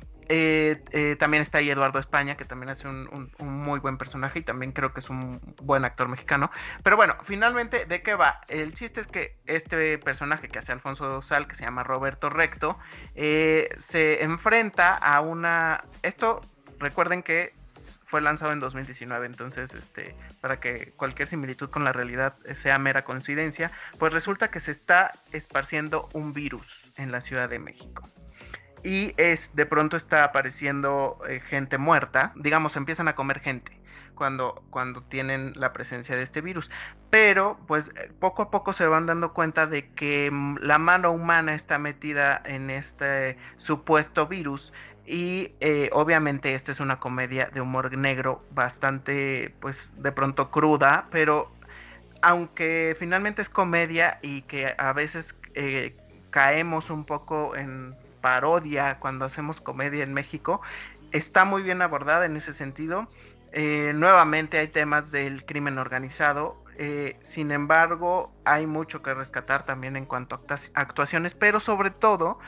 también 1.19 1.43
está 1.43 1.59
ahí 1.59 1.69
Eduardo 1.71 1.99
España, 1.99 2.37
que 2.37 2.45
también 2.47 2.71
hace 2.71 2.87
un, 2.89 3.31
un- 3.41 3.49
muy 3.49 3.79
buen 3.81 3.99
personaje 3.99 4.39
y 4.39 4.43
también 4.43 4.73
creo 4.73 4.95
que 4.95 5.01
es 5.01 5.11
un 5.11 5.41
buen 5.63 5.85
actor 5.85 6.09
mexicano. 6.09 6.51
Pero 6.83 6.97
bueno, 6.97 7.17
finalmente, 7.23 7.85
¿de 7.85 8.01
qué 8.01 8.15
va? 8.15 8.41
El 8.49 8.73
chiste 8.73 9.01
es 9.01 9.09
que 9.09 9.37
este 9.47 9.99
personaje 9.99 10.49
que 10.49 10.61
hace 10.61 10.73
Alfonso 10.73 11.07
Dosal, 11.09 11.47
que 11.47 11.57
se 11.57 11.65
llama 11.65 11.83
Roberto 11.83 12.31
Recto, 12.31 12.79
se 13.15 14.23
enfrenta 14.23 14.95
a 14.95 15.21
una... 15.21 15.85
Esto, 16.03 16.41
recuerden 16.79 17.23
que 17.25 17.53
fue 18.05 18.21
lanzado 18.21 18.53
en 18.53 18.61
2019, 18.61 19.27
entonces, 19.27 19.73
este, 19.75 20.17
para 20.41 20.61
que 20.61 20.93
cualquier 20.97 21.29
similitud 21.29 21.71
con 21.71 21.85
la 21.85 21.93
realidad 21.93 22.35
sea 22.55 22.79
mera 22.79 23.05
coincidencia, 23.05 23.71
pues 23.99 24.13
resulta 24.13 24.51
que 24.51 24.61
se 24.61 24.73
está 24.73 25.13
esparciendo 25.33 26.09
un 26.13 26.33
virus 26.33 26.83
en 26.97 27.13
la 27.13 27.21
Ciudad 27.21 27.49
de 27.49 27.59
México 27.59 28.03
y 28.83 29.15
es 29.17 29.55
de 29.55 29.67
pronto 29.67 29.97
está 29.97 30.25
apareciendo 30.25 31.19
eh, 31.29 31.41
gente 31.41 31.79
muerta, 31.79 32.33
digamos, 32.37 32.77
empiezan 32.77 33.09
a 33.09 33.15
comer 33.15 33.41
gente 33.41 33.81
cuando, 34.15 34.63
cuando 34.69 35.03
tienen 35.03 35.53
la 35.57 35.73
presencia 35.73 36.15
de 36.15 36.23
este 36.23 36.41
virus. 36.41 36.71
Pero 37.09 37.59
pues 37.67 37.91
eh, 37.97 38.13
poco 38.19 38.43
a 38.43 38.51
poco 38.51 38.73
se 38.73 38.87
van 38.87 39.07
dando 39.07 39.33
cuenta 39.33 39.67
de 39.67 39.93
que 39.93 40.31
mm, 40.31 40.59
la 40.61 40.79
mano 40.79 41.11
humana 41.11 41.55
está 41.55 41.79
metida 41.79 42.41
en 42.45 42.71
este 42.71 43.39
supuesto 43.57 44.27
virus. 44.27 44.73
Y 45.13 45.57
eh, 45.59 45.91
obviamente 45.93 46.55
esta 46.55 46.71
es 46.71 46.79
una 46.79 47.01
comedia 47.01 47.47
de 47.53 47.61
humor 47.61 47.97
negro 47.99 48.45
bastante, 48.51 49.53
pues 49.61 49.91
de 49.97 50.13
pronto 50.13 50.53
cruda, 50.53 51.09
pero 51.11 51.51
aunque 52.23 52.95
finalmente 52.97 53.43
es 53.43 53.49
comedia 53.49 54.21
y 54.23 54.43
que 54.43 54.73
a 54.79 54.93
veces 54.93 55.35
eh, 55.55 55.97
caemos 56.31 56.91
un 56.91 57.05
poco 57.07 57.57
en 57.57 57.97
parodia 58.21 59.01
cuando 59.01 59.25
hacemos 59.25 59.61
comedia 59.61 60.05
en 60.05 60.15
México, 60.15 60.61
está 61.11 61.45
muy 61.45 61.63
bien 61.63 61.83
abordada 61.83 62.27
en 62.27 62.37
ese 62.37 62.53
sentido. 62.55 63.09
Eh, 63.53 63.93
nuevamente 63.97 64.59
hay 64.59 64.69
temas 64.69 65.11
del 65.11 65.45
crimen 65.45 65.79
organizado, 65.79 66.63
sin 67.21 67.51
embargo 67.51 68.33
hay 68.45 68.67
mucho 68.67 69.03
que 69.03 69.13
rescatar 69.13 69.67
también 69.67 69.97
en 69.97 70.07
cuanto 70.07 70.37
a 70.37 70.39
actua- 70.39 70.71
actuaciones, 70.75 71.35
pero 71.35 71.61
sobre 71.61 71.91
todo 71.91 72.39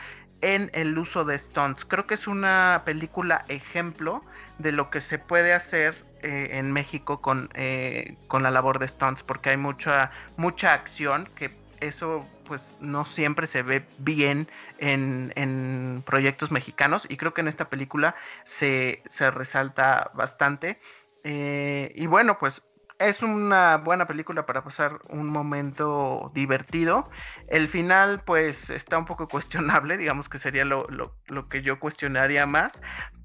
en 0.43 0.70
el 0.74 0.99
uso 0.99 1.24
de 1.24 1.38
stunts. 1.38 1.84
Creo 1.84 2.07
que 2.07 2.14
es 2.14 2.26
una 2.26 2.82
película 2.84 3.45
ejemplo 3.49 4.22
de 4.59 4.72
lo 4.72 4.90
que 4.90 5.01
se 5.01 5.18
puede 5.18 5.55
hacer 5.55 5.95
eh, 6.22 6.51
en 6.53 6.70
México 6.70 7.20
con, 7.20 7.49
eh, 7.55 8.16
con 8.28 8.43
la 8.43 8.51
labor 8.51 8.78
de 8.78 8.88
stunts, 8.88 9.22
porque 9.22 9.51
hay 9.51 9.57
mucha, 9.57 10.11
mucha 10.36 10.74
acción 10.74 11.28
que 11.34 11.51
eso 11.80 12.28
pues 12.45 12.76
no 12.80 13.05
siempre 13.05 13.47
se 13.47 13.62
ve 13.62 13.84
bien 13.99 14.49
en, 14.78 15.32
en 15.36 16.03
proyectos 16.05 16.51
mexicanos 16.51 17.07
y 17.09 17.16
creo 17.16 17.34
que 17.34 17.40
en 17.40 17.49
esta 17.49 17.68
película 17.68 18.14
se, 18.45 19.03
se 19.09 19.30
resalta 19.30 20.11
bastante. 20.14 20.78
Eh, 21.24 21.93
y 21.95 22.07
bueno, 22.07 22.38
pues 22.38 22.62
es 23.09 23.22
una 23.22 23.76
buena 23.78 24.07
película 24.07 24.46
para 24.46 24.62
pasar 24.64 25.00
un 25.11 25.28
momento 25.28 26.30
divertido. 26.34 27.11
El 27.46 27.68
final, 27.68 28.22
pues, 28.24 28.70
está 28.70 28.98
un 28.98 29.05
poco 29.07 29.28
cuestionable, 29.30 29.96
digamos 29.98 30.28
que 30.28 30.38
sería 30.38 30.64
lo, 30.64 30.86
lo- 30.88 31.16
lo 31.26 31.48
que 31.48 31.62
yo 31.62 31.78
cuestionaría 31.80 32.46
más. 32.46 32.80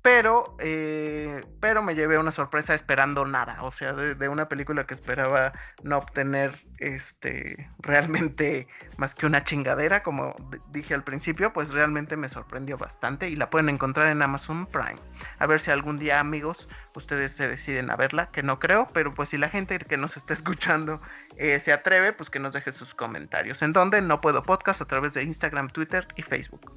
Pero, 0.08 0.55
eh, 0.60 1.41
pero 1.60 1.84
me 1.84 1.93
llevé 1.93 2.18
una 2.18 2.32
sorpresa 2.32 2.74
esperando 2.74 3.26
nada. 3.26 3.62
O 3.64 3.72
sea, 3.72 3.91
de, 3.91 4.30
una 4.30 4.47
película 4.47 4.86
que 4.86 4.93
esperaba 4.93 5.51
no 5.84 5.97
obtener 5.97 6.64
este 6.78 7.70
realmente 7.80 8.70
más 8.95 9.16
que 9.16 9.26
una 9.26 9.43
chingadera, 9.43 10.03
como 10.03 10.34
dije 10.72 10.93
al 10.93 11.03
principio, 11.03 11.51
pues 11.51 11.72
realmente 11.72 12.16
me 12.16 12.30
sorprendió 12.30 12.78
bastante 12.78 13.30
y 13.30 13.36
la 13.36 13.49
pueden 13.49 13.68
encontrar 13.68 14.08
en 14.08 14.22
Amazon 14.22 14.66
Prime. 14.68 14.95
A 15.39 15.45
ver 15.45 15.60
si 15.60 15.72
algún 15.72 15.97
día, 15.97 16.22
amigos, 16.22 16.70
ustedes 16.95 17.34
se 17.34 17.49
deciden 17.49 17.91
a 17.91 17.97
verla, 17.97 18.32
que 18.32 18.43
no 18.43 18.60
creo, 18.60 18.88
pero 18.93 19.12
pues 19.12 19.28
si 19.28 19.38
la 19.38 19.49
gente 19.49 19.78
que 19.78 19.97
nos 19.97 20.16
está 20.16 20.34
escuchando 20.34 21.01
eh, 21.36 21.60
se 21.60 21.74
atreve, 21.74 22.14
pues 22.14 22.30
que 22.30 22.39
nos 22.39 22.53
deje 22.53 22.72
sus 22.72 22.95
comentarios. 22.95 23.62
En 23.62 23.74
donde 23.74 24.01
no 24.01 24.22
puedo 24.22 24.41
podcast 24.41 24.82
a 24.82 24.86
través 24.86 25.16
de 25.16 25.24
Instagram, 25.24 25.68
Twitter 25.68 26.08
y 26.16 26.22
Facebook. 26.22 26.72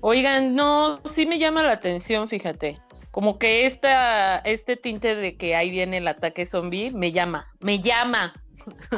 Oigan, 0.00 0.54
no, 0.54 1.00
sí 1.04 1.26
me 1.26 1.38
llama 1.38 1.62
la 1.62 1.72
atención, 1.72 2.28
fíjate. 2.28 2.80
Como 3.10 3.38
que 3.38 3.66
esta, 3.66 4.38
este 4.38 4.76
tinte 4.76 5.14
de 5.14 5.36
que 5.36 5.54
ahí 5.54 5.70
viene 5.70 5.98
el 5.98 6.08
ataque 6.08 6.46
zombie 6.46 6.90
me 6.90 7.12
llama, 7.12 7.46
me 7.60 7.78
llama. 7.80 8.32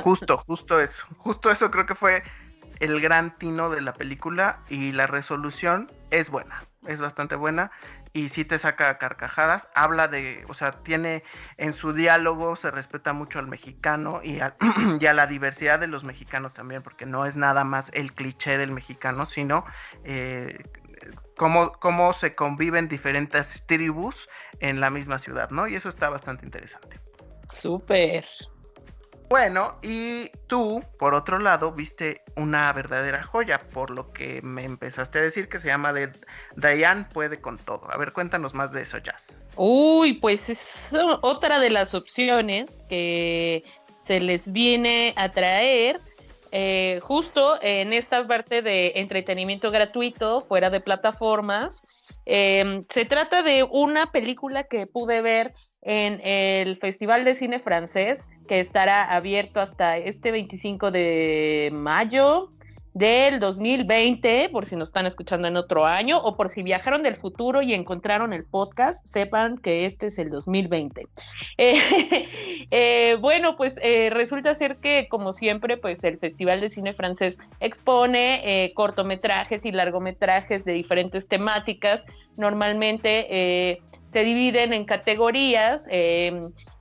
Justo, 0.03 0.39
justo 0.39 0.81
eso. 0.81 1.05
Justo 1.19 1.51
eso 1.51 1.71
creo 1.71 1.87
que 1.87 1.95
fue 1.95 2.23
el 2.81 3.01
gran 3.01 3.37
tino 3.39 3.71
de 3.71 3.81
la 3.81 3.93
película 3.93 4.61
y 4.69 4.93
la 4.93 5.07
resolución 5.07 5.91
es 6.11 6.31
buena, 6.31 6.65
es 6.87 7.01
bastante 7.01 7.37
buena 7.37 7.71
y 8.17 8.31
sí 8.31 8.47
te 8.47 8.59
saca 8.59 8.97
carcajadas. 8.97 9.69
Habla 9.75 10.09
de, 10.09 10.43
o 10.49 10.55
sea, 10.55 10.73
tiene 10.73 11.23
en 11.59 11.75
su 11.75 11.93
diálogo 11.93 12.57
se 12.57 12.71
respeta 12.71 13.13
mucho 13.13 13.39
al 13.39 13.47
mexicano 13.47 14.23
y 14.25 14.41
a, 14.41 14.57
la 15.13 15.27
diversidad 15.27 15.79
de 15.79 15.87
los 15.87 16.03
mexicanos 16.03 16.55
también, 16.55 16.83
porque 16.83 17.05
no 17.05 17.27
es 17.27 17.37
nada 17.37 17.65
más 17.65 17.91
el 17.93 18.15
cliché 18.15 18.57
del 18.57 18.73
mexicano, 18.73 19.27
sino 19.27 19.67
eh, 20.05 20.63
cómo, 21.37 21.73
cómo 21.73 22.15
se 22.15 22.35
conviven 22.35 22.89
diferentes 22.89 23.67
tribus 23.67 24.31
en 24.61 24.81
la 24.81 24.89
misma 24.89 25.19
ciudad, 25.19 25.51
¿no? 25.51 25.69
Y 25.69 25.75
eso 25.75 25.91
está 25.91 26.09
bastante 26.09 26.47
interesante. 26.47 26.99
Súper. 27.51 28.25
Bueno, 29.29 29.77
y 29.83 30.29
tú, 30.47 30.85
por 30.99 31.15
otro 31.15 31.39
lado, 31.41 31.73
viste 31.73 32.23
una 32.37 32.73
verdadera 32.73 33.25
joya, 33.25 33.59
por 33.59 33.91
lo 33.91 34.13
que 34.13 34.41
me 34.43 34.63
empezaste 34.63 35.19
a 35.19 35.23
decir 35.23 35.49
que 35.49 35.59
se 35.59 35.67
llama 35.67 35.93
de 35.93 36.13
Diane 36.55 37.07
puede 37.13 37.41
con 37.41 37.59
todo. 37.59 37.91
A 37.91 37.97
ver, 37.97 38.13
cuéntanos 38.13 38.55
más 38.55 38.73
de 38.73 38.83
eso, 38.83 38.99
Jazz. 38.99 39.37
Uy, 39.57 40.15
pues 40.15 40.49
es 40.49 40.95
otra 41.23 41.59
de 41.59 41.71
las 41.71 41.93
opciones 41.95 42.83
que 42.89 43.65
se 44.07 44.21
les 44.21 44.53
viene 44.53 45.13
a 45.17 45.29
traer 45.31 46.01
eh, 46.59 47.01
justo 47.03 47.59
en 47.61 47.93
esta 47.93 48.27
parte 48.27 48.63
de 48.63 48.93
entretenimiento 48.97 49.71
gratuito, 49.71 50.41
fuera 50.41 50.71
de 50.71 50.81
plataformas. 50.81 51.83
Eh, 52.25 52.83
se 52.89 53.05
trata 53.05 53.43
de 53.43 53.63
una 53.63 54.07
película 54.11 54.65
que 54.65 54.87
pude 54.87 55.21
ver 55.21 55.53
en 55.83 56.19
el 56.25 56.79
Festival 56.79 57.27
de 57.27 57.35
Cine 57.35 57.59
Francés, 57.59 58.31
que 58.49 58.61
estará 58.61 59.05
abierto 59.05 59.61
hasta 59.61 59.97
este 59.97 60.31
25 60.31 60.91
de 60.91 61.69
mayo. 61.75 62.49
del 62.95 63.41
2020, 63.41 64.49
por 64.49 64.65
si 64.65 64.75
nos 64.75 64.89
están 64.89 65.05
escuchando 65.05 65.47
en 65.47 65.59
otro 65.59 65.85
año 65.85 66.17
o 66.17 66.35
por 66.35 66.49
si 66.49 66.63
viajaron 66.63 67.03
del 67.03 67.17
futuro 67.17 67.61
y 67.61 67.75
encontraron 67.75 68.33
el 68.33 68.47
podcast, 68.47 69.07
sepan 69.07 69.59
que 69.59 69.85
este 69.85 70.07
es 70.07 70.19
el 70.19 70.31
2020. 70.31 71.07
Eh, 71.59 72.27
eh, 72.71 73.17
bueno, 73.21 73.57
pues 73.57 73.79
eh, 73.81 74.11
resulta 74.11 74.55
ser 74.55 74.77
que, 74.79 75.07
como 75.09 75.33
siempre, 75.33 75.77
pues 75.77 76.03
el 76.05 76.19
Festival 76.19 76.61
de 76.61 76.71
Cine 76.71 76.95
Francés 76.95 77.39
expone 77.61 78.65
eh, 78.65 78.73
cortometrajes 78.75 79.65
y 79.65 79.73
largometrajes 79.73 80.65
de 80.65 80.73
diferentes 80.73 81.29
temáticas. 81.29 82.05
Normalmente 82.37 83.81
se 84.13 84.25
dividen 84.25 84.73
en 84.73 84.85
categorías, 84.85 85.87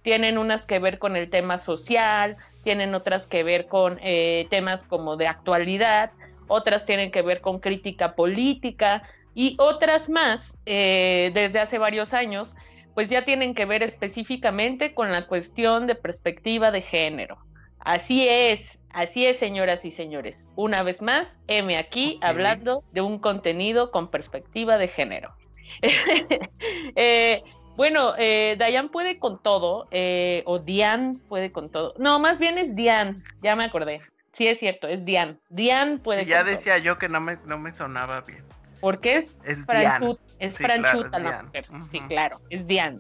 tienen 0.01 0.37
unas 0.37 0.65
que 0.65 0.79
ver 0.79 0.99
con 0.99 1.15
el 1.15 1.29
tema 1.29 1.57
social, 1.57 2.37
tienen 2.63 2.95
otras 2.95 3.27
que 3.27 3.43
ver 3.43 3.67
con 3.67 3.99
temas 4.49 4.83
como 4.83 5.17
de 5.17 5.27
actualidad, 5.27 6.11
otras 6.47 6.85
tienen 6.85 7.11
que 7.11 7.21
ver 7.21 7.41
con 7.41 7.59
crítica 7.59 8.15
política 8.15 9.03
y 9.33 9.55
otras 9.59 10.09
más, 10.09 10.57
desde 10.65 11.59
hace 11.59 11.77
varios 11.77 12.13
años, 12.13 12.55
pues 12.95 13.09
ya 13.09 13.23
tienen 13.25 13.53
que 13.53 13.65
ver 13.65 13.83
específicamente 13.83 14.93
con 14.95 15.11
la 15.11 15.27
cuestión 15.27 15.85
de 15.85 15.95
perspectiva 15.95 16.71
de 16.71 16.81
género. 16.81 17.37
Así 17.79 18.27
es, 18.27 18.79
así 18.89 19.27
es, 19.27 19.37
señoras 19.37 19.85
y 19.85 19.91
señores. 19.91 20.51
Una 20.55 20.81
vez 20.81 21.03
más, 21.03 21.37
M 21.47 21.77
aquí 21.77 22.17
hablando 22.21 22.83
de 22.93 23.01
un 23.01 23.19
contenido 23.19 23.91
con 23.91 24.09
perspectiva 24.09 24.77
de 24.79 24.87
género. 24.87 25.35
Eh, 26.95 27.43
bueno, 27.75 28.13
eh, 28.17 28.55
Dayan 28.57 28.89
puede 28.89 29.19
con 29.19 29.41
todo, 29.41 29.87
eh, 29.91 30.43
o 30.45 30.59
Diane 30.59 31.11
puede 31.27 31.51
con 31.51 31.69
todo. 31.69 31.93
No, 31.97 32.19
más 32.19 32.39
bien 32.39 32.57
es 32.57 32.73
Diane, 32.75 33.15
ya 33.41 33.55
me 33.55 33.65
acordé. 33.65 34.01
Sí, 34.33 34.47
es 34.47 34.59
cierto, 34.59 34.87
es 34.87 35.03
Diane. 35.03 35.37
Diane 35.49 35.97
puede 35.97 36.23
Sí, 36.23 36.29
ya 36.29 36.37
con 36.37 36.45
todo. 36.45 36.55
decía 36.55 36.77
yo 36.77 36.97
que 36.97 37.09
no 37.09 37.19
me, 37.19 37.37
no 37.45 37.57
me 37.57 37.73
sonaba 37.73 38.21
bien. 38.21 38.45
Porque 38.85 39.15
es 39.17 39.35
Es 39.43 39.65
Diane. 39.65 40.05
franchut- 40.05 40.19
es 40.37 40.55
Sí, 40.57 40.63
claro, 40.63 40.83
franchuta 40.83 41.17
es 41.17 41.23
la 41.23 41.41
mujer. 41.41 41.65
Sí, 41.89 41.99
claro, 42.01 42.39
es 42.51 42.67
Diane. 42.67 42.99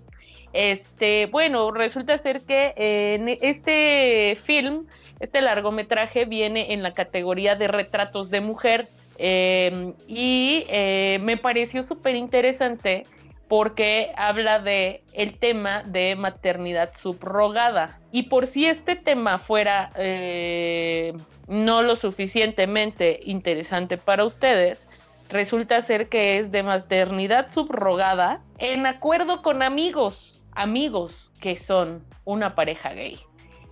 Este, 0.51 1.27
bueno, 1.27 1.69
resulta 1.69 2.17
ser 2.17 2.41
que 2.41 2.73
eh, 2.75 3.37
este 3.41 4.35
film, 4.41 4.87
este 5.19 5.41
largometraje 5.41 6.25
viene 6.25 6.73
en 6.73 6.81
la 6.81 6.91
categoría 6.91 7.53
de 7.55 7.67
retratos 7.67 8.31
de 8.31 8.41
mujer 8.41 8.87
eh, 9.19 9.93
y 10.07 10.65
eh, 10.69 11.19
me 11.21 11.37
pareció 11.37 11.83
súper 11.83 12.15
interesante 12.15 13.03
porque 13.47 14.11
habla 14.17 14.57
de 14.57 15.03
el 15.13 15.37
tema 15.37 15.83
de 15.83 16.15
maternidad 16.15 16.93
subrogada. 16.97 17.99
Y 18.11 18.23
por 18.23 18.47
si 18.47 18.65
este 18.65 18.95
tema 18.95 19.37
fuera 19.37 19.91
eh, 19.97 21.13
no 21.47 21.83
lo 21.83 21.95
suficientemente 21.95 23.19
interesante 23.23 23.97
para 23.99 24.25
ustedes, 24.25 24.84
resulta 25.29 25.81
ser 25.81 26.09
que 26.09 26.39
es 26.39 26.51
de 26.51 26.63
maternidad 26.63 27.51
subrogada 27.51 28.41
en 28.57 28.85
acuerdo 28.85 29.41
con 29.41 29.63
amigos, 29.63 30.43
amigos 30.53 31.31
que 31.39 31.57
son 31.57 32.03
una 32.23 32.55
pareja 32.55 32.93
gay. 32.93 33.19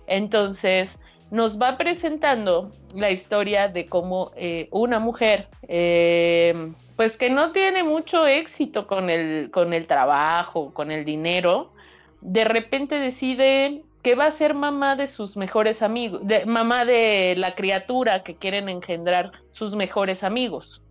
Entonces, 0.06 0.98
nos 1.30 1.60
va 1.60 1.76
presentando 1.76 2.70
la 2.94 3.10
historia 3.10 3.68
de 3.68 3.86
cómo 3.86 4.30
eh, 4.36 4.68
una 4.70 5.00
mujer, 5.00 5.48
eh, 5.66 6.72
pues 6.96 7.16
que 7.16 7.30
no 7.30 7.50
tiene 7.52 7.82
mucho 7.82 8.26
éxito 8.26 8.86
con 8.86 9.10
el, 9.10 9.50
con 9.50 9.72
el 9.72 9.86
trabajo, 9.86 10.72
con 10.72 10.90
el 10.90 11.04
dinero, 11.04 11.72
de 12.20 12.44
repente 12.44 12.98
decide 12.98 13.82
que 14.02 14.14
va 14.14 14.26
a 14.26 14.32
ser 14.32 14.54
mamá 14.54 14.96
de 14.96 15.06
sus 15.06 15.36
mejores 15.36 15.82
amigos, 15.82 16.20
de, 16.24 16.44
mamá 16.44 16.84
de 16.84 17.34
la 17.36 17.54
criatura 17.54 18.22
que 18.22 18.36
quieren 18.36 18.68
engendrar 18.68 19.32
sus 19.50 19.74
mejores 19.74 20.22
amigos. 20.22 20.82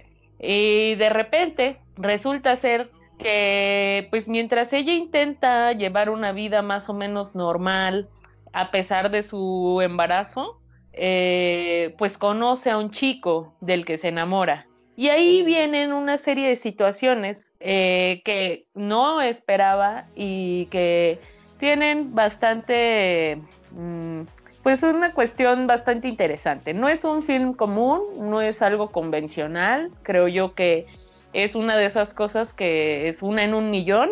Y 0.45 0.95
de 0.95 1.09
repente 1.09 1.79
resulta 1.95 2.57
ser 2.57 2.91
que, 3.17 4.07
pues 4.09 4.27
mientras 4.27 4.73
ella 4.73 4.93
intenta 4.93 5.71
llevar 5.71 6.09
una 6.09 6.33
vida 6.33 6.61
más 6.61 6.89
o 6.89 6.93
menos 6.93 7.33
normal, 7.33 8.09
a 8.51 8.69
pesar 8.69 9.09
de 9.09 9.23
su 9.23 9.79
embarazo, 9.81 10.59
eh, 10.91 11.95
pues 11.97 12.17
conoce 12.17 12.69
a 12.69 12.77
un 12.77 12.91
chico 12.91 13.55
del 13.61 13.85
que 13.85 13.97
se 13.97 14.09
enamora. 14.09 14.67
Y 14.97 15.07
ahí 15.07 15.43
vienen 15.43 15.93
una 15.93 16.17
serie 16.17 16.49
de 16.49 16.55
situaciones 16.57 17.51
eh, 17.61 18.21
que 18.25 18.67
no 18.75 19.21
esperaba 19.21 20.05
y 20.13 20.65
que 20.65 21.19
tienen 21.57 22.13
bastante, 22.13 23.41
mm, 23.71 24.23
pues 24.63 24.81
una 24.81 25.11
cuestión 25.11 25.67
bastante 25.67 26.07
interesante. 26.07 26.73
No 26.73 26.87
es 26.87 27.03
un 27.03 27.23
film 27.23 27.53
común, 27.53 28.01
no 28.17 28.41
es 28.41 28.61
algo 28.61 28.91
convencional, 28.91 29.91
creo 30.03 30.29
yo 30.29 30.55
que 30.55 30.87
es 31.33 31.53
una 31.53 31.75
de 31.75 31.85
esas 31.85 32.13
cosas 32.13 32.53
que 32.53 33.09
es 33.09 33.21
una 33.21 33.43
en 33.43 33.53
un 33.53 33.69
millón 33.69 34.11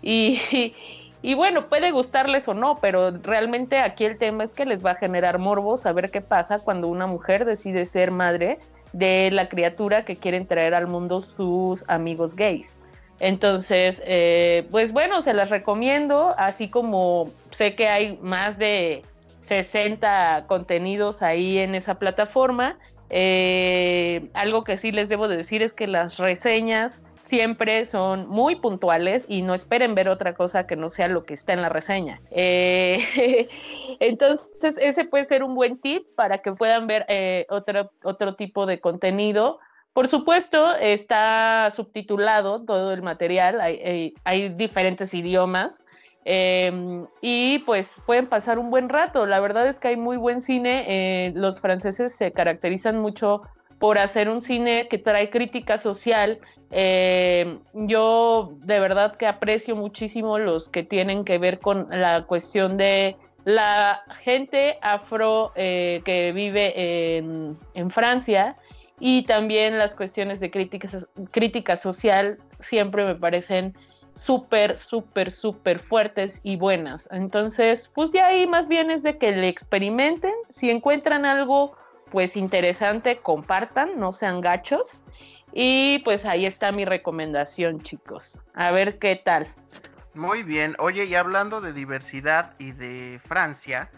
y, 0.00 0.40
y 1.22 1.34
bueno, 1.34 1.68
puede 1.68 1.90
gustarles 1.90 2.48
o 2.48 2.54
no, 2.54 2.78
pero 2.80 3.10
realmente 3.10 3.78
aquí 3.78 4.06
el 4.06 4.16
tema 4.16 4.44
es 4.44 4.54
que 4.54 4.64
les 4.64 4.84
va 4.84 4.92
a 4.92 4.94
generar 4.94 5.38
morbo 5.38 5.76
saber 5.76 6.10
qué 6.10 6.22
pasa 6.22 6.58
cuando 6.58 6.88
una 6.88 7.06
mujer 7.06 7.44
decide 7.44 7.84
ser 7.84 8.10
madre 8.10 8.58
de 8.94 9.30
la 9.32 9.48
criatura 9.48 10.06
que 10.06 10.16
quieren 10.16 10.46
traer 10.46 10.72
al 10.72 10.86
mundo 10.86 11.20
sus 11.20 11.84
amigos 11.90 12.36
gays. 12.36 12.74
Entonces, 13.20 14.02
eh, 14.06 14.66
pues 14.70 14.92
bueno, 14.92 15.20
se 15.20 15.34
las 15.34 15.50
recomiendo, 15.50 16.34
así 16.38 16.68
como 16.68 17.30
sé 17.50 17.74
que 17.74 17.88
hay 17.88 18.18
más 18.22 18.58
de 18.58 19.02
60 19.44 20.46
contenidos 20.46 21.22
ahí 21.22 21.58
en 21.58 21.74
esa 21.74 21.98
plataforma. 21.98 22.78
Eh, 23.10 24.28
algo 24.34 24.64
que 24.64 24.76
sí 24.78 24.90
les 24.90 25.08
debo 25.08 25.28
de 25.28 25.36
decir 25.36 25.62
es 25.62 25.72
que 25.72 25.86
las 25.86 26.18
reseñas 26.18 27.02
siempre 27.22 27.86
son 27.86 28.28
muy 28.28 28.56
puntuales 28.56 29.24
y 29.28 29.42
no 29.42 29.54
esperen 29.54 29.94
ver 29.94 30.08
otra 30.08 30.34
cosa 30.34 30.66
que 30.66 30.76
no 30.76 30.90
sea 30.90 31.08
lo 31.08 31.24
que 31.24 31.34
está 31.34 31.52
en 31.52 31.62
la 31.62 31.68
reseña. 31.68 32.20
Eh, 32.30 33.48
entonces, 34.00 34.78
ese 34.78 35.04
puede 35.04 35.24
ser 35.24 35.42
un 35.42 35.54
buen 35.54 35.78
tip 35.78 36.06
para 36.16 36.38
que 36.38 36.52
puedan 36.52 36.86
ver 36.86 37.04
eh, 37.08 37.46
otro, 37.50 37.90
otro 38.02 38.34
tipo 38.34 38.66
de 38.66 38.80
contenido. 38.80 39.58
Por 39.92 40.08
supuesto, 40.08 40.74
está 40.74 41.70
subtitulado 41.70 42.64
todo 42.64 42.92
el 42.92 43.02
material, 43.02 43.60
hay, 43.60 44.48
diferentes 44.56 45.14
idiomas 45.14 45.80
eh, 46.24 47.04
y 47.20 47.58
pues 47.60 48.02
pueden 48.06 48.28
pasar 48.28 48.58
un 48.58 48.70
buen 48.70 48.88
rato. 48.88 49.26
La 49.26 49.40
verdad 49.40 49.68
es 49.68 49.78
que 49.78 49.88
hay 49.88 49.96
muy 49.96 50.16
buen 50.16 50.40
cine. 50.40 50.84
eh, 50.86 51.32
los 51.34 51.60
franceses 51.60 52.14
se 52.14 52.32
caracterizan 52.32 52.98
mucho 52.98 53.42
por 53.78 53.98
hacer 53.98 54.28
un 54.30 54.40
cine 54.40 54.88
que 54.88 54.98
trae 54.98 55.30
crítica 55.30 55.78
social. 55.78 56.38
Eh, 56.70 57.58
yo 57.74 58.54
de 58.62 58.80
verdad 58.80 59.16
que 59.16 59.26
aprecio 59.26 59.76
muchísimo 59.76 60.38
los 60.38 60.68
que 60.68 60.82
tienen 60.82 61.24
que 61.24 61.38
ver 61.38 61.60
con 61.60 61.88
la 61.90 62.24
cuestión 62.24 62.76
de 62.76 63.16
la 63.44 64.02
gente 64.20 64.78
afro 64.80 65.52
eh, 65.54 66.00
que 66.04 66.32
vive 66.32 67.18
en, 67.18 67.90
Francia 67.90 68.56
y 68.98 69.26
también 69.26 69.76
las 69.76 69.94
cuestiones 69.94 70.40
de 70.40 70.50
crítica, 70.50 70.88
crítica 71.30 71.76
social 71.76 72.38
siempre 72.58 73.04
me 73.04 73.16
parecen 73.16 73.74
súper, 74.14 74.78
súper, 74.78 75.30
súper 75.30 75.78
fuertes 75.78 76.40
y 76.42 76.56
buenas. 76.56 77.08
Entonces, 77.12 77.90
pues 77.94 78.12
ya 78.12 78.26
ahí 78.26 78.46
más 78.46 78.68
bien 78.68 78.90
es 78.90 79.02
de 79.02 79.18
que 79.18 79.32
le 79.32 79.48
experimenten. 79.48 80.34
Si 80.50 80.70
encuentran 80.70 81.24
algo 81.24 81.76
pues 82.10 82.36
interesante, 82.36 83.18
compartan, 83.18 83.98
no 83.98 84.12
sean 84.12 84.40
gachos. 84.40 85.02
Y 85.52 86.00
pues 86.04 86.24
ahí 86.24 86.46
está 86.46 86.72
mi 86.72 86.84
recomendación, 86.84 87.80
chicos. 87.82 88.40
A 88.54 88.70
ver 88.70 88.98
qué 88.98 89.16
tal. 89.16 89.48
Muy 90.14 90.44
bien. 90.44 90.76
Oye, 90.78 91.04
y 91.04 91.14
hablando 91.16 91.60
de 91.60 91.72
diversidad 91.72 92.54
y 92.58 92.72
de 92.72 93.20
Francia, 93.26 93.90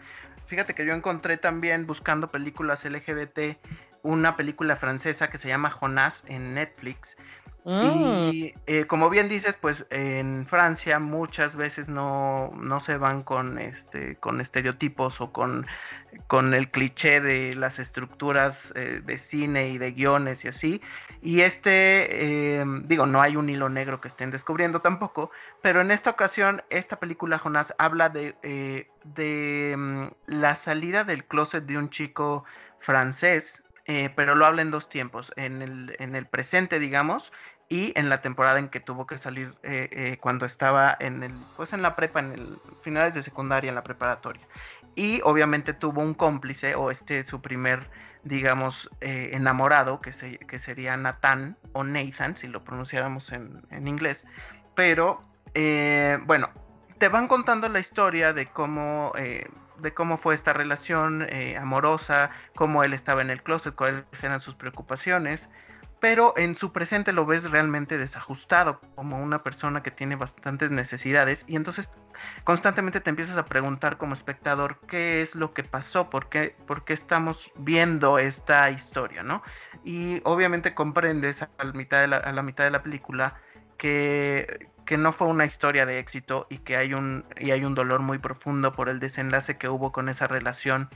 fíjate 0.47 0.73
que 0.73 0.85
yo 0.85 0.93
encontré 0.93 1.37
también 1.37 1.85
buscando 1.85 2.27
películas 2.27 2.85
LGBT 2.85 3.57
una 4.03 4.35
película 4.35 4.75
francesa 4.75 5.29
que 5.29 5.37
se 5.37 5.47
llama 5.47 5.69
Jonás 5.69 6.23
en 6.27 6.53
Netflix. 6.53 7.17
Mm, 7.67 8.29
Y 8.29 8.53
eh, 8.65 8.85
como 8.87 9.09
bien 9.09 9.27
dices, 9.29 9.57
pues 9.57 9.85
en 9.89 10.45
Francia 10.47 10.99
muchas 10.99 11.55
veces 11.57 11.89
no, 11.89 12.51
no 12.55 12.79
se 12.79 12.97
van 12.97 13.23
con 13.23 13.59
este 13.59 14.17
con 14.19 14.39
estereotipos 14.41 15.19
o 15.21 15.31
con, 15.33 15.67
con 16.27 16.53
el 16.53 16.71
cliché 16.71 17.21
de 17.21 17.55
las 17.55 17.79
estructuras 17.79 18.73
eh, 18.75 19.01
de 19.03 19.17
cine 19.17 19.69
y 19.69 19.77
de 19.77 19.91
guiones 19.91 20.45
y 20.45 20.47
así. 20.49 20.81
Y 21.21 21.41
este, 21.41 22.59
eh, 22.61 22.65
digo, 22.85 23.05
no 23.05 23.21
hay 23.21 23.35
un 23.35 23.49
hilo 23.49 23.69
negro 23.69 24.01
que 24.01 24.07
estén 24.07 24.31
descubriendo 24.31 24.81
tampoco, 24.81 25.31
pero 25.61 25.81
en 25.81 25.91
esta 25.91 26.09
ocasión, 26.11 26.63
esta 26.69 26.99
película, 26.99 27.39
Jonás, 27.39 27.73
habla 27.79 28.09
de, 28.09 28.37
eh, 28.43 28.89
de 29.03 29.75
mm, 29.77 30.07
la 30.27 30.55
salida 30.55 31.03
del 31.03 31.25
closet 31.25 31.65
de 31.65 31.77
un 31.77 31.89
chico 31.89 32.45
francés, 32.79 33.63
pero 34.15 34.35
lo 34.35 34.45
habla 34.45 34.61
en 34.63 34.71
dos 34.71 34.89
tiempos, 34.89 35.31
en 35.37 35.61
el, 35.61 35.95
en 35.99 36.15
el 36.15 36.25
presente, 36.27 36.77
digamos, 36.77 37.31
y 37.69 37.91
en 37.99 38.09
la 38.09 38.21
temporada 38.21 38.59
en 38.59 38.69
que 38.69 38.79
tuvo 38.79 39.05
que 39.07 39.17
salir 39.17 39.53
eh, 39.63 39.89
eh, 39.91 40.17
cuando 40.21 40.45
estaba 40.45 40.95
en 40.99 41.23
el 41.23 41.33
pues 41.57 41.73
en 41.73 41.81
la 41.81 41.95
prepa 41.95 42.19
en 42.21 42.31
el 42.31 42.59
finales 42.81 43.13
de 43.13 43.21
secundaria 43.23 43.69
en 43.69 43.75
la 43.75 43.83
preparatoria. 43.83 44.47
Y 44.95 45.21
obviamente 45.23 45.73
tuvo 45.73 46.01
un 46.01 46.13
cómplice 46.13 46.75
o 46.75 46.91
este 46.91 47.23
su 47.23 47.41
primer 47.41 47.89
digamos 48.23 48.89
eh, 49.01 49.29
enamorado 49.33 50.01
que, 50.01 50.11
se- 50.13 50.39
que 50.39 50.59
sería 50.59 50.97
Nathan 50.97 51.57
o 51.73 51.83
Nathan 51.83 52.35
si 52.35 52.47
lo 52.47 52.63
pronunciáramos 52.63 53.31
en, 53.31 53.61
en 53.69 53.87
inglés. 53.87 54.27
Pero 54.75 55.21
eh, 55.53 56.17
bueno 56.25 56.49
te 56.97 57.09
van 57.09 57.27
contando 57.27 57.69
la 57.69 57.79
historia 57.79 58.33
de 58.33 58.47
cómo 58.47 59.11
eh, 59.17 59.47
de 59.79 59.93
cómo 59.93 60.17
fue 60.17 60.33
esta 60.33 60.53
relación 60.53 61.27
eh, 61.29 61.57
amorosa 61.57 62.31
cómo 62.55 62.83
él 62.83 62.93
estaba 62.93 63.21
en 63.21 63.29
el 63.29 63.43
closet 63.43 63.75
cuáles 63.75 64.05
eran 64.23 64.39
sus 64.41 64.55
preocupaciones 64.55 65.49
pero 65.99 66.33
en 66.37 66.55
su 66.55 66.71
presente 66.71 67.11
lo 67.11 67.25
ves 67.25 67.49
realmente 67.49 67.97
desajustado, 67.97 68.79
como 68.95 69.21
una 69.21 69.43
persona 69.43 69.81
que 69.81 69.91
tiene 69.91 70.15
bastantes 70.15 70.71
necesidades, 70.71 71.43
y 71.47 71.55
entonces 71.55 71.91
constantemente 72.43 73.01
te 73.01 73.09
empiezas 73.09 73.37
a 73.37 73.45
preguntar 73.45 73.97
como 73.97 74.13
espectador 74.13 74.79
qué 74.87 75.21
es 75.21 75.35
lo 75.35 75.53
que 75.53 75.63
pasó, 75.63 76.09
por 76.09 76.29
qué, 76.29 76.55
por 76.67 76.85
qué 76.85 76.93
estamos 76.93 77.51
viendo 77.57 78.19
esta 78.19 78.69
historia, 78.69 79.23
¿no? 79.23 79.41
Y 79.83 80.21
obviamente 80.23 80.73
comprendes 80.73 81.41
a 81.41 81.49
la 81.63 81.73
mitad 81.73 82.01
de 82.01 82.07
la, 82.07 82.17
a 82.17 82.31
la, 82.31 82.43
mitad 82.43 82.63
de 82.63 82.71
la 82.71 82.83
película 82.83 83.35
que, 83.77 84.69
que 84.85 84.97
no 84.97 85.11
fue 85.11 85.27
una 85.27 85.45
historia 85.45 85.85
de 85.85 85.99
éxito 85.99 86.47
y 86.49 86.59
que 86.59 86.77
hay 86.77 86.93
un, 86.93 87.25
y 87.37 87.51
hay 87.51 87.65
un 87.65 87.75
dolor 87.75 88.01
muy 88.01 88.19
profundo 88.19 88.73
por 88.73 88.89
el 88.89 88.99
desenlace 88.99 89.57
que 89.57 89.69
hubo 89.69 89.91
con 89.91 90.09
esa 90.09 90.27
relación 90.27 90.89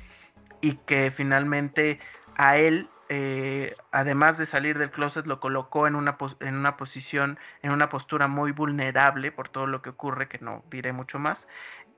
y 0.61 0.73
que 0.73 1.11
finalmente 1.11 1.99
a 2.37 2.57
él 2.57 2.89
eh, 3.13 3.75
además 3.91 4.37
de 4.37 4.45
salir 4.45 4.77
del 4.77 4.89
closet, 4.89 5.27
lo 5.27 5.41
colocó 5.41 5.85
en 5.85 5.95
una, 5.95 6.17
en 6.39 6.55
una 6.55 6.77
posición, 6.77 7.37
en 7.61 7.71
una 7.71 7.89
postura 7.89 8.29
muy 8.29 8.53
vulnerable 8.53 9.33
por 9.33 9.49
todo 9.49 9.67
lo 9.67 9.81
que 9.81 9.89
ocurre, 9.89 10.29
que 10.29 10.39
no 10.39 10.63
diré 10.71 10.93
mucho 10.93 11.19
más. 11.19 11.49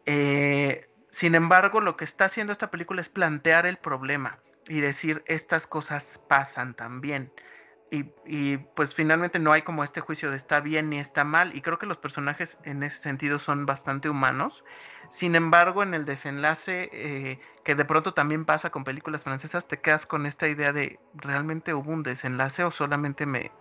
Eh, 0.08 0.90
sin 1.10 1.36
embargo, 1.36 1.82
lo 1.82 1.98
que 1.98 2.06
está 2.06 2.26
haciendo 2.26 2.52
esta 2.52 2.72
película 2.72 3.00
es 3.00 3.10
plantear 3.10 3.68
el 3.68 3.78
problema 3.78 4.40
y 4.68 4.80
decir, 4.80 5.24
estas 5.28 5.68
cosas 5.68 6.20
pasan 6.28 6.74
también. 6.74 7.32
Y, 8.26 8.58
pues 8.76 8.96
finalmente 8.96 9.38
no 9.38 9.52
hay 9.52 9.62
como 9.62 9.84
este 9.84 10.02
juicio 10.02 10.32
de 10.32 10.36
está 10.36 10.62
bien 10.62 10.90
ni 10.90 10.98
está 10.98 11.24
mal. 11.24 11.56
Y 11.56 11.62
creo 11.62 11.78
que 11.78 11.86
los 11.86 11.98
personajes 12.00 12.58
en 12.64 12.82
ese 12.82 12.98
sentido 12.98 13.38
son 13.38 13.68
bastante 13.68 14.10
humanos. 14.10 14.64
Sin 15.10 15.36
embargo, 15.36 15.84
en 15.84 15.94
el 15.94 16.04
desenlace, 16.04 16.90
eh, 16.92 17.40
que 17.64 17.76
de 17.76 17.86
pronto 17.86 18.16
también 18.16 18.46
pasa 18.46 18.72
con 18.72 18.84
películas 18.84 19.24
francesas, 19.24 19.68
te 19.68 19.80
quedas 19.80 20.08
con 20.08 20.26
esta 20.26 20.48
idea 20.48 20.74
de 20.74 21.00
realmente 21.14 21.76
hubo 21.76 21.92
un 21.92 22.02
desenlace 22.02 22.64
o 22.64 22.72
solamente 22.72 23.28
me 23.28 23.52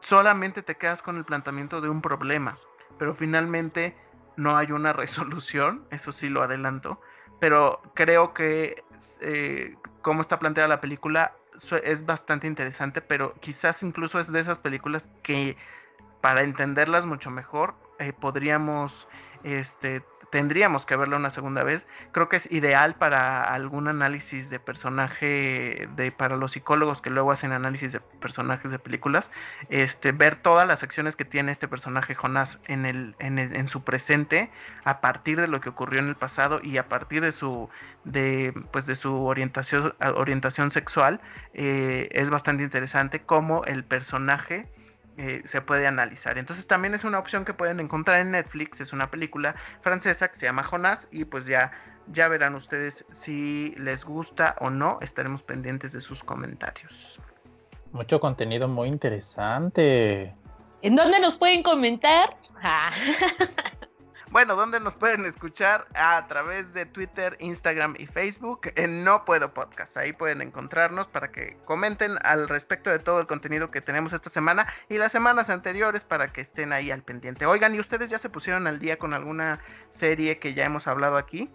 solamente 0.00 0.62
te 0.62 0.76
quedas 0.76 1.02
con 1.02 1.16
el 1.16 1.24
planteamiento 1.24 1.80
de 1.80 1.88
un 1.88 2.00
problema, 2.00 2.56
pero 2.98 3.14
finalmente 3.14 3.96
no 4.36 4.56
hay 4.56 4.72
una 4.72 4.92
resolución, 4.92 5.86
eso 5.90 6.12
sí 6.12 6.28
lo 6.28 6.42
adelanto, 6.42 7.00
pero 7.40 7.82
creo 7.94 8.34
que 8.34 8.84
eh, 9.20 9.76
como 10.02 10.22
está 10.22 10.38
planteada 10.38 10.68
la 10.68 10.80
película 10.80 11.34
es 11.82 12.06
bastante 12.06 12.46
interesante, 12.46 13.00
pero 13.00 13.34
quizás 13.40 13.82
incluso 13.82 14.18
es 14.18 14.30
de 14.30 14.40
esas 14.40 14.58
películas 14.58 15.08
que 15.22 15.56
para 16.20 16.42
entenderlas 16.42 17.06
mucho 17.06 17.30
mejor 17.30 17.74
eh, 17.98 18.12
podríamos 18.12 19.08
este 19.42 20.02
tendríamos 20.30 20.86
que 20.86 20.96
verla 20.96 21.16
una 21.16 21.30
segunda 21.30 21.62
vez. 21.62 21.86
Creo 22.12 22.28
que 22.28 22.36
es 22.36 22.50
ideal 22.50 22.94
para 22.94 23.52
algún 23.52 23.88
análisis 23.88 24.50
de 24.50 24.58
personaje, 24.58 25.88
de 25.96 26.12
para 26.12 26.36
los 26.36 26.52
psicólogos 26.52 27.00
que 27.00 27.10
luego 27.10 27.32
hacen 27.32 27.52
análisis 27.52 27.92
de 27.92 28.00
personajes 28.00 28.70
de 28.70 28.78
películas, 28.78 29.30
este, 29.68 30.12
ver 30.12 30.36
todas 30.36 30.66
las 30.66 30.82
acciones 30.82 31.16
que 31.16 31.24
tiene 31.24 31.52
este 31.52 31.68
personaje 31.68 32.14
Jonás 32.14 32.60
en, 32.66 32.86
el, 32.86 33.14
en, 33.18 33.68
su 33.68 33.84
presente, 33.84 34.50
a 34.84 35.00
partir 35.00 35.40
de 35.40 35.48
lo 35.48 35.60
que 35.60 35.68
ocurrió 35.68 36.00
en 36.00 36.08
el 36.08 36.16
pasado 36.16 36.60
y 36.62 36.78
a 36.78 36.88
partir 36.88 37.22
de 37.22 37.32
su, 37.32 37.68
de, 38.04 38.52
pues 38.72 38.86
de 38.86 38.94
su 38.94 39.24
orientación, 39.24 39.94
orientación 40.16 40.70
sexual, 40.70 41.20
eh, 41.54 42.08
es 42.12 42.30
bastante 42.30 42.62
interesante 42.62 43.20
cómo 43.20 43.64
el 43.64 43.84
personaje 43.84 44.66
eh, 45.18 45.42
se 45.44 45.60
puede 45.60 45.86
analizar. 45.86 46.38
Entonces 46.38 46.66
también 46.66 46.94
es 46.94 47.04
una 47.04 47.18
opción 47.18 47.44
que 47.44 47.54
pueden 47.54 47.80
encontrar 47.80 48.20
en 48.20 48.32
Netflix, 48.32 48.80
es 48.80 48.92
una 48.92 49.10
película 49.10 49.54
francesa 49.80 50.28
que 50.28 50.38
se 50.38 50.46
llama 50.46 50.62
Jonás 50.62 51.08
y 51.10 51.24
pues 51.24 51.46
ya, 51.46 51.72
ya 52.08 52.28
verán 52.28 52.54
ustedes 52.54 53.04
si 53.10 53.74
les 53.78 54.04
gusta 54.04 54.56
o 54.60 54.70
no, 54.70 54.98
estaremos 55.00 55.42
pendientes 55.42 55.92
de 55.92 56.00
sus 56.00 56.22
comentarios. 56.22 57.20
Mucho 57.92 58.20
contenido 58.20 58.68
muy 58.68 58.88
interesante. 58.88 60.34
¿En 60.82 60.96
dónde 60.96 61.18
nos 61.18 61.36
pueden 61.36 61.62
comentar? 61.62 62.36
Bueno, 64.30 64.56
¿dónde 64.56 64.80
nos 64.80 64.96
pueden 64.96 65.24
escuchar? 65.24 65.86
A 65.94 66.26
través 66.26 66.74
de 66.74 66.84
Twitter, 66.84 67.36
Instagram 67.38 67.94
y 67.96 68.06
Facebook 68.06 68.72
en 68.74 69.04
No 69.04 69.24
Puedo 69.24 69.54
Podcast. 69.54 69.96
Ahí 69.96 70.12
pueden 70.12 70.42
encontrarnos 70.42 71.06
para 71.06 71.30
que 71.30 71.56
comenten 71.64 72.16
al 72.22 72.48
respecto 72.48 72.90
de 72.90 72.98
todo 72.98 73.20
el 73.20 73.28
contenido 73.28 73.70
que 73.70 73.80
tenemos 73.80 74.12
esta 74.12 74.28
semana 74.28 74.66
y 74.88 74.98
las 74.98 75.12
semanas 75.12 75.48
anteriores 75.48 76.04
para 76.04 76.32
que 76.32 76.40
estén 76.40 76.72
ahí 76.72 76.90
al 76.90 77.02
pendiente. 77.02 77.46
Oigan, 77.46 77.74
¿y 77.74 77.80
ustedes 77.80 78.10
ya 78.10 78.18
se 78.18 78.28
pusieron 78.28 78.66
al 78.66 78.80
día 78.80 78.98
con 78.98 79.14
alguna 79.14 79.60
serie 79.88 80.38
que 80.38 80.54
ya 80.54 80.64
hemos 80.64 80.88
hablado 80.88 81.16
aquí? 81.16 81.48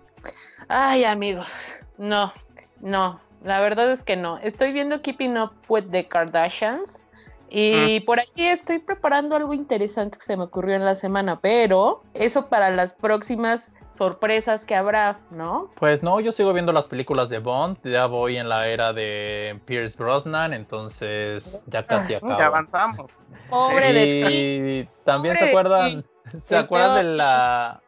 Ay, 0.70 1.04
amigos, 1.04 1.84
no, 1.98 2.34
no, 2.80 3.20
la 3.44 3.60
verdad 3.60 3.92
es 3.92 4.04
que 4.04 4.16
no. 4.16 4.38
Estoy 4.38 4.72
viendo 4.72 5.02
Keeping 5.02 5.38
Up 5.38 5.52
with 5.68 5.92
the 5.92 6.08
Kardashians 6.08 7.06
y 7.52 8.00
por 8.02 8.20
aquí 8.20 8.46
estoy 8.48 8.80
preparando 8.80 9.36
algo 9.36 9.54
interesante 9.54 10.18
que 10.18 10.24
se 10.24 10.38
me 10.38 10.46
ocurrió 10.46 10.76
en 10.76 10.86
la 10.86 10.96
semana, 10.96 11.40
pero 11.40 12.04
eso 12.14 12.48
para 12.48 12.70
las 12.70 12.94
próximas 12.94 13.72
sorpresas 13.98 14.66
que 14.66 14.74
habrá, 14.74 15.20
¿no? 15.30 15.70
Pues 15.78 16.02
no, 16.02 16.20
yo 16.20 16.32
sigo 16.32 16.54
viendo 16.54 16.72
las 16.72 16.88
películas 16.88 17.30
de 17.30 17.40
Bond, 17.40 17.78
ya 17.84 18.08
voy 18.08 18.38
en 18.38 18.50
la 18.50 18.68
era 18.68 18.94
de 18.94 19.60
Pierce 19.66 19.96
Brosnan, 19.98 20.54
entonces 20.54 21.62
ya 21.68 21.86
casi 21.86 22.16
acabo. 22.16 22.38
Ya 22.38 22.48
avanzamos. 22.48 23.12
Pobre 23.50 23.94
de 23.94 24.28
ti. 24.28 24.34
Y 24.34 24.90
también 25.04 25.36
se 25.36 25.48
Pobre 25.48 25.52
acuerdan. 25.52 26.04
¿se 26.38 26.58
acuerdan 26.58 26.96
de 26.96 27.04
la 27.04 27.82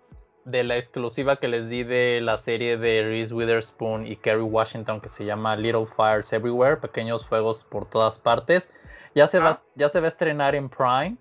de 0.45 0.64
la 0.64 0.76
exclusiva 0.76 1.38
que 1.38 1.47
les 1.47 1.70
di 1.70 1.84
de 1.84 2.20
la 2.22 2.38
serie 2.38 2.78
de 2.78 3.01
Reese 3.03 3.34
Witherspoon 3.34 4.05
y 4.05 4.18
Kerry 4.18 4.41
Washington 4.41 4.99
que 4.99 5.07
se 5.07 5.24
llama 5.24 5.55
Little 5.55 5.86
Fires 5.86 6.34
Everywhere, 6.34 6.78
pequeños 6.78 7.26
fuegos 7.26 7.64
por 7.64 7.86
todas 7.86 8.20
partes? 8.20 8.70
Ya 9.16 9.28
se 9.28 9.39
va, 9.39 9.51
Ah. 9.51 9.59
ya 9.76 9.89
se 9.89 9.99
va 9.99 10.05
a 10.05 10.09
estrenar 10.09 10.55
en 10.55 10.70
Prime 10.70 11.18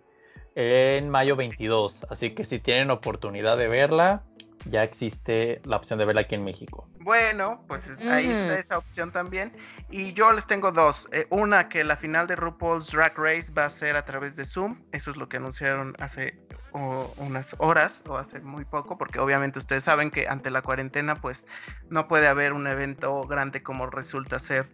en 0.54 1.08
mayo 1.08 1.34
22, 1.36 2.04
así 2.10 2.30
que 2.34 2.44
si 2.44 2.58
tienen 2.58 2.90
oportunidad 2.90 3.56
de 3.56 3.68
verla, 3.68 4.22
ya 4.66 4.84
existe 4.84 5.60
la 5.64 5.76
opción 5.76 5.98
de 5.98 6.04
verla 6.04 6.20
aquí 6.20 6.34
en 6.36 6.44
México. 6.44 6.86
Bueno, 7.00 7.64
pues 7.66 7.88
es- 7.88 7.98
ahí 8.00 8.26
Ujú. 8.30 8.32
está 8.38 8.58
esa 8.58 8.78
opción 8.78 9.10
también. 9.10 9.52
Y 9.90 10.12
yo 10.12 10.32
les 10.32 10.46
tengo 10.46 10.70
dos. 10.70 11.08
Eh, 11.10 11.26
una, 11.30 11.68
que 11.68 11.82
la 11.82 11.96
final 11.96 12.26
de 12.28 12.36
RuPaul's 12.36 12.92
Drag 12.92 13.16
Race 13.18 13.50
va 13.52 13.64
a 13.64 13.70
ser 13.70 13.96
a 13.96 14.04
través 14.04 14.36
de 14.36 14.44
Zoom. 14.44 14.80
Eso 14.92 15.10
es 15.10 15.16
lo 15.16 15.28
que 15.28 15.38
anunciaron 15.38 15.94
hace 16.00 16.38
o, 16.74 17.12
unas 17.16 17.54
horas 17.58 18.02
o 18.08 18.16
hace 18.16 18.38
muy 18.40 18.64
poco, 18.64 18.96
porque 18.96 19.18
obviamente 19.18 19.58
ustedes 19.58 19.84
saben 19.84 20.10
que 20.10 20.28
ante 20.28 20.50
la 20.50 20.62
cuarentena, 20.62 21.16
pues 21.16 21.46
no 21.90 22.06
puede 22.08 22.28
haber 22.28 22.52
un 22.52 22.66
evento 22.66 23.22
grande 23.24 23.62
como 23.62 23.86
resulta 23.86 24.38
ser 24.38 24.68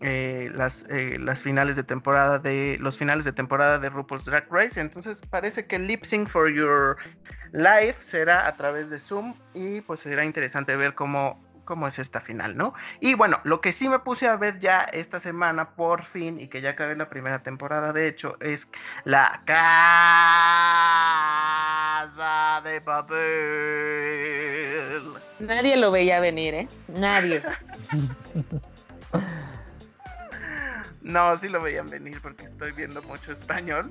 eh, 0.00 0.50
las, 0.54 0.84
eh, 0.90 1.18
las 1.18 1.42
finales 1.42 1.74
de 1.74 1.82
temporada 1.82 2.38
de 2.38 2.76
los 2.80 2.96
finales 2.96 3.24
de 3.24 3.32
temporada 3.32 3.80
de 3.80 3.88
RuPaul's 3.88 4.24
Drag 4.26 4.46
Race. 4.50 4.80
Entonces 4.80 5.20
parece 5.28 5.66
que 5.66 5.78
Lip 5.78 6.04
Sync 6.04 6.28
for 6.28 6.48
Your 6.48 6.96
Life 7.52 7.96
será 8.00 8.46
a 8.46 8.54
través 8.54 8.90
de 8.90 8.98
Zoom 8.98 9.34
y 9.54 9.80
pues 9.80 10.00
será 10.00 10.24
interesante 10.24 10.76
ver 10.76 10.94
cómo, 10.94 11.42
cómo 11.64 11.88
es 11.88 11.98
esta 11.98 12.20
final, 12.20 12.56
¿no? 12.56 12.74
Y 13.00 13.14
bueno, 13.14 13.40
lo 13.42 13.60
que 13.60 13.72
sí 13.72 13.88
me 13.88 13.98
puse 13.98 14.28
a 14.28 14.36
ver 14.36 14.60
ya 14.60 14.84
esta 14.84 15.18
semana 15.18 15.70
por 15.70 16.04
fin 16.04 16.38
y 16.40 16.46
que 16.48 16.60
ya 16.60 16.70
acabé 16.70 16.94
la 16.94 17.08
primera 17.10 17.42
temporada, 17.42 17.92
de 17.92 18.06
hecho, 18.06 18.36
es 18.40 18.68
la 19.04 19.42
Casa 19.44 19.60
de 22.62 22.80
Papel. 22.80 23.18
Nadie 25.40 25.76
lo 25.76 25.90
veía 25.90 26.20
venir, 26.20 26.54
¿eh? 26.54 26.68
Nadie. 26.88 27.42
No, 31.08 31.34
sí 31.38 31.48
lo 31.48 31.62
veían 31.62 31.88
venir 31.88 32.20
porque 32.22 32.44
estoy 32.44 32.72
viendo 32.72 33.02
mucho 33.02 33.32
español. 33.32 33.90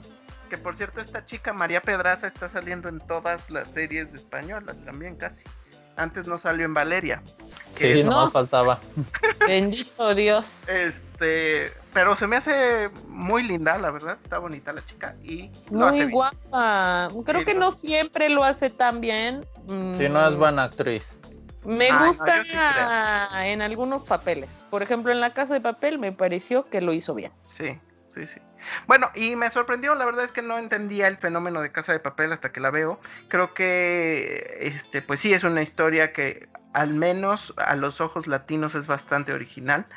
Que 0.52 0.58
por 0.58 0.76
cierto, 0.76 1.02
esta 1.02 1.26
chica 1.26 1.52
María 1.52 1.82
Pedraza 1.82 2.28
está 2.28 2.48
saliendo 2.48 2.88
en 2.90 3.00
todas 3.00 3.50
las 3.50 3.70
series 3.70 4.14
españolas 4.14 4.86
también 4.86 5.16
casi. 5.16 5.44
Antes 5.98 6.28
no 6.28 6.38
salió 6.38 6.64
en 6.66 6.76
Valeria. 6.76 7.24
que 7.76 7.96
Sí, 7.98 8.04
No. 8.04 8.30
faltaba. 8.30 8.80
Bendito 9.48 10.14
Dios. 10.14 10.70
Este, 10.70 11.74
pero 11.92 12.16
se 12.16 12.28
me 12.28 12.38
hace 12.38 12.90
muy 13.08 13.42
linda, 13.44 13.78
la 13.80 13.90
verdad. 13.90 14.18
Está 14.24 14.38
bonita 14.38 14.72
la 14.74 14.86
chica 14.86 15.16
y 15.24 15.50
lo 15.72 15.88
hace 15.88 15.98
Muy 15.98 16.00
bien. 16.02 16.12
guapa. 16.12 17.08
Creo 17.26 17.40
Sí, 17.40 17.46
que 17.46 17.54
lo- 17.56 17.60
no 17.60 17.72
siempre 17.72 18.30
lo 18.30 18.44
hace 18.44 18.70
tan 18.70 19.02
bien. 19.02 19.44
Si 19.68 20.08
no 20.08 20.26
es 20.28 20.36
Mm, 20.36 20.40
buena 20.40 20.64
actriz. 20.66 21.17
Me 21.68 21.88
Ay, 21.88 21.92
no, 21.92 22.06
gusta 22.08 22.44
sí 22.46 22.58
en 23.44 23.62
algunos 23.62 24.06
papeles. 24.06 24.64
Por 24.70 24.84
ejemplo, 24.84 25.12
en 25.12 25.20
La 25.20 25.34
Casa 25.34 25.54
de 25.54 25.60
Papel 25.60 26.00
me 26.00 26.14
pareció 26.14 26.70
que 26.70 26.80
lo 26.80 26.94
hizo 26.94 27.14
bien. 27.14 27.34
Sí, 27.46 27.78
sí, 28.08 28.26
sí. 28.26 28.40
Bueno, 28.88 29.12
y 29.14 29.36
me 29.36 29.50
sorprendió, 29.50 29.94
la 29.94 30.06
verdad 30.06 30.24
es 30.24 30.32
que 30.32 30.42
no 30.42 30.58
entendía 30.58 31.10
el 31.10 31.18
fenómeno 31.18 31.60
de 31.62 31.74
Casa 31.74 31.92
de 31.92 32.00
Papel 32.00 32.32
hasta 32.32 32.54
que 32.54 32.62
la 32.62 32.72
veo. 32.72 33.02
Creo 33.28 33.54
que, 33.54 34.60
este, 34.62 35.02
pues 35.02 35.20
sí, 35.20 35.34
es 35.34 35.44
una 35.44 35.62
historia 35.62 36.14
que 36.14 36.48
al 36.72 36.94
menos 36.94 37.54
a 37.58 37.76
los 37.76 38.00
ojos 38.00 38.28
latinos 38.28 38.74
es 38.74 38.88
bastante 38.88 39.34
original. 39.34 39.88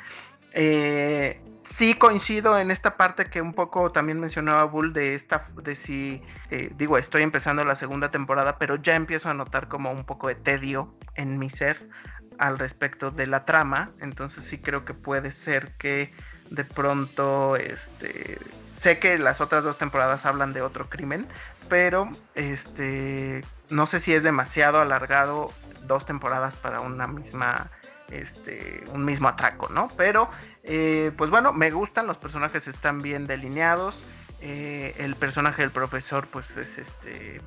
Eh, 0.53 1.41
sí 1.63 1.95
coincido 1.95 2.59
en 2.59 2.71
esta 2.71 2.97
parte 2.97 3.25
que 3.25 3.41
un 3.41 3.53
poco 3.53 3.91
también 3.91 4.19
mencionaba 4.19 4.65
Bull 4.65 4.93
de 4.93 5.13
esta, 5.13 5.45
de 5.63 5.75
si, 5.75 6.21
eh, 6.49 6.71
digo, 6.75 6.97
estoy 6.97 7.23
empezando 7.23 7.63
la 7.63 7.75
segunda 7.75 8.11
temporada, 8.11 8.57
pero 8.57 8.75
ya 8.75 8.95
empiezo 8.95 9.29
a 9.29 9.33
notar 9.33 9.67
como 9.67 9.91
un 9.91 10.03
poco 10.03 10.27
de 10.27 10.35
tedio 10.35 10.93
en 11.15 11.39
mi 11.39 11.49
ser 11.49 11.89
al 12.37 12.57
respecto 12.57 13.11
de 13.11 13.27
la 13.27 13.45
trama, 13.45 13.91
entonces 13.99 14.43
sí 14.43 14.57
creo 14.57 14.83
que 14.83 14.93
puede 14.93 15.31
ser 15.31 15.69
que 15.77 16.11
de 16.49 16.65
pronto, 16.65 17.55
este, 17.55 18.37
sé 18.73 18.99
que 18.99 19.17
las 19.17 19.41
otras 19.41 19.63
dos 19.63 19.77
temporadas 19.77 20.25
hablan 20.25 20.53
de 20.53 20.61
otro 20.61 20.89
crimen, 20.89 21.27
pero 21.69 22.09
este, 22.35 23.45
no 23.69 23.85
sé 23.85 23.99
si 23.99 24.13
es 24.13 24.23
demasiado 24.23 24.81
alargado 24.81 25.53
dos 25.83 26.05
temporadas 26.05 26.55
para 26.55 26.81
una 26.81 27.07
misma 27.07 27.69
este, 28.11 28.83
un 28.93 29.05
mismo 29.05 29.27
atraco, 29.27 29.69
¿no? 29.69 29.87
Pero, 29.97 30.29
eh, 30.63 31.11
pues 31.17 31.29
bueno, 31.29 31.53
me 31.53 31.71
gustan, 31.71 32.07
los 32.07 32.17
personajes 32.17 32.67
están 32.67 32.99
bien 32.99 33.27
delineados. 33.27 34.01
eh, 34.43 34.95
el 34.97 35.15
personaje 35.15 35.61
del 35.61 35.69
profesor, 35.69 36.27
pues 36.27 36.57
es 36.57 36.79
este 36.79 37.41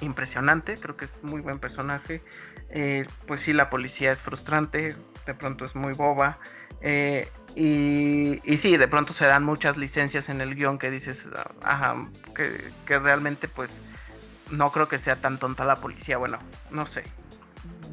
impresionante, 0.00 0.78
creo 0.78 0.96
que 0.96 1.04
es 1.04 1.22
muy 1.22 1.42
buen 1.42 1.58
personaje. 1.58 2.22
Eh, 2.70 3.04
pues 3.26 3.40
sí, 3.40 3.52
la 3.52 3.68
policía 3.68 4.12
es 4.12 4.22
frustrante, 4.22 4.96
de 5.26 5.34
pronto 5.34 5.66
es 5.66 5.74
muy 5.74 5.92
boba. 5.92 6.38
y, 7.54 8.56
sí, 8.56 8.76
de 8.76 8.88
pronto 8.88 9.12
se 9.12 9.26
dan 9.26 9.44
muchas 9.44 9.76
licencias 9.76 10.28
en 10.30 10.40
el 10.40 10.54
guion 10.54 10.78
que 10.78 10.90
dices, 10.90 11.28
ajá, 11.62 11.96
que 12.86 12.98
realmente 12.98 13.48
pues 13.48 13.82
no 14.50 14.70
creo 14.72 14.88
que 14.88 14.98
sea 14.98 15.16
tan 15.16 15.38
tonta 15.38 15.64
la 15.64 15.76
policía, 15.76 16.18
bueno, 16.18 16.38
no 16.70 16.86
sé, 16.86 17.04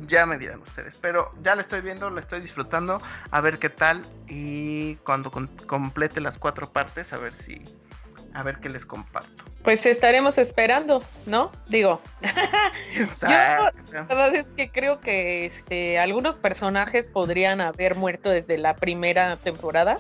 ya 0.08 0.26
me 0.26 0.38
dirán 0.38 0.62
ustedes. 0.62 0.98
Pero 1.02 1.32
ya 1.42 1.56
la 1.56 1.62
estoy 1.62 1.82
viendo, 1.82 2.10
la 2.10 2.20
estoy 2.20 2.42
disfrutando. 2.42 3.02
A 3.32 3.42
ver 3.42 3.58
qué 3.60 3.70
tal. 3.70 4.04
Y 4.28 4.96
cuando 4.98 5.32
con- 5.32 5.48
complete 5.68 6.22
las 6.22 6.38
cuatro 6.38 6.70
partes, 6.72 7.14
a 7.14 7.18
ver 7.18 7.34
si. 7.34 7.62
A 8.34 8.44
ver 8.44 8.58
qué 8.60 8.68
les 8.70 8.86
comparto. 8.86 9.46
Pues 9.64 9.86
estaremos 9.86 10.38
esperando, 10.38 11.02
¿no? 11.26 11.52
Digo, 11.70 12.02
Exacto. 12.96 13.78
la 13.94 14.02
verdad 14.04 14.36
es 14.36 14.48
que 14.56 14.70
creo 14.70 15.00
que 15.00 15.46
este, 15.46 16.00
algunos 16.00 16.36
personajes 16.36 17.08
podrían 17.10 17.62
haber 17.62 17.96
muerto 17.96 18.30
desde 18.30 18.58
la 18.58 18.74
primera 18.74 19.38
temporada 19.38 20.00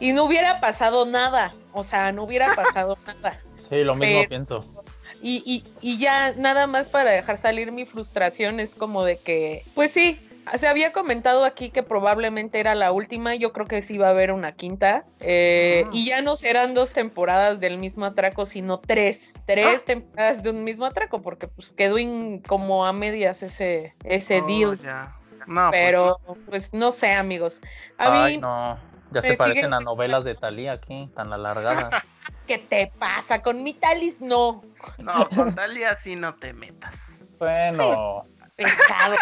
y 0.00 0.12
no 0.12 0.24
hubiera 0.24 0.60
pasado 0.60 1.06
nada. 1.06 1.50
O 1.72 1.82
sea, 1.84 2.12
no 2.12 2.24
hubiera 2.24 2.54
pasado 2.56 2.98
nada. 3.06 3.38
Sí, 3.70 3.82
lo 3.84 3.94
mismo 3.94 4.18
Pero- 4.20 4.28
pienso. 4.28 4.81
Y, 5.22 5.42
y, 5.46 5.64
y 5.80 5.98
ya 5.98 6.32
nada 6.32 6.66
más 6.66 6.88
para 6.88 7.10
dejar 7.12 7.38
salir 7.38 7.70
mi 7.70 7.84
frustración 7.86 8.58
es 8.58 8.74
como 8.74 9.04
de 9.04 9.18
que, 9.18 9.64
pues 9.74 9.92
sí, 9.92 10.18
se 10.56 10.66
había 10.66 10.92
comentado 10.92 11.44
aquí 11.44 11.70
que 11.70 11.84
probablemente 11.84 12.58
era 12.58 12.74
la 12.74 12.90
última, 12.90 13.36
yo 13.36 13.52
creo 13.52 13.66
que 13.66 13.82
sí 13.82 13.96
va 13.98 14.08
a 14.08 14.10
haber 14.10 14.32
una 14.32 14.52
quinta, 14.52 15.04
eh, 15.20 15.82
Ajá. 15.84 15.90
y 15.94 16.06
ya 16.06 16.20
no 16.22 16.34
serán 16.34 16.74
dos 16.74 16.90
temporadas 16.92 17.60
del 17.60 17.78
mismo 17.78 18.04
atraco, 18.04 18.44
sino 18.46 18.80
tres, 18.80 19.32
tres 19.46 19.78
Ah. 19.80 19.84
temporadas 19.86 20.42
de 20.42 20.50
un 20.50 20.64
mismo 20.64 20.86
atraco, 20.86 21.22
porque 21.22 21.46
pues 21.46 21.72
quedó 21.72 21.98
in- 21.98 22.40
como 22.42 22.84
a 22.84 22.92
medias 22.92 23.44
ese, 23.44 23.94
ese 24.02 24.40
Oh, 24.42 24.46
deal, 24.46 24.80
ya. 24.82 25.14
No, 25.46 25.70
pues, 25.70 25.80
pero 25.82 26.20
pues 26.46 26.72
no 26.74 26.90
sé 26.90 27.12
amigos, 27.12 27.60
a 27.98 28.24
Ay, 28.24 28.34
mí, 28.36 28.40
no. 28.40 28.76
Ya 29.12 29.22
se 29.22 29.34
parecen 29.34 29.66
siguen- 29.70 29.74
a 29.74 29.80
novelas 29.80 30.24
de 30.24 30.34
Talía 30.34 30.72
aquí, 30.72 31.08
tan 31.14 31.32
alargadas. 31.32 31.90
¿qué 32.52 32.58
te 32.58 32.92
pasa? 32.98 33.40
Con 33.40 33.62
mi 33.62 33.72
talis 33.72 34.20
no, 34.20 34.62
no, 34.98 35.28
con 35.30 35.54
Dalia 35.54 35.96
sí 35.96 36.16
no 36.16 36.34
te 36.34 36.52
metas. 36.52 37.12
bueno, 37.38 38.24
pesado, 38.56 39.16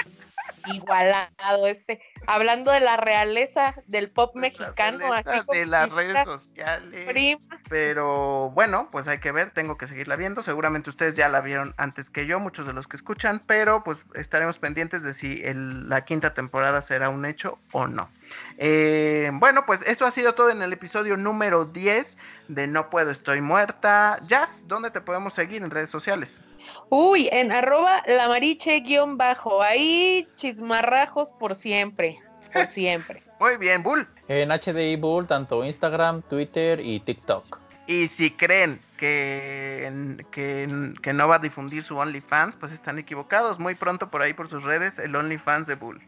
igualado, 0.66 1.66
este, 1.68 2.02
hablando 2.26 2.72
de 2.72 2.80
la 2.80 2.96
realeza 2.96 3.74
del 3.86 4.10
pop 4.10 4.34
mexicano, 4.34 5.12
así 5.12 5.38
como 5.46 5.52
de 5.58 5.66
las 5.66 5.92
redes 5.92 6.24
sociales. 6.24 6.92
prima. 7.06 7.38
Pero 7.68 8.50
bueno, 8.50 8.88
pues 8.90 9.06
hay 9.06 9.18
que 9.18 9.30
ver, 9.30 9.50
tengo 9.50 9.76
que 9.76 9.86
seguirla 9.86 10.16
viendo. 10.16 10.42
Seguramente 10.42 10.90
ustedes 10.90 11.14
ya 11.14 11.28
la 11.28 11.40
vieron 11.40 11.72
antes 11.78 12.10
que 12.10 12.26
yo, 12.26 12.40
muchos 12.40 12.66
de 12.66 12.72
los 12.72 12.88
que 12.88 12.96
escuchan, 12.96 13.40
pero 13.46 13.84
pues 13.84 14.04
estaremos 14.14 14.58
pendientes 14.58 15.04
de 15.04 15.14
si 15.14 15.40
el- 15.44 15.88
la 15.88 16.04
quinta 16.04 16.34
temporada 16.34 16.82
será 16.82 17.08
un 17.10 17.24
hecho 17.24 17.60
o 17.72 17.86
no. 17.86 18.10
Eh, 18.58 19.30
bueno, 19.34 19.64
pues 19.66 19.82
eso 19.82 20.04
ha 20.06 20.10
sido 20.10 20.34
todo 20.34 20.50
en 20.50 20.62
el 20.62 20.72
episodio 20.72 21.16
número 21.16 21.64
10 21.64 22.18
de 22.48 22.66
No 22.66 22.90
Puedo, 22.90 23.10
Estoy 23.10 23.40
Muerta. 23.40 24.18
Jazz, 24.26 24.64
¿dónde 24.66 24.90
te 24.90 25.00
podemos 25.00 25.32
seguir 25.34 25.62
en 25.62 25.70
redes 25.70 25.90
sociales? 25.90 26.42
Uy, 26.90 27.28
en 27.32 27.52
arroba 27.52 28.02
lamariche 28.06 28.80
guion 28.80 29.16
bajo, 29.16 29.62
ahí 29.62 30.28
chismarrajos 30.36 31.32
por 31.32 31.54
siempre, 31.54 32.18
por 32.52 32.66
siempre. 32.66 33.22
Muy 33.38 33.56
bien, 33.56 33.82
Bull. 33.82 34.06
en 34.28 34.50
HDI 34.50 34.96
Bull, 34.96 35.26
tanto 35.26 35.64
Instagram, 35.64 36.22
Twitter 36.22 36.80
y 36.80 37.00
TikTok. 37.00 37.58
Y 37.86 38.06
si 38.06 38.30
creen 38.30 38.78
que, 38.98 40.22
que, 40.30 40.94
que 41.02 41.12
no 41.12 41.26
va 41.26 41.36
a 41.36 41.38
difundir 41.40 41.82
su 41.82 41.96
OnlyFans, 41.96 42.54
pues 42.54 42.70
están 42.70 42.98
equivocados. 43.00 43.58
Muy 43.58 43.74
pronto 43.74 44.10
por 44.10 44.22
ahí 44.22 44.32
por 44.32 44.48
sus 44.48 44.62
redes, 44.62 45.00
el 45.00 45.16
OnlyFans 45.16 45.66
de 45.66 45.74
Bull. 45.74 46.00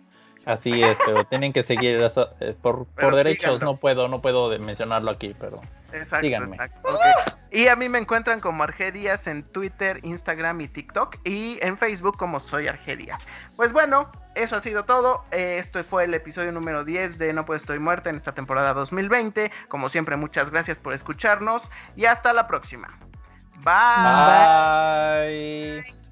Así 0.44 0.82
es, 0.82 0.98
pero 1.06 1.24
tienen 1.24 1.52
que 1.52 1.62
seguir 1.62 2.00
eso, 2.00 2.30
eh, 2.40 2.54
por, 2.60 2.86
por 2.86 3.14
derechos, 3.14 3.52
síganlo. 3.54 3.72
no 3.72 3.76
puedo, 3.76 4.08
no 4.08 4.20
puedo 4.20 4.50
de- 4.50 4.58
mencionarlo 4.58 5.10
aquí, 5.10 5.34
pero 5.38 5.60
Exacto, 5.92 6.24
Síganme. 6.26 6.56
exacto. 6.56 6.88
Y 7.50 7.68
a 7.68 7.76
mí 7.76 7.88
me 7.90 7.98
encuentran 7.98 8.40
como 8.40 8.62
Argedias 8.64 9.26
en 9.26 9.42
Twitter, 9.42 10.00
Instagram 10.02 10.58
y 10.62 10.68
TikTok. 10.68 11.18
Y 11.24 11.58
en 11.60 11.76
Facebook 11.76 12.16
como 12.16 12.40
Soy 12.40 12.66
Argedias. 12.66 13.26
Pues 13.56 13.74
bueno, 13.74 14.10
eso 14.34 14.56
ha 14.56 14.60
sido 14.60 14.84
todo. 14.84 15.22
Eh, 15.32 15.58
Esto 15.58 15.84
fue 15.84 16.04
el 16.04 16.14
episodio 16.14 16.50
número 16.50 16.82
10 16.86 17.18
de 17.18 17.34
No 17.34 17.44
Puedo 17.44 17.58
Estoy 17.58 17.78
Muerta 17.78 18.08
en 18.08 18.16
esta 18.16 18.32
temporada 18.32 18.72
2020. 18.72 19.52
Como 19.68 19.90
siempre, 19.90 20.16
muchas 20.16 20.48
gracias 20.50 20.78
por 20.78 20.94
escucharnos. 20.94 21.68
Y 21.94 22.06
hasta 22.06 22.32
la 22.32 22.46
próxima. 22.48 22.88
Bye. 23.62 25.82
bye. 25.84 26.11